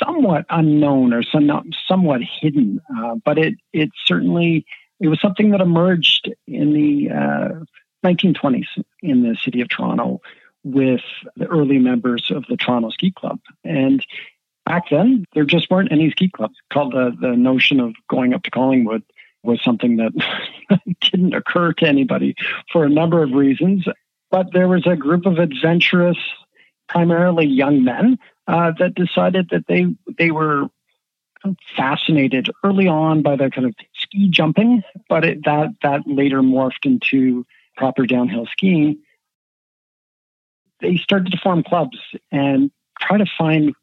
somewhat 0.03 0.47
unknown 0.51 1.13
or 1.13 1.23
some, 1.23 1.51
somewhat 1.87 2.21
hidden, 2.23 2.81
uh, 2.97 3.17
but 3.25 3.39
it 3.39 3.55
it 3.73 3.91
certainly 4.05 4.67
it 5.01 5.09
was 5.09 5.21
something 5.21 5.51
that 5.51 5.61
emerged 5.61 6.31
in 6.47 6.73
the 6.73 7.11
uh, 7.11 7.65
1920s 8.05 8.67
in 9.03 9.23
the 9.23 9.37
city 9.37 9.61
of 9.61 9.69
Toronto 9.69 10.21
with 10.65 11.03
the 11.37 11.47
early 11.47 11.79
members 11.79 12.31
of 12.31 12.45
the 12.49 12.57
Toronto 12.57 12.91
Ski 12.91 13.13
Club, 13.13 13.39
and 13.65 14.05
back 14.65 14.85
then 14.91 15.25
there 15.35 15.45
just 15.45 15.71
weren't 15.71 15.93
any 15.93 16.11
ski 16.11 16.29
clubs. 16.29 16.57
Called 16.73 16.93
the 16.93 17.17
the 17.21 17.37
notion 17.37 17.81
of 17.81 17.95
going 18.09 18.35
up 18.35 18.43
to 18.45 18.51
Collingwood 18.51 19.03
was 19.43 19.63
something 19.63 19.97
that 19.97 20.13
didn't 21.01 21.35
occur 21.35 21.73
to 21.73 21.87
anybody 21.87 22.35
for 22.73 22.85
a 22.85 22.91
number 22.91 23.23
of 23.23 23.31
reasons. 23.31 23.87
But 24.31 24.53
there 24.53 24.67
was 24.67 24.87
a 24.87 24.97
group 24.97 25.25
of 25.25 25.39
adventurous, 25.39 26.19
primarily 26.89 27.47
young 27.47 27.85
men 27.85 28.19
uh, 28.47 28.73
that 28.79 28.95
decided 28.95 29.49
that 29.51 29.67
they 29.67 29.87
they 30.19 30.31
were 30.31 30.69
fascinated 31.77 32.51
early 32.65 32.89
on 32.89 33.23
by 33.23 33.37
the 33.37 33.51
kind 33.51 33.67
of 33.67 33.75
ski 33.95 34.29
jumping, 34.29 34.83
but 35.09 35.25
it, 35.25 35.45
that 35.45 35.69
that 35.83 36.03
later 36.07 36.43
morphed 36.43 36.85
into 36.85 37.47
proper 37.77 38.07
downhill 38.07 38.47
skiing. 38.47 38.99
They 40.81 40.97
started 40.97 41.33
to 41.33 41.39
form 41.39 41.63
clubs 41.63 41.99
and 42.31 42.71
try 43.01 43.19
to 43.19 43.27
find 43.39 43.75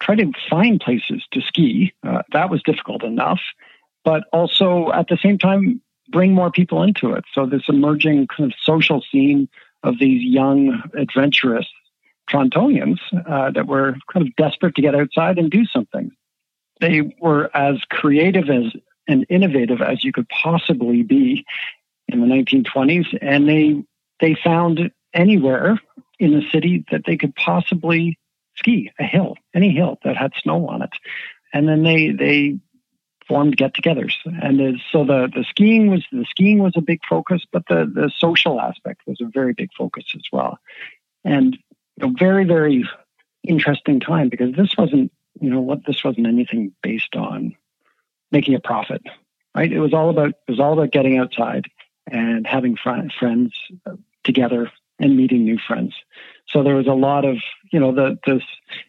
try 0.00 0.16
to 0.16 0.32
find 0.50 0.80
places 0.80 1.24
to 1.32 1.40
ski. 1.40 1.92
Uh, 2.02 2.22
that 2.32 2.50
was 2.50 2.62
difficult 2.62 3.04
enough, 3.04 3.40
but 4.04 4.24
also 4.32 4.90
at 4.92 5.08
the 5.08 5.16
same 5.16 5.38
time 5.38 5.80
bring 6.08 6.34
more 6.34 6.50
people 6.50 6.82
into 6.82 7.12
it. 7.12 7.24
So 7.32 7.46
this 7.46 7.62
emerging 7.68 8.26
kind 8.26 8.52
of 8.52 8.58
social 8.62 9.02
scene 9.10 9.48
of 9.82 9.98
these 9.98 10.22
young 10.22 10.82
adventurous 10.94 11.66
Torontonians 12.30 12.98
uh, 13.26 13.50
that 13.50 13.66
were 13.66 13.96
kind 14.12 14.26
of 14.26 14.34
desperate 14.36 14.74
to 14.76 14.82
get 14.82 14.94
outside 14.94 15.38
and 15.38 15.50
do 15.50 15.66
something. 15.66 16.10
They 16.80 17.14
were 17.20 17.54
as 17.54 17.78
creative 17.90 18.48
as 18.48 18.72
and 19.08 19.26
innovative 19.28 19.82
as 19.82 20.04
you 20.04 20.12
could 20.12 20.28
possibly 20.28 21.02
be 21.02 21.44
in 22.08 22.20
the 22.20 22.26
1920s, 22.26 23.06
and 23.20 23.48
they 23.48 23.82
they 24.20 24.36
found 24.42 24.90
anywhere 25.12 25.80
in 26.18 26.32
the 26.32 26.48
city 26.50 26.84
that 26.90 27.02
they 27.06 27.16
could 27.16 27.34
possibly 27.34 28.18
ski 28.56 28.90
a 28.98 29.04
hill, 29.04 29.36
any 29.54 29.72
hill 29.72 29.98
that 30.04 30.16
had 30.16 30.32
snow 30.40 30.68
on 30.68 30.82
it, 30.82 30.90
and 31.52 31.68
then 31.68 31.82
they 31.82 32.10
they 32.10 32.58
formed 33.28 33.56
get-togethers, 33.56 34.14
and 34.24 34.80
so 34.90 35.04
the 35.04 35.30
the 35.34 35.44
skiing 35.48 35.90
was 35.90 36.04
the 36.12 36.26
skiing 36.28 36.58
was 36.58 36.74
a 36.76 36.80
big 36.80 37.00
focus, 37.08 37.42
but 37.52 37.64
the 37.68 37.90
the 37.92 38.10
social 38.16 38.60
aspect 38.60 39.02
was 39.06 39.20
a 39.20 39.30
very 39.32 39.52
big 39.52 39.70
focus 39.76 40.04
as 40.14 40.22
well. 40.32 40.58
And 41.24 41.56
a 42.00 42.08
very, 42.08 42.44
very 42.44 42.88
interesting 43.46 44.00
time 44.00 44.28
because 44.28 44.54
this 44.54 44.76
wasn't, 44.76 45.12
you 45.40 45.50
know, 45.50 45.60
what 45.60 45.84
this 45.86 46.04
wasn't 46.04 46.26
anything 46.26 46.72
based 46.82 47.14
on 47.16 47.54
making 48.30 48.54
a 48.54 48.60
profit, 48.60 49.02
right? 49.54 49.72
It 49.72 49.80
was 49.80 49.92
all 49.92 50.10
about 50.10 50.30
it 50.30 50.50
was 50.50 50.60
all 50.60 50.72
about 50.72 50.92
getting 50.92 51.18
outside 51.18 51.66
and 52.10 52.46
having 52.46 52.76
fr- 52.76 53.08
friends 53.18 53.52
uh, 53.86 53.96
together 54.24 54.70
and 54.98 55.16
meeting 55.16 55.44
new 55.44 55.58
friends. 55.58 55.94
So 56.48 56.62
there 56.62 56.76
was 56.76 56.86
a 56.86 56.92
lot 56.92 57.24
of, 57.24 57.38
you 57.72 57.80
know, 57.80 57.92
the 57.92 58.18
this 58.26 58.42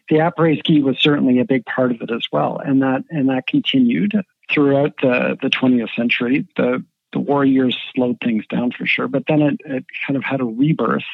the 0.08 0.16
après 0.16 0.58
ski 0.58 0.82
was 0.82 0.98
certainly 0.98 1.38
a 1.40 1.44
big 1.44 1.64
part 1.64 1.90
of 1.90 2.00
it 2.02 2.10
as 2.10 2.26
well, 2.32 2.58
and 2.58 2.82
that 2.82 3.04
and 3.10 3.28
that 3.28 3.46
continued 3.46 4.14
throughout 4.50 4.94
the 5.02 5.36
the 5.40 5.50
20th 5.50 5.94
century. 5.94 6.46
The 6.56 6.84
the 7.12 7.20
war 7.20 7.44
years 7.44 7.76
slowed 7.94 8.18
things 8.20 8.44
down 8.48 8.72
for 8.72 8.86
sure, 8.86 9.08
but 9.08 9.24
then 9.28 9.40
it, 9.40 9.60
it 9.64 9.84
kind 10.06 10.16
of 10.16 10.24
had 10.24 10.40
a 10.40 10.44
rebirth 10.44 11.04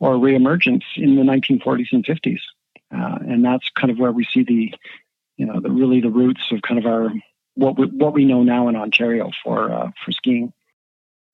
or 0.00 0.14
reemergence 0.14 0.82
in 0.96 1.16
the 1.16 1.22
1940s 1.22 1.92
and 1.92 2.04
50s. 2.04 2.40
Uh, 2.92 3.18
and 3.20 3.44
that's 3.44 3.68
kind 3.78 3.90
of 3.90 3.98
where 3.98 4.10
we 4.10 4.24
see 4.24 4.42
the, 4.42 4.74
you 5.36 5.46
know, 5.46 5.60
the 5.60 5.70
really 5.70 6.00
the 6.00 6.10
roots 6.10 6.42
of 6.50 6.62
kind 6.62 6.78
of 6.78 6.86
our 6.86 7.10
what 7.54 7.78
we, 7.78 7.86
what 7.86 8.14
we 8.14 8.24
know 8.24 8.42
now 8.42 8.68
in 8.68 8.74
Ontario 8.74 9.30
for 9.44 9.72
uh, 9.72 9.90
for 10.04 10.12
skiing. 10.12 10.52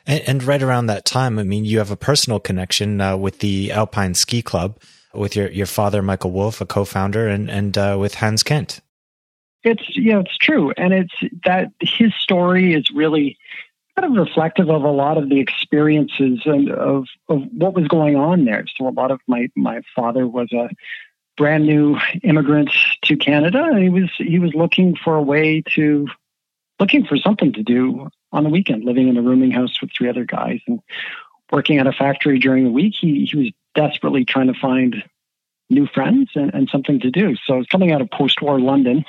And, 0.07 0.22
and, 0.26 0.42
right 0.44 0.62
around 0.62 0.87
that 0.87 1.05
time, 1.05 1.38
I 1.38 1.42
mean, 1.42 1.64
you 1.64 1.79
have 1.79 1.90
a 1.90 1.96
personal 1.96 2.38
connection 2.38 3.00
uh, 3.00 3.16
with 3.16 3.40
the 3.40 3.72
Alpine 3.72 4.14
Ski 4.14 4.42
Club 4.42 4.79
with 5.14 5.35
your 5.35 5.50
your 5.50 5.66
father, 5.66 6.02
Michael 6.02 6.31
Wolf, 6.31 6.61
a 6.61 6.66
co-founder, 6.66 7.26
and 7.26 7.50
and 7.50 7.76
uh, 7.79 7.96
with 7.98 8.16
Hans 8.16 8.42
Kent. 8.42 8.81
It's 9.64 9.96
yeah, 9.96 10.20
it's 10.20 10.37
true, 10.37 10.72
and 10.76 10.92
it's 10.92 11.14
that 11.44 11.72
his 11.81 12.14
story 12.14 12.74
is 12.74 12.90
really 12.94 13.38
kind 13.98 14.11
of 14.12 14.26
reflective 14.26 14.68
of 14.68 14.82
a 14.82 14.90
lot 14.90 15.16
of 15.16 15.28
the 15.28 15.40
experiences 15.40 16.40
and 16.44 16.70
of, 16.70 17.06
of 17.28 17.42
what 17.52 17.74
was 17.74 17.88
going 17.88 18.16
on 18.16 18.44
there. 18.44 18.64
So 18.76 18.88
a 18.88 18.90
lot 18.90 19.11
of 19.11 19.20
my, 19.26 19.48
my 19.56 19.80
father 19.94 20.26
was 20.26 20.52
a 20.52 20.68
brand 21.37 21.66
new 21.66 21.98
immigrant 22.22 22.70
to 23.04 23.16
Canada. 23.16 23.64
And 23.64 23.82
he 23.82 23.88
was, 23.88 24.11
he 24.18 24.38
was 24.38 24.52
looking 24.54 24.96
for 24.96 25.16
a 25.16 25.22
way 25.22 25.62
to, 25.74 26.09
looking 26.78 27.06
for 27.06 27.16
something 27.16 27.52
to 27.54 27.62
do 27.62 28.09
on 28.32 28.44
the 28.44 28.50
weekend, 28.50 28.85
living 28.85 29.09
in 29.09 29.16
a 29.16 29.22
rooming 29.22 29.50
house 29.50 29.80
with 29.80 29.90
three 29.96 30.09
other 30.09 30.24
guys 30.24 30.61
and 30.66 30.80
working 31.50 31.78
at 31.78 31.87
a 31.87 31.92
factory 31.92 32.38
during 32.38 32.64
the 32.64 32.70
week. 32.70 32.94
He, 32.98 33.24
he 33.24 33.37
was 33.37 33.50
desperately 33.74 34.24
trying 34.24 34.52
to 34.52 34.59
find 34.59 35.02
new 35.70 35.87
friends 35.87 36.30
and, 36.35 36.52
and 36.54 36.68
something 36.68 37.00
to 37.00 37.11
do. 37.11 37.35
So 37.46 37.64
coming 37.70 37.92
out 37.92 38.00
of 38.02 38.11
post-war 38.11 38.61
London, 38.61 39.04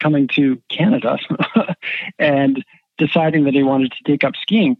coming 0.00 0.28
to 0.28 0.60
Canada 0.68 1.18
and 2.18 2.64
deciding 2.98 3.44
that 3.44 3.54
he 3.54 3.62
wanted 3.62 3.92
to 3.92 4.04
take 4.04 4.24
up 4.24 4.34
skiing, 4.40 4.76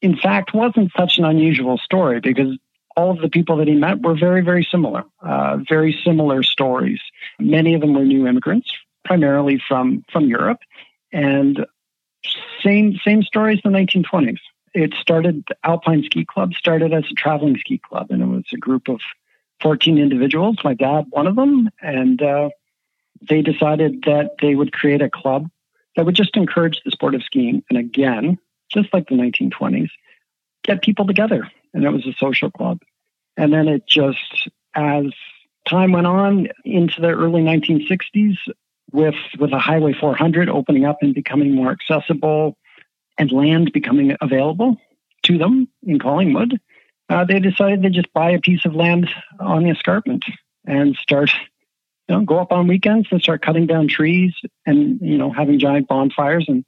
in 0.00 0.16
fact, 0.16 0.52
wasn't 0.52 0.90
such 0.96 1.18
an 1.18 1.24
unusual 1.24 1.78
story 1.78 2.20
because 2.20 2.58
all 2.96 3.10
of 3.10 3.20
the 3.20 3.28
people 3.28 3.56
that 3.56 3.68
he 3.68 3.74
met 3.74 4.02
were 4.02 4.14
very, 4.14 4.42
very 4.42 4.66
similar, 4.70 5.04
uh, 5.20 5.58
very 5.68 5.98
similar 6.04 6.42
stories. 6.42 7.00
Many 7.38 7.74
of 7.74 7.80
them 7.80 7.94
were 7.94 8.04
new 8.04 8.26
immigrants, 8.26 8.70
primarily 9.04 9.62
from 9.66 10.04
from 10.12 10.26
Europe, 10.26 10.58
and 11.12 11.64
same 12.62 12.98
same 13.04 13.22
stories 13.22 13.60
the 13.64 13.70
1920s. 13.70 14.40
It 14.74 14.94
started 14.94 15.44
Alpine 15.64 16.02
Ski 16.04 16.24
Club 16.24 16.54
started 16.54 16.92
as 16.92 17.04
a 17.10 17.14
traveling 17.14 17.56
ski 17.58 17.78
club, 17.78 18.08
and 18.10 18.22
it 18.22 18.26
was 18.26 18.44
a 18.52 18.56
group 18.56 18.88
of 18.88 19.00
14 19.60 19.98
individuals. 19.98 20.56
My 20.64 20.74
dad, 20.74 21.06
one 21.10 21.26
of 21.26 21.36
them, 21.36 21.70
and 21.80 22.20
uh, 22.20 22.50
they 23.28 23.42
decided 23.42 24.02
that 24.06 24.32
they 24.40 24.54
would 24.54 24.72
create 24.72 25.02
a 25.02 25.10
club 25.10 25.48
that 25.96 26.06
would 26.06 26.14
just 26.14 26.36
encourage 26.36 26.80
the 26.84 26.90
sport 26.90 27.14
of 27.14 27.22
skiing. 27.22 27.62
And 27.68 27.78
again, 27.78 28.38
just 28.70 28.92
like 28.92 29.08
the 29.08 29.14
1920s, 29.14 29.90
get 30.64 30.82
people 30.82 31.06
together. 31.06 31.50
And 31.74 31.84
it 31.84 31.90
was 31.90 32.06
a 32.06 32.12
social 32.14 32.50
club. 32.50 32.80
And 33.36 33.52
then 33.52 33.68
it 33.68 33.86
just, 33.86 34.48
as 34.74 35.06
time 35.68 35.92
went 35.92 36.06
on 36.06 36.48
into 36.64 37.00
the 37.00 37.08
early 37.08 37.42
1960s, 37.42 38.36
with, 38.92 39.14
with 39.38 39.52
a 39.52 39.58
Highway 39.58 39.94
400 39.94 40.48
opening 40.48 40.84
up 40.84 40.98
and 41.00 41.14
becoming 41.14 41.54
more 41.54 41.70
accessible 41.70 42.56
and 43.18 43.32
land 43.32 43.72
becoming 43.72 44.16
available 44.20 44.76
to 45.24 45.38
them 45.38 45.68
in 45.82 45.98
Collingwood, 45.98 46.60
uh, 47.08 47.24
they 47.24 47.40
decided 47.40 47.82
to 47.82 47.90
just 47.90 48.12
buy 48.12 48.30
a 48.30 48.40
piece 48.40 48.64
of 48.64 48.74
land 48.74 49.08
on 49.40 49.64
the 49.64 49.70
escarpment 49.70 50.24
and 50.66 50.96
start 50.96 51.30
you 52.12 52.18
know, 52.18 52.24
go 52.26 52.38
up 52.38 52.52
on 52.52 52.66
weekends 52.66 53.08
and 53.10 53.22
start 53.22 53.40
cutting 53.40 53.66
down 53.66 53.88
trees 53.88 54.34
and, 54.66 55.00
you 55.00 55.16
know, 55.16 55.32
having 55.32 55.58
giant 55.58 55.88
bonfires 55.88 56.44
and, 56.46 56.62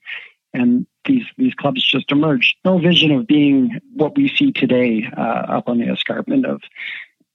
and 0.54 0.86
these, 1.04 1.24
these 1.36 1.52
clubs 1.52 1.84
just 1.84 2.10
emerged. 2.10 2.56
No 2.64 2.78
vision 2.78 3.10
of 3.10 3.26
being 3.26 3.78
what 3.92 4.16
we 4.16 4.32
see 4.34 4.52
today 4.52 5.04
uh, 5.14 5.20
up 5.20 5.68
on 5.68 5.78
the 5.78 5.92
escarpment 5.92 6.46
of 6.46 6.62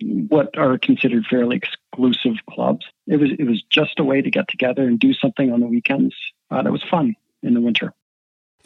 what 0.01 0.57
are 0.57 0.79
considered 0.79 1.25
fairly 1.29 1.57
exclusive 1.57 2.37
clubs. 2.49 2.83
It 3.05 3.17
was, 3.17 3.29
it 3.37 3.43
was 3.43 3.61
just 3.69 3.99
a 3.99 4.03
way 4.03 4.23
to 4.23 4.31
get 4.31 4.47
together 4.47 4.87
and 4.87 4.99
do 4.99 5.13
something 5.13 5.51
on 5.51 5.59
the 5.59 5.67
weekends 5.67 6.15
uh, 6.49 6.63
that 6.63 6.71
was 6.71 6.83
fun 6.89 7.15
in 7.43 7.53
the 7.53 7.61
winter. 7.61 7.93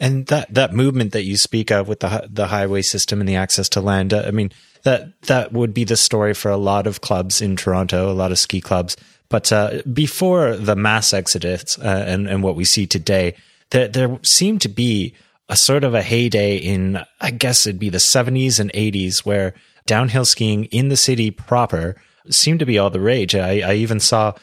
And 0.00 0.26
that 0.26 0.52
that 0.52 0.72
movement 0.72 1.12
that 1.12 1.22
you 1.22 1.36
speak 1.36 1.70
of 1.70 1.86
with 1.86 2.00
the 2.00 2.28
the 2.28 2.48
highway 2.48 2.82
system 2.82 3.20
and 3.20 3.28
the 3.28 3.36
access 3.36 3.68
to 3.70 3.80
land, 3.80 4.12
uh, 4.12 4.24
I 4.26 4.32
mean 4.32 4.50
that 4.82 5.20
that 5.22 5.52
would 5.52 5.72
be 5.72 5.84
the 5.84 5.96
story 5.96 6.34
for 6.34 6.50
a 6.50 6.56
lot 6.56 6.88
of 6.88 7.00
clubs 7.00 7.40
in 7.40 7.54
Toronto, 7.54 8.10
a 8.10 8.12
lot 8.12 8.32
of 8.32 8.38
ski 8.40 8.60
clubs. 8.60 8.96
But 9.28 9.52
uh, 9.52 9.82
before 9.92 10.56
the 10.56 10.76
mass 10.76 11.12
exodus 11.12 11.78
uh, 11.78 12.04
and, 12.06 12.28
and 12.28 12.42
what 12.42 12.56
we 12.56 12.64
see 12.64 12.86
today, 12.86 13.34
there, 13.70 13.88
there 13.88 14.18
seemed 14.22 14.60
to 14.62 14.68
be 14.68 15.14
a 15.48 15.56
sort 15.56 15.84
of 15.84 15.94
a 15.94 16.02
heyday 16.02 16.56
in, 16.56 17.00
I 17.20 17.30
guess 17.30 17.66
it'd 17.66 17.78
be 17.78 17.90
the 17.90 17.98
70s 17.98 18.58
and 18.60 18.72
80s, 18.72 19.24
where 19.24 19.54
downhill 19.86 20.24
skiing 20.24 20.66
in 20.66 20.88
the 20.88 20.96
city 20.96 21.30
proper 21.30 21.96
seemed 22.30 22.60
to 22.60 22.66
be 22.66 22.78
all 22.78 22.90
the 22.90 23.00
rage. 23.00 23.34
I, 23.34 23.60
I 23.60 23.74
even 23.74 24.00
saw 24.00 24.34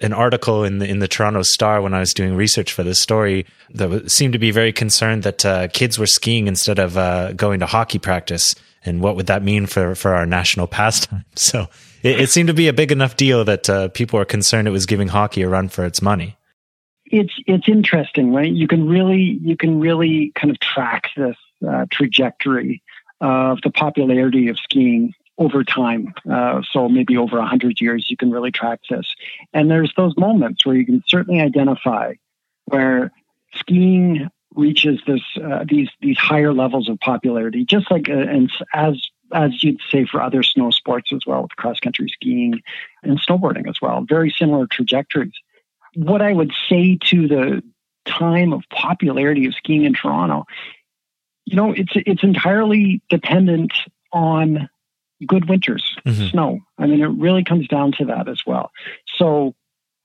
an 0.00 0.12
article 0.12 0.64
in 0.64 0.78
the 0.78 0.88
in 0.88 0.98
the 0.98 1.08
Toronto 1.08 1.42
Star 1.42 1.82
when 1.82 1.92
I 1.92 2.00
was 2.00 2.14
doing 2.14 2.34
research 2.34 2.72
for 2.72 2.82
this 2.82 3.00
story 3.00 3.46
that 3.74 4.10
seemed 4.10 4.32
to 4.32 4.38
be 4.38 4.50
very 4.50 4.72
concerned 4.72 5.24
that 5.24 5.44
uh, 5.44 5.68
kids 5.68 5.98
were 5.98 6.06
skiing 6.06 6.46
instead 6.46 6.78
of 6.78 6.96
uh, 6.96 7.32
going 7.32 7.60
to 7.60 7.66
hockey 7.66 7.98
practice, 7.98 8.54
and 8.84 9.02
what 9.02 9.16
would 9.16 9.26
that 9.26 9.42
mean 9.42 9.66
for 9.66 9.94
for 9.94 10.14
our 10.14 10.26
national 10.26 10.66
pastime? 10.66 11.24
So 11.36 11.68
it, 12.04 12.20
it 12.20 12.30
seemed 12.30 12.48
to 12.48 12.54
be 12.54 12.68
a 12.68 12.72
big 12.72 12.92
enough 12.92 13.16
deal 13.16 13.44
that 13.44 13.68
uh, 13.68 13.88
people 13.88 14.18
were 14.18 14.24
concerned 14.24 14.68
it 14.68 14.72
was 14.72 14.86
giving 14.86 15.08
hockey 15.08 15.42
a 15.42 15.48
run 15.48 15.68
for 15.68 15.84
its 15.84 16.00
money. 16.00 16.36
It's 17.06 17.34
it's 17.46 17.68
interesting, 17.68 18.32
right? 18.32 18.50
You 18.50 18.68
can 18.68 18.88
really 18.88 19.38
you 19.42 19.56
can 19.56 19.80
really 19.80 20.32
kind 20.34 20.50
of 20.50 20.60
track 20.60 21.08
this 21.16 21.36
uh, 21.66 21.86
trajectory 21.90 22.82
of 23.20 23.60
the 23.62 23.70
popularity 23.70 24.48
of 24.48 24.58
skiing 24.58 25.14
over 25.38 25.64
time. 25.64 26.14
Uh, 26.30 26.62
so 26.70 26.88
maybe 26.88 27.16
over 27.16 27.38
a 27.38 27.46
hundred 27.46 27.80
years, 27.80 28.10
you 28.10 28.16
can 28.16 28.30
really 28.30 28.50
track 28.50 28.80
this. 28.88 29.14
And 29.52 29.70
there's 29.70 29.92
those 29.96 30.16
moments 30.16 30.64
where 30.64 30.76
you 30.76 30.86
can 30.86 31.02
certainly 31.06 31.40
identify 31.40 32.14
where 32.66 33.12
skiing 33.54 34.28
reaches 34.54 35.00
this 35.06 35.22
uh, 35.42 35.64
these 35.68 35.88
these 36.00 36.18
higher 36.18 36.52
levels 36.52 36.88
of 36.88 36.98
popularity, 37.00 37.64
just 37.64 37.90
like 37.90 38.08
uh, 38.08 38.12
and 38.12 38.50
as 38.72 39.00
as 39.32 39.62
you'd 39.62 39.80
say 39.90 40.04
for 40.04 40.22
other 40.22 40.42
snow 40.42 40.70
sports 40.70 41.10
as 41.12 41.20
well, 41.26 41.42
with 41.42 41.56
cross 41.56 41.80
country 41.80 42.08
skiing 42.08 42.60
and 43.02 43.20
snowboarding 43.20 43.68
as 43.68 43.80
well, 43.80 44.04
very 44.08 44.30
similar 44.30 44.66
trajectories. 44.66 45.32
What 45.94 46.22
I 46.22 46.32
would 46.32 46.52
say 46.68 46.98
to 47.10 47.28
the 47.28 47.62
time 48.06 48.52
of 48.52 48.62
popularity 48.70 49.46
of 49.46 49.54
skiing 49.54 49.84
in 49.84 49.94
Toronto, 49.94 50.44
you 51.44 51.56
know, 51.56 51.72
it's 51.72 51.92
it's 51.94 52.22
entirely 52.22 53.02
dependent 53.08 53.72
on 54.12 54.68
good 55.26 55.48
winters, 55.48 55.96
mm-hmm. 56.06 56.28
snow. 56.28 56.60
I 56.78 56.86
mean, 56.86 57.02
it 57.02 57.06
really 57.06 57.44
comes 57.44 57.68
down 57.68 57.92
to 57.98 58.06
that 58.06 58.28
as 58.28 58.40
well. 58.46 58.70
So, 59.16 59.54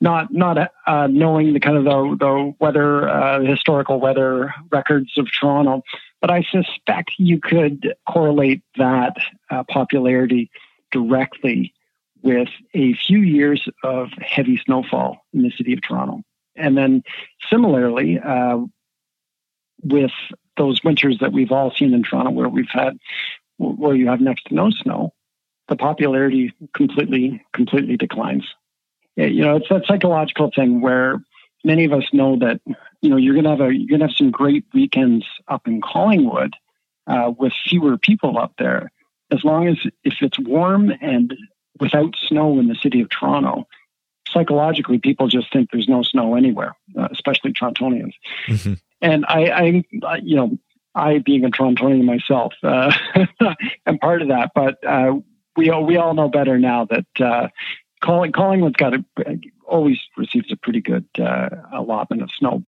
not 0.02 0.32
not 0.32 0.72
uh, 0.88 1.08
knowing 1.08 1.54
the 1.54 1.60
kind 1.60 1.78
of 1.78 1.84
the, 1.84 2.18
the 2.20 2.54
weather, 2.60 3.08
uh, 3.10 3.42
historical 3.42 4.00
weather 4.00 4.54
records 4.72 5.18
of 5.18 5.28
Toronto, 5.32 5.84
but 6.22 6.32
I 6.32 6.44
suspect 6.44 7.12
you 7.18 7.40
could 7.40 7.96
correlate 8.08 8.62
that 8.78 9.16
uh, 9.50 9.64
popularity 9.64 10.52
directly 10.92 11.74
with 12.22 12.50
a 12.74 12.94
few 12.94 13.20
years 13.20 13.68
of 13.84 14.10
heavy 14.20 14.60
snowfall 14.66 15.26
in 15.34 15.44
the 15.44 15.52
city 15.52 15.74
of 15.74 15.82
Toronto, 15.82 16.24
and 16.56 16.78
then 16.78 17.04
similarly 17.50 18.20
uh, 18.20 18.58
with 19.82 20.12
those 20.58 20.84
winters 20.84 21.20
that 21.20 21.32
we've 21.32 21.52
all 21.52 21.72
seen 21.72 21.94
in 21.94 22.04
Toronto, 22.04 22.32
where 22.32 22.50
we've 22.50 22.70
had 22.70 22.98
where 23.58 23.96
you 23.96 24.08
have 24.08 24.22
next 24.22 24.46
to 24.46 24.56
no 24.56 24.70
snow, 24.72 25.14
the 25.68 25.76
popularity 25.76 26.54
completely 26.74 27.42
completely 27.54 27.96
declines. 27.96 28.44
You 29.16 29.44
know, 29.44 29.58
it's 29.58 29.70
that 29.70 29.86
psychological 29.86 30.52
thing 30.54 30.82
where 30.82 31.22
many 31.64 31.86
of 31.86 31.94
us 31.94 32.06
know 32.14 32.38
that 32.38 32.62
you 33.02 33.10
know 33.10 33.18
you're 33.18 33.36
gonna 33.36 33.50
have 33.50 33.62
a 33.62 33.74
you're 33.74 33.98
gonna 33.98 34.10
have 34.10 34.16
some 34.16 34.32
great 34.32 34.66
weekends 34.74 35.26
up 35.48 35.68
in 35.68 35.82
Collingwood 35.82 36.56
uh, 37.08 37.32
with 37.38 37.54
fewer 37.68 37.98
people 37.98 38.38
up 38.38 38.54
there, 38.58 38.92
as 39.32 39.44
long 39.44 39.68
as 39.68 39.78
if 40.04 40.16
it's 40.22 40.40
warm 40.40 40.92
and 41.02 41.36
without 41.80 42.16
snow 42.28 42.60
in 42.60 42.68
the 42.68 42.76
city 42.76 43.02
of 43.02 43.10
Toronto. 43.10 43.68
Psychologically, 44.28 45.00
people 45.00 45.28
just 45.28 45.52
think 45.52 45.70
there's 45.72 45.88
no 45.88 46.04
snow 46.04 46.36
anywhere, 46.36 46.76
uh, 46.96 47.08
especially 47.12 47.52
Torontonians. 47.52 48.14
Mm-hmm. 48.48 48.74
And 49.02 49.26
I, 49.28 49.46
I, 49.48 50.18
you 50.22 50.36
know, 50.36 50.58
I 50.94 51.20
being 51.20 51.46
a 51.46 51.50
Torontonian 51.50 52.04
myself, 52.04 52.54
uh, 52.62 52.92
am 53.88 53.98
part 53.98 54.22
of 54.22 54.28
that. 54.28 54.52
But 54.54 54.86
uh, 54.86 55.14
we 55.56 55.72
all, 55.72 55.84
we 55.84 55.98
all 55.98 56.14
know 56.14 56.30
better 56.30 56.60
now 56.60 56.86
that 56.86 57.06
uh, 57.20 57.48
calling 58.04 58.32
Collingwood's 58.32 58.76
got 58.76 58.94
a, 58.94 59.04
always 59.66 59.98
receives 60.18 60.52
a 60.52 60.56
pretty 60.56 60.82
good 60.82 61.06
uh, 61.20 61.50
allotment 61.74 62.22
of 62.22 62.30
snow. 62.38 62.64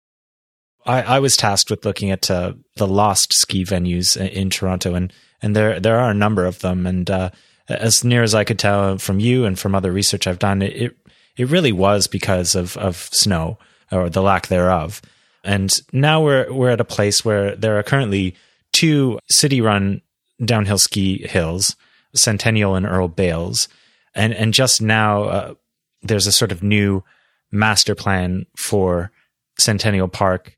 I, 0.85 1.03
I 1.03 1.19
was 1.19 1.37
tasked 1.37 1.71
with 1.71 1.85
looking 1.85 2.11
at 2.11 2.31
uh, 2.31 2.53
the 2.77 2.87
lost 2.87 3.33
ski 3.33 3.65
venues 3.65 4.17
in 4.17 4.51
Toronto, 4.51 4.95
and 4.95 5.13
and 5.43 5.55
there 5.55 5.81
there 5.81 5.99
are 5.99 6.11
a 6.11 6.15
number 6.15 6.47
of 6.47 6.61
them. 6.61 6.87
And 6.87 7.11
uh, 7.11 7.31
as 7.69 8.05
near 8.05 8.23
as 8.23 8.35
I 8.35 8.45
could 8.45 8.59
tell 8.59 8.99
from 8.99 9.19
you 9.19 9.45
and 9.45 9.59
from 9.59 9.75
other 9.75 9.93
research 9.93 10.27
I've 10.27 10.39
done, 10.39 10.63
it 10.63 10.97
it 11.37 11.49
really 11.49 11.73
was 11.73 12.07
because 12.07 12.55
of 12.55 12.77
of 12.77 13.09
snow 13.13 13.59
or 13.91 14.09
the 14.09 14.23
lack 14.23 14.47
thereof. 14.47 15.03
And 15.45 15.73
now 15.93 16.23
we're 16.23 16.53
we're 16.53 16.71
at 16.71 16.81
a 16.81 16.85
place 16.85 17.25
where 17.25 17.55
there 17.57 17.79
are 17.79 17.83
currently 17.83 18.35
two 18.73 19.19
city-run 19.29 20.03
downhill 20.45 20.79
ski 20.79 21.27
hills, 21.27 21.77
Centennial 22.15 22.75
and 22.75 22.87
Earl 22.87 23.09
Bales, 23.09 23.69
and 24.17 24.35
and 24.35 24.53
just 24.53 24.83
now 24.83 25.25
uh, 25.25 25.55
there's 26.03 26.27
a 26.27 26.33
sort 26.33 26.51
of 26.51 26.63
new 26.63 27.05
master 27.53 27.95
plan 27.95 28.47
for 28.57 29.13
Centennial 29.59 30.09
Park, 30.09 30.57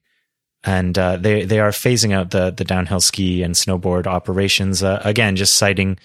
and 0.65 0.97
uh, 0.99 1.17
they 1.17 1.45
they 1.45 1.61
are 1.61 1.71
phasing 1.71 2.13
out 2.13 2.31
the 2.31 2.51
the 2.51 2.65
downhill 2.65 3.01
ski 3.01 3.43
and 3.43 3.55
snowboard 3.55 4.07
operations 4.07 4.83
uh, 4.83 5.03
again, 5.05 5.37
just 5.37 5.55
citing 5.55 5.99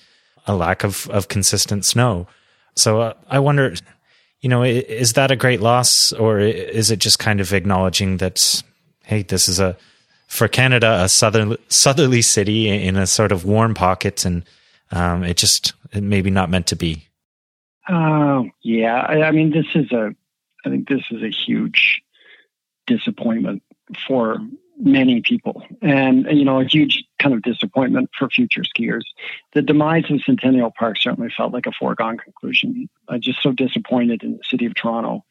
a 0.47 0.56
lack 0.56 0.84
of 0.84 1.08
of 1.10 1.28
consistent 1.28 1.86
snow. 1.86 2.28
So 2.76 3.01
uh, 3.01 3.14
I 3.30 3.39
wonder, 3.39 3.76
you 4.41 4.49
know, 4.49 4.64
is 4.64 5.14
that 5.14 5.32
a 5.32 5.36
great 5.36 5.62
loss, 5.62 6.12
or 6.12 6.39
is 6.39 6.91
it 6.91 6.99
just 6.99 7.20
kind 7.20 7.39
of 7.39 7.54
acknowledging 7.54 8.18
that 8.18 8.64
hey, 9.04 9.22
this 9.22 9.47
is 9.47 9.60
a 9.60 9.78
for 10.28 10.47
Canada 10.47 11.04
a 11.04 11.10
southern 11.10 11.56
southerly 11.68 12.24
city 12.24 12.68
in 12.68 12.95
a 12.95 13.06
sort 13.06 13.32
of 13.32 13.45
warm 13.45 13.74
pocket, 13.76 14.26
and 14.26 14.43
um, 14.91 15.24
it 15.24 15.38
just 15.38 15.74
it 15.91 16.01
maybe 16.01 16.32
not 16.32 16.49
meant 16.49 16.68
to 16.68 16.76
be. 16.76 17.08
Oh 17.90 18.50
yeah, 18.62 18.96
I, 19.08 19.24
I 19.24 19.32
mean 19.32 19.52
this 19.52 19.68
is 19.76 19.92
a 19.92 20.16
I 20.66 20.70
think 20.70 20.88
this 20.88 21.04
is 21.12 21.22
a 21.22 21.30
huge 21.30 22.02
disappointment 22.88 23.64
for 24.08 24.38
many 24.78 25.22
people. 25.22 25.64
And 25.82 26.26
you 26.32 26.46
know 26.46 26.62
a 26.62 26.66
huge 26.66 27.04
kind 27.20 27.34
of 27.34 27.42
disappointment 27.42 28.10
for 28.18 28.30
future 28.30 28.64
skiers. 28.64 29.04
The 29.54 29.62
demise 29.62 30.06
of 30.10 30.22
centennial 30.24 30.72
park 30.78 30.98
certainly 31.00 31.32
felt 31.36 31.54
like 31.54 31.66
a 31.66 31.72
foregone 31.72 32.18
conclusion. 32.18 32.90
I'm 33.08 33.22
just 33.22 33.42
so 33.42 33.52
disappointed 33.52 34.24
in 34.24 34.34
the 34.34 34.44
city 34.50 34.66
of 34.66 34.76
toronto 34.76 35.24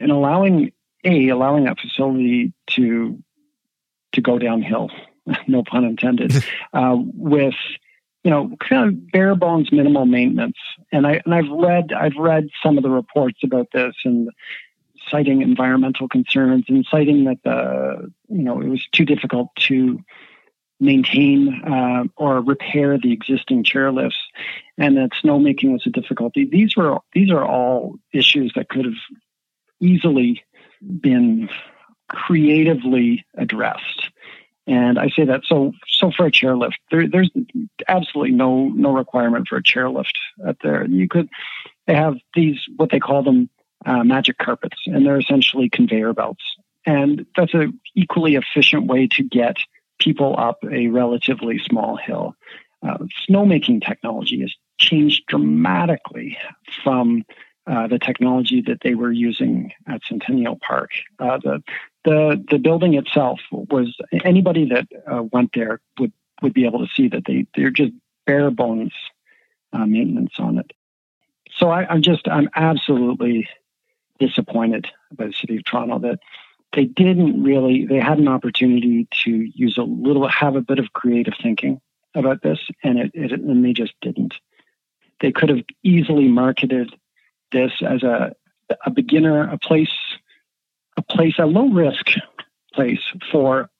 and 0.00 0.10
allowing 0.10 0.72
a 1.04 1.28
allowing 1.28 1.64
that 1.64 1.78
facility 1.80 2.52
to 2.70 3.22
to 4.12 4.20
go 4.20 4.38
downhill, 4.38 4.90
no 5.46 5.62
pun 5.62 5.84
intended, 5.84 6.32
uh, 6.72 6.96
with 6.96 7.54
you 8.24 8.30
know 8.30 8.50
kind 8.60 8.88
of 8.88 9.10
bare 9.12 9.34
bones 9.34 9.72
minimal 9.72 10.06
maintenance. 10.06 10.56
And 10.92 11.06
I 11.06 11.20
and 11.24 11.34
I've 11.34 11.50
read 11.50 11.92
I've 11.92 12.16
read 12.16 12.48
some 12.62 12.76
of 12.76 12.82
the 12.82 12.90
reports 12.90 13.40
about 13.42 13.68
this 13.72 13.94
and 14.04 14.30
citing 15.10 15.42
environmental 15.42 16.08
concerns 16.08 16.64
and 16.68 16.86
citing 16.90 17.24
that 17.24 17.42
the 17.44 18.12
you 18.28 18.42
know 18.42 18.60
it 18.60 18.68
was 18.68 18.86
too 18.92 19.04
difficult 19.04 19.48
to 19.56 20.00
maintain 20.80 21.62
uh, 21.66 22.04
or 22.16 22.40
repair 22.40 22.98
the 22.98 23.12
existing 23.12 23.64
chairlifts 23.64 24.12
and 24.76 24.96
that 24.96 25.10
snowmaking 25.10 25.72
was 25.72 25.84
a 25.86 25.90
difficulty 25.90 26.44
these 26.44 26.76
were 26.76 26.98
these 27.14 27.32
are 27.32 27.44
all 27.44 27.96
issues 28.12 28.52
that 28.54 28.68
could 28.68 28.84
have 28.84 28.94
easily 29.80 30.42
been 30.80 31.48
creatively 32.08 33.24
addressed. 33.36 34.10
And 34.68 34.98
I 34.98 35.08
say 35.08 35.24
that 35.24 35.42
so 35.46 35.72
so 35.88 36.12
for 36.14 36.26
a 36.26 36.30
chairlift, 36.30 36.74
there, 36.90 37.08
there's 37.08 37.30
absolutely 37.88 38.34
no 38.34 38.68
no 38.68 38.92
requirement 38.92 39.48
for 39.48 39.56
a 39.56 39.62
chairlift 39.62 40.12
up 40.46 40.58
there. 40.62 40.86
You 40.86 41.08
could 41.08 41.30
they 41.86 41.94
have 41.94 42.16
these 42.34 42.58
what 42.76 42.90
they 42.90 43.00
call 43.00 43.22
them 43.22 43.48
uh, 43.86 44.04
magic 44.04 44.36
carpets, 44.36 44.76
and 44.86 45.06
they're 45.06 45.18
essentially 45.18 45.70
conveyor 45.70 46.12
belts, 46.12 46.44
and 46.84 47.24
that's 47.34 47.54
a 47.54 47.68
equally 47.94 48.34
efficient 48.34 48.86
way 48.86 49.08
to 49.12 49.22
get 49.22 49.56
people 49.98 50.34
up 50.38 50.58
a 50.70 50.88
relatively 50.88 51.58
small 51.58 51.96
hill. 51.96 52.34
Uh, 52.86 52.98
snowmaking 53.28 53.84
technology 53.84 54.42
has 54.42 54.54
changed 54.78 55.24
dramatically 55.28 56.36
from 56.84 57.24
uh, 57.66 57.86
the 57.86 57.98
technology 57.98 58.62
that 58.66 58.78
they 58.82 58.94
were 58.94 59.12
using 59.12 59.72
at 59.86 60.00
Centennial 60.08 60.58
Park. 60.66 60.90
Uh, 61.18 61.38
the 61.38 61.62
the 62.08 62.44
the 62.50 62.58
building 62.58 62.94
itself 62.94 63.40
was 63.52 63.94
anybody 64.24 64.70
that 64.70 64.86
uh, 65.06 65.22
went 65.22 65.50
there 65.52 65.80
would 65.98 66.12
would 66.40 66.54
be 66.54 66.64
able 66.64 66.80
to 66.86 66.92
see 66.94 67.08
that 67.08 67.24
they 67.26 67.46
they're 67.54 67.70
just 67.70 67.92
bare 68.26 68.50
bones 68.50 68.92
uh, 69.72 69.84
maintenance 69.84 70.32
on 70.38 70.58
it. 70.58 70.72
So 71.56 71.68
I, 71.68 71.86
I'm 71.86 72.00
just 72.00 72.26
I'm 72.26 72.48
absolutely 72.54 73.48
disappointed 74.18 74.86
by 75.12 75.26
the 75.26 75.32
city 75.32 75.56
of 75.58 75.64
Toronto 75.64 75.98
that 76.00 76.20
they 76.72 76.86
didn't 76.86 77.42
really 77.42 77.84
they 77.84 78.00
had 78.00 78.18
an 78.18 78.28
opportunity 78.28 79.06
to 79.24 79.30
use 79.30 79.76
a 79.76 79.82
little 79.82 80.26
have 80.28 80.56
a 80.56 80.62
bit 80.62 80.78
of 80.78 80.92
creative 80.94 81.34
thinking 81.42 81.80
about 82.14 82.42
this 82.42 82.58
and 82.82 82.98
it, 82.98 83.10
it 83.12 83.32
and 83.32 83.64
they 83.64 83.74
just 83.74 83.92
didn't 84.00 84.34
they 85.20 85.30
could 85.30 85.50
have 85.50 85.64
easily 85.82 86.26
marketed 86.26 86.94
this 87.52 87.72
as 87.82 88.02
a 88.02 88.32
a 88.84 88.90
beginner, 88.90 89.50
a 89.50 89.58
place, 89.58 89.92
a 90.98 91.02
place, 91.02 91.34
a 91.38 91.46
low 91.46 91.68
risk 91.68 92.10
place 92.74 93.00
for 93.32 93.70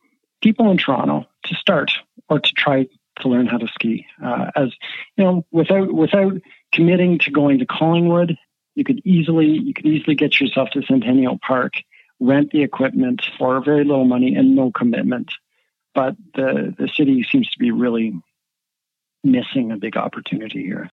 people 0.41 0.71
in 0.71 0.79
Toronto 0.79 1.27
to 1.45 1.55
start 1.55 1.91
or 2.29 2.39
to 2.39 2.53
try 2.53 2.87
to 3.21 3.29
learn 3.29 3.47
how 3.47 3.59
to 3.59 3.69
ski. 3.69 4.07
Uh, 4.25 4.51
as 4.57 4.73
you 5.16 5.25
know, 5.25 5.47
without 5.51 5.93
without 5.93 6.35
committing 6.73 7.19
to 7.19 7.31
going 7.31 7.59
to 7.59 7.66
Collingwood, 7.66 8.39
you 8.75 8.85
could 8.85 9.01
easily 9.05 9.47
you 9.47 9.75
could 9.75 9.87
easily 9.87 10.14
get 10.14 10.41
yourself 10.41 10.71
to 10.71 10.83
Centennial 10.83 11.39
Park, 11.47 11.75
rent 12.21 12.51
the 12.53 12.62
equipment 12.62 13.23
for 13.37 13.62
very 13.62 13.85
little 13.85 14.05
money 14.05 14.35
and 14.35 14.55
no 14.55 14.71
commitment. 14.71 15.33
But 15.95 16.16
the 16.35 16.75
the 16.79 16.89
city 16.89 17.27
seems 17.31 17.51
to 17.51 17.59
be 17.59 17.73
really 17.73 18.14
missing 19.25 19.73
a 19.73 19.77
big 19.77 19.97
opportunity 19.97 20.62
here. 20.62 20.91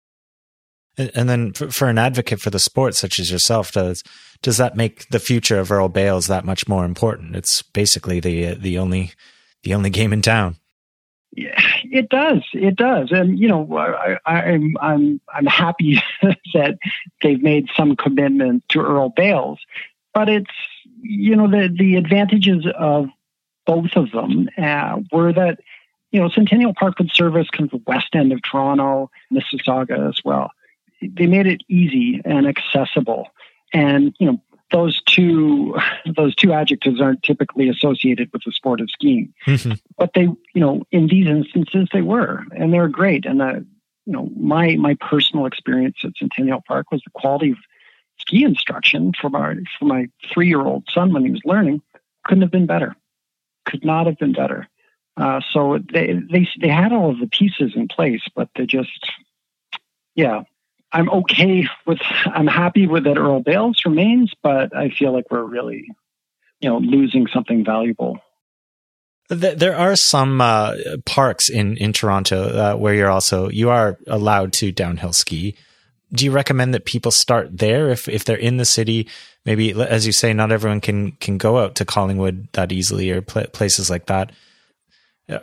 And 1.16 1.30
then 1.30 1.54
for 1.54 1.88
an 1.90 1.98
advocate 1.98 2.40
for 2.40 2.50
the 2.50 2.60
sport 2.60 2.96
such 2.96 3.20
as 3.20 3.32
yourself, 3.32 3.72
does 3.72 4.04
does 4.42 4.58
that 4.58 4.76
make 4.76 5.08
the 5.10 5.20
future 5.20 5.60
of 5.60 5.72
Earl 5.72 5.90
Bales 5.90 6.28
that 6.28 6.46
much 6.46 6.68
more 6.68 6.86
important? 6.86 7.36
It's 7.36 7.62
basically 7.62 8.20
the 8.20 8.56
the 8.56 8.78
only 8.78 9.14
the 9.64 9.74
only 9.74 9.90
game 9.90 10.14
in 10.14 10.22
town. 10.22 10.58
Yeah, 11.34 11.62
it 11.84 12.10
does. 12.10 12.44
It 12.54 12.76
does. 12.76 13.12
And 13.12 13.40
you 13.40 13.48
know, 13.48 13.78
I, 13.78 14.18
I'm 14.26 14.76
I'm 14.82 15.22
I'm 15.34 15.46
happy 15.46 16.02
that 16.54 16.78
they've 17.22 17.42
made 17.42 17.70
some 17.76 17.96
commitment 17.96 18.68
to 18.70 18.82
Earl 18.82 19.10
Bales, 19.16 19.60
but 20.14 20.28
it's 20.28 20.52
you 21.02 21.36
know 21.36 21.50
the 21.50 21.74
the 21.74 21.96
advantages 21.96 22.66
of 22.78 23.08
both 23.66 23.96
of 23.96 24.12
them 24.12 24.50
uh, 24.58 25.00
were 25.12 25.32
that 25.32 25.60
you 26.12 26.20
know 26.20 26.30
Centennial 26.30 26.74
Park 26.74 27.00
would 27.00 27.12
service 27.12 27.50
kind 27.50 27.72
of 27.72 27.80
the 27.80 27.84
west 27.88 28.14
end 28.14 28.34
of 28.34 28.42
Toronto, 28.42 29.10
Mississauga 29.32 30.10
as 30.10 30.20
well. 30.26 30.52
They 31.02 31.28
made 31.28 31.48
it 31.48 31.62
easy 31.68 32.22
and 32.24 32.48
accessible, 32.48 33.30
and 33.74 34.16
you 34.20 34.28
know 34.28 34.42
those 34.72 35.02
two 35.04 35.78
those 36.16 36.36
two 36.36 36.54
adjectives 36.54 37.02
aren't 37.02 37.24
typically 37.24 37.70
associated 37.70 38.30
with 38.34 38.44
the 38.46 38.52
sport 38.52 38.82
of 38.82 38.90
skiing, 38.90 39.34
mm-hmm. 39.46 39.74
but 39.98 40.12
they 40.14 40.24
you 40.24 40.62
know 40.62 40.84
in 40.92 41.08
these 41.08 41.28
instances 41.28 41.88
they 41.94 42.02
were, 42.02 42.44
and 42.56 42.74
they're 42.74 42.88
great. 42.88 43.26
And 43.26 43.40
the 43.40 43.66
you 44.06 44.14
know 44.14 44.30
my 44.36 44.76
my 44.76 44.96
personal 44.96 45.46
experience 45.46 45.98
at 46.04 46.12
Centennial 46.18 46.64
Park 46.68 46.92
was 46.92 47.02
the 47.04 47.12
quality 47.12 47.52
of 47.52 47.58
ski 48.20 48.44
instruction 48.44 49.12
for 49.20 49.30
my 49.30 49.56
for 49.80 49.86
my 49.86 50.08
three 50.32 50.48
year 50.48 50.62
old 50.62 50.88
son 50.92 51.14
when 51.14 51.26
he 51.26 51.32
was 51.32 51.42
learning 51.46 51.82
couldn't 52.24 52.44
have 52.44 52.52
been 52.52 52.68
better, 52.68 52.96
could 53.66 53.84
not 53.84 54.06
have 54.06 54.18
been 54.18 54.34
better. 54.34 54.68
Uh, 55.18 55.42
so 55.52 55.80
they 55.92 56.20
they 56.32 56.48
they 56.60 56.70
had 56.70 56.94
all 56.94 57.12
of 57.12 57.20
the 57.20 57.28
pieces 57.28 57.74
in 57.76 57.88
place, 57.88 58.22
but 58.36 58.50
they 58.56 58.66
just 58.66 59.12
yeah 60.16 60.42
I'm 60.94 61.10
okay 61.10 61.68
with, 61.86 62.00
I'm 62.26 62.48
happy 62.48 62.88
with 62.88 63.06
that 63.06 63.18
Earl 63.18 63.42
Bales 63.42 63.82
remains, 63.86 64.34
but 64.44 64.76
I 64.76 64.90
feel 64.90 65.14
like 65.14 65.32
we're 65.32 65.44
really, 65.44 65.88
you 66.60 66.70
know, 66.70 66.78
losing 66.78 67.28
something 67.28 67.64
valuable. 67.64 68.20
There 69.30 69.78
are 69.78 69.96
some 69.96 70.42
uh, 70.42 70.76
parks 71.06 71.50
in 71.50 71.78
in 71.78 71.94
Toronto 71.94 72.50
uh, 72.50 72.76
where 72.76 72.94
you're 72.94 73.10
also 73.10 73.50
you 73.50 73.70
are 73.70 73.98
allowed 74.08 74.52
to 74.54 74.74
downhill 74.74 75.14
ski. 75.14 75.56
Do 76.12 76.26
you 76.26 76.32
recommend 76.32 76.74
that 76.74 76.84
people 76.84 77.12
start 77.12 77.58
there 77.58 77.90
if 77.90 78.10
if 78.10 78.26
they're 78.26 78.36
in 78.36 78.58
the 78.58 78.66
city? 78.66 79.08
Maybe, 79.46 79.72
as 79.72 80.06
you 80.06 80.12
say, 80.12 80.34
not 80.34 80.52
everyone 80.52 80.82
can 80.82 81.14
can 81.14 81.38
go 81.38 81.60
out 81.60 81.76
to 81.76 81.86
Collingwood 81.86 82.50
that 82.52 82.74
easily 82.74 83.10
or 83.10 83.22
pl- 83.22 83.48
places 83.54 83.90
like 83.90 84.08
that. 84.08 84.34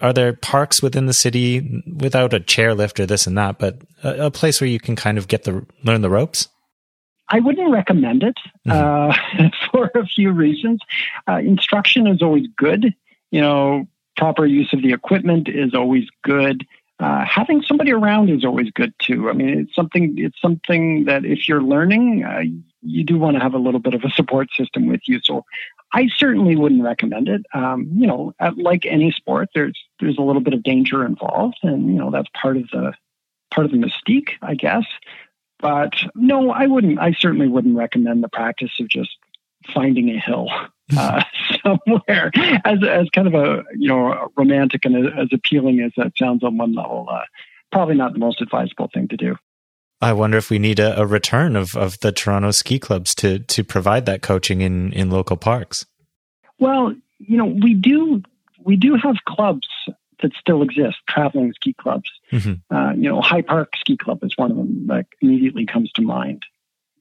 Are 0.01 0.13
there 0.13 0.33
parks 0.33 0.83
within 0.83 1.07
the 1.07 1.15
city 1.15 1.83
without 1.87 2.35
a 2.35 2.41
chairlift 2.41 3.01
or 3.01 3.07
this 3.07 3.27
and 3.27 3.37
that, 3.39 3.59
but 3.59 3.79
a, 4.03 4.27
a 4.27 4.31
place 4.31 4.61
where 4.61 4.69
you 4.69 4.81
can 4.81 4.97
kind 4.97 5.19
of 5.19 5.29
get 5.29 5.45
the 5.45 5.67
learn 5.85 6.03
the 6.03 6.11
ropes? 6.11 6.49
I 7.31 7.41
wouldn't 7.41 7.71
recommend 7.71 8.23
it 8.23 8.37
mm-hmm. 8.67 8.71
uh, 8.71 9.49
for 9.71 9.91
a 9.95 10.07
few 10.07 10.33
reasons. 10.33 10.81
Uh, 11.29 11.37
instruction 11.37 12.07
is 12.07 12.23
always 12.23 12.47
good. 12.57 12.95
You 13.31 13.41
know, 13.41 13.87
proper 14.17 14.47
use 14.47 14.73
of 14.73 14.83
the 14.83 14.93
equipment 14.93 15.49
is 15.49 15.75
always 15.75 16.05
good. 16.23 16.67
Uh, 17.01 17.25
having 17.25 17.63
somebody 17.63 17.93
around 17.93 18.29
is 18.29 18.45
always 18.45 18.71
good 18.73 18.93
too. 19.01 19.31
I 19.31 19.33
mean, 19.33 19.51
it's 19.51 19.75
something. 19.75 20.15
It's 20.19 20.41
something 20.41 21.05
that 21.05 21.25
if 21.25 21.49
you're 21.49 21.63
learning, 21.63 22.25
uh, 22.25 22.43
you 22.83 23.05
do 23.05 23.19
want 23.19 23.37
to 23.37 23.43
have 23.43 23.55
a 23.55 23.59
little 23.59 23.79
bit 23.79 23.95
of 23.95 24.03
a 24.03 24.11
support 24.11 24.49
system 24.57 24.89
with 24.89 25.03
you. 25.07 25.21
So 25.23 25.45
I 25.93 26.09
certainly 26.17 26.55
wouldn't 26.55 26.83
recommend 26.83 27.29
it. 27.29 27.47
Um, 27.55 27.91
you 27.95 28.07
know, 28.07 28.35
like 28.57 28.85
any 28.85 29.11
sport, 29.11 29.49
there's 29.55 29.79
there's 30.01 30.19
a 30.19 30.23
little 30.23 30.43
bit 30.43 30.55
of 30.55 30.63
danger 30.63 31.05
involved, 31.05 31.59
and 31.63 31.87
you 31.87 31.99
know 31.99 32.11
that's 32.11 32.29
part 32.41 32.57
of 32.57 32.65
the 32.71 32.93
part 33.55 33.65
of 33.65 33.73
the 33.73 33.79
mystique, 33.79 34.31
I 34.43 34.55
guess. 34.55 34.85
But 35.61 35.95
no, 36.15 36.51
I 36.51 36.67
wouldn't. 36.67 36.99
I 36.99 37.13
certainly 37.13 37.49
wouldn't 37.49 37.77
recommend 37.77 38.23
the 38.23 38.29
practice 38.29 38.73
of 38.81 38.89
just 38.89 39.11
finding 39.73 40.11
a 40.11 40.21
hill 40.21 40.49
uh, 40.97 41.23
somewhere 41.65 42.31
as 42.65 42.79
as 42.85 43.09
kind 43.15 43.27
of 43.27 43.35
a 43.35 43.65
you 43.75 43.89
know 43.89 44.31
romantic 44.37 44.85
and 44.85 45.09
as 45.19 45.29
appealing 45.33 45.81
as 45.81 45.93
that 45.97 46.13
sounds 46.17 46.45
on 46.45 46.59
one 46.59 46.75
level. 46.75 47.09
Uh, 47.11 47.25
probably 47.73 47.95
not 47.95 48.13
the 48.13 48.19
most 48.19 48.41
advisable 48.41 48.91
thing 48.93 49.09
to 49.09 49.17
do. 49.17 49.37
I 50.01 50.13
wonder 50.13 50.39
if 50.39 50.51
we 50.51 50.59
need 50.59 50.79
a, 50.79 51.01
a, 51.01 51.07
return 51.07 51.57
of, 51.57 51.77
of 51.77 51.99
the 52.01 52.13
Toronto 52.13 52.53
ski 52.53 52.79
clubs 52.79 53.15
to 53.17 53.41
to 53.41 53.65
provide 53.65 54.07
that 54.07 54.23
coaching 54.23 54.61
in, 54.61 54.93
in 54.93 55.11
local 55.11 55.37
parks. 55.37 55.87
Well, 56.59 56.95
you 57.19 57.37
know, 57.37 57.47
we 57.47 57.75
do 57.75 58.23
we 58.63 58.77
do 58.77 58.95
have 58.95 59.17
clubs 59.27 59.69
that 60.23 60.33
still 60.39 60.63
exist, 60.63 60.99
traveling 61.09 61.53
ski 61.53 61.75
clubs. 61.75 62.11
Mm-hmm. 62.33 62.75
Uh, 62.75 62.93
you 62.93 63.09
know, 63.09 63.21
High 63.21 63.43
Park 63.43 63.71
Ski 63.77 63.97
Club 63.97 64.23
is 64.23 64.37
one 64.37 64.51
of 64.51 64.57
them 64.57 64.87
that 64.89 65.07
immediately 65.21 65.67
comes 65.67 65.91
to 65.93 66.03
mind. 66.03 66.43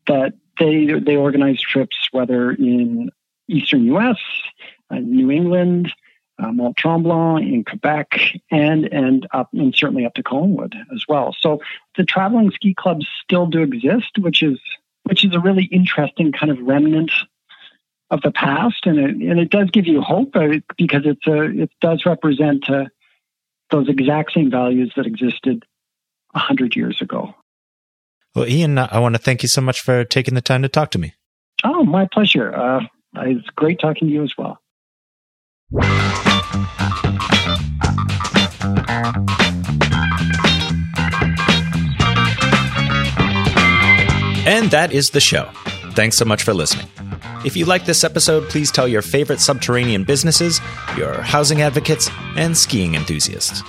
That 0.07 0.33
they 0.59 0.85
they 0.85 1.15
organize 1.15 1.61
trips, 1.61 1.97
whether 2.11 2.51
in 2.51 3.09
eastern 3.47 3.85
U.S., 3.85 4.17
uh, 4.89 4.95
New 4.95 5.31
England, 5.31 5.93
uh, 6.39 6.51
Mont 6.51 6.75
Tremblant 6.77 7.41
in 7.51 7.63
Quebec, 7.63 8.19
and 8.51 8.85
and 8.85 9.27
up 9.31 9.49
and 9.53 9.73
certainly 9.75 10.05
up 10.05 10.13
to 10.15 10.23
Collingwood 10.23 10.75
as 10.93 11.05
well. 11.07 11.35
So 11.39 11.61
the 11.95 12.05
traveling 12.05 12.51
ski 12.51 12.73
clubs 12.73 13.07
still 13.23 13.47
do 13.47 13.61
exist, 13.61 14.17
which 14.19 14.43
is 14.43 14.59
which 15.03 15.25
is 15.25 15.33
a 15.33 15.39
really 15.39 15.65
interesting 15.65 16.31
kind 16.31 16.51
of 16.51 16.59
remnant 16.59 17.11
of 18.09 18.21
the 18.21 18.31
past, 18.31 18.85
and 18.85 18.99
it 18.99 19.15
and 19.15 19.39
it 19.39 19.49
does 19.49 19.69
give 19.71 19.87
you 19.87 20.01
hope 20.01 20.35
uh, 20.35 20.59
because 20.77 21.03
it's 21.05 21.25
a 21.27 21.43
it 21.43 21.71
does 21.81 22.05
represent 22.05 22.69
uh, 22.69 22.85
those 23.71 23.89
exact 23.89 24.33
same 24.33 24.51
values 24.51 24.93
that 24.95 25.05
existed 25.05 25.65
a 26.33 26.39
hundred 26.39 26.75
years 26.75 27.01
ago. 27.01 27.33
Well, 28.35 28.47
Ian, 28.47 28.77
I 28.77 28.99
want 28.99 29.15
to 29.15 29.19
thank 29.19 29.41
you 29.41 29.49
so 29.49 29.61
much 29.61 29.81
for 29.81 30.03
taking 30.03 30.35
the 30.35 30.41
time 30.41 30.61
to 30.61 30.69
talk 30.69 30.91
to 30.91 30.99
me. 30.99 31.15
Oh, 31.63 31.83
my 31.83 32.05
pleasure. 32.05 32.55
Uh, 32.55 32.81
it's 33.15 33.49
great 33.55 33.79
talking 33.79 34.07
to 34.07 34.13
you 34.13 34.23
as 34.23 34.33
well. 34.37 34.59
And 44.47 44.71
that 44.71 44.91
is 44.93 45.09
the 45.09 45.19
show. 45.19 45.49
Thanks 45.91 46.17
so 46.17 46.25
much 46.25 46.43
for 46.43 46.53
listening. 46.53 46.87
If 47.45 47.55
you 47.55 47.65
like 47.65 47.85
this 47.85 48.03
episode, 48.03 48.49
please 48.49 48.71
tell 48.71 48.87
your 48.87 49.01
favorite 49.01 49.39
subterranean 49.39 50.03
businesses, 50.03 50.59
your 50.97 51.21
housing 51.21 51.61
advocates, 51.61 52.09
and 52.35 52.57
skiing 52.57 52.95
enthusiasts. 52.95 53.61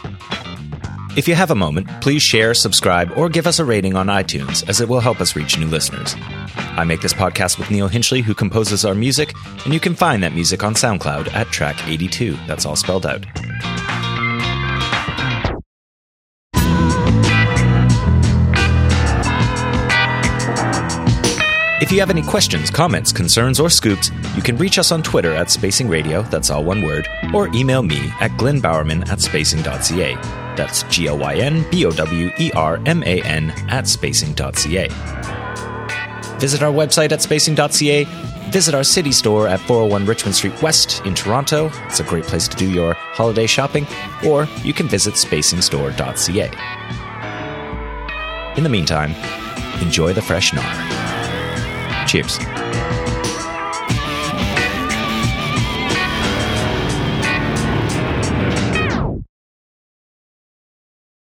If 1.17 1.27
you 1.27 1.35
have 1.35 1.51
a 1.51 1.57
moment, 1.57 1.89
please 2.01 2.23
share, 2.23 2.55
subscribe, 2.55 3.11
or 3.17 3.29
give 3.29 3.47
us 3.47 3.59
a 3.59 3.65
rating 3.65 3.97
on 3.97 4.07
iTunes, 4.07 4.67
as 4.69 4.81
it 4.81 4.89
will 4.89 5.01
help 5.01 5.21
us 5.21 5.35
reach 5.35 5.59
new 5.59 5.67
listeners. 5.67 6.15
I 6.59 6.85
make 6.85 7.01
this 7.01 7.13
podcast 7.13 7.59
with 7.59 7.71
Neil 7.71 7.89
Hinchley, 7.89 8.23
who 8.23 8.35
composes 8.35 8.85
our 8.85 8.95
music, 8.95 9.35
and 9.65 9.73
you 9.73 9.81
can 9.81 9.95
find 9.95 10.23
that 10.23 10.35
music 10.35 10.63
on 10.63 10.75
SoundCloud 10.75 11.33
at 11.35 11.47
track 11.49 11.77
82. 11.89 12.37
That's 12.47 12.67
all 12.67 12.77
spelled 12.77 13.07
out. 13.07 13.25
If 21.81 21.93
you 21.93 22.01
have 22.01 22.11
any 22.11 22.23
questions, 22.23 22.71
comments, 22.71 23.13
concerns, 23.13 23.61
or 23.61 23.71
scoops, 23.71 24.11
you 24.35 24.43
can 24.43 24.57
reach 24.57 24.79
us 24.79 24.91
on 24.91 25.01
Twitter 25.01 25.33
at 25.33 25.49
Spacing 25.49 25.89
Radio, 25.89 26.23
that's 26.23 26.51
all 26.51 26.65
one 26.65 26.83
word, 26.83 27.09
or 27.33 27.49
email 27.55 27.83
me 27.83 28.13
at 28.21 28.33
glynbowerman 28.33 29.09
at 29.09 29.21
spacing.ca. 29.21 30.15
That's 30.57 30.83
G 30.85 31.07
L 31.07 31.19
Y 31.19 31.37
N 31.37 31.65
B 31.71 31.87
O 31.87 31.93
W 31.93 32.31
E 32.39 32.51
R 32.57 32.81
M 32.85 33.05
A 33.05 33.23
N 33.23 33.51
at 33.69 33.87
spacing.ca. 33.87 34.89
Visit 36.39 36.63
our 36.63 36.73
website 36.73 37.13
at 37.13 37.21
spacing.ca. 37.21 38.05
Visit 38.51 38.75
our 38.75 38.85
city 38.85 39.13
store 39.13 39.47
at 39.47 39.61
401 39.61 40.07
Richmond 40.07 40.35
Street 40.35 40.63
West 40.63 41.03
in 41.05 41.15
Toronto. 41.15 41.71
It's 41.87 42.01
a 42.01 42.05
great 42.05 42.25
place 42.25 42.49
to 42.49 42.57
do 42.57 42.71
your 42.71 42.95
holiday 42.95 43.47
shopping. 43.47 43.87
Or 44.27 44.47
you 44.63 44.73
can 44.73 44.89
visit 44.89 45.15
spacingstore.ca. 45.15 46.51
In 48.57 48.65
the 48.65 48.71
meantime, 48.71 49.15
enjoy 49.83 50.13
the 50.13 50.23
fresh 50.23 50.53
gnar. 50.53 52.07
Cheers. 52.07 52.39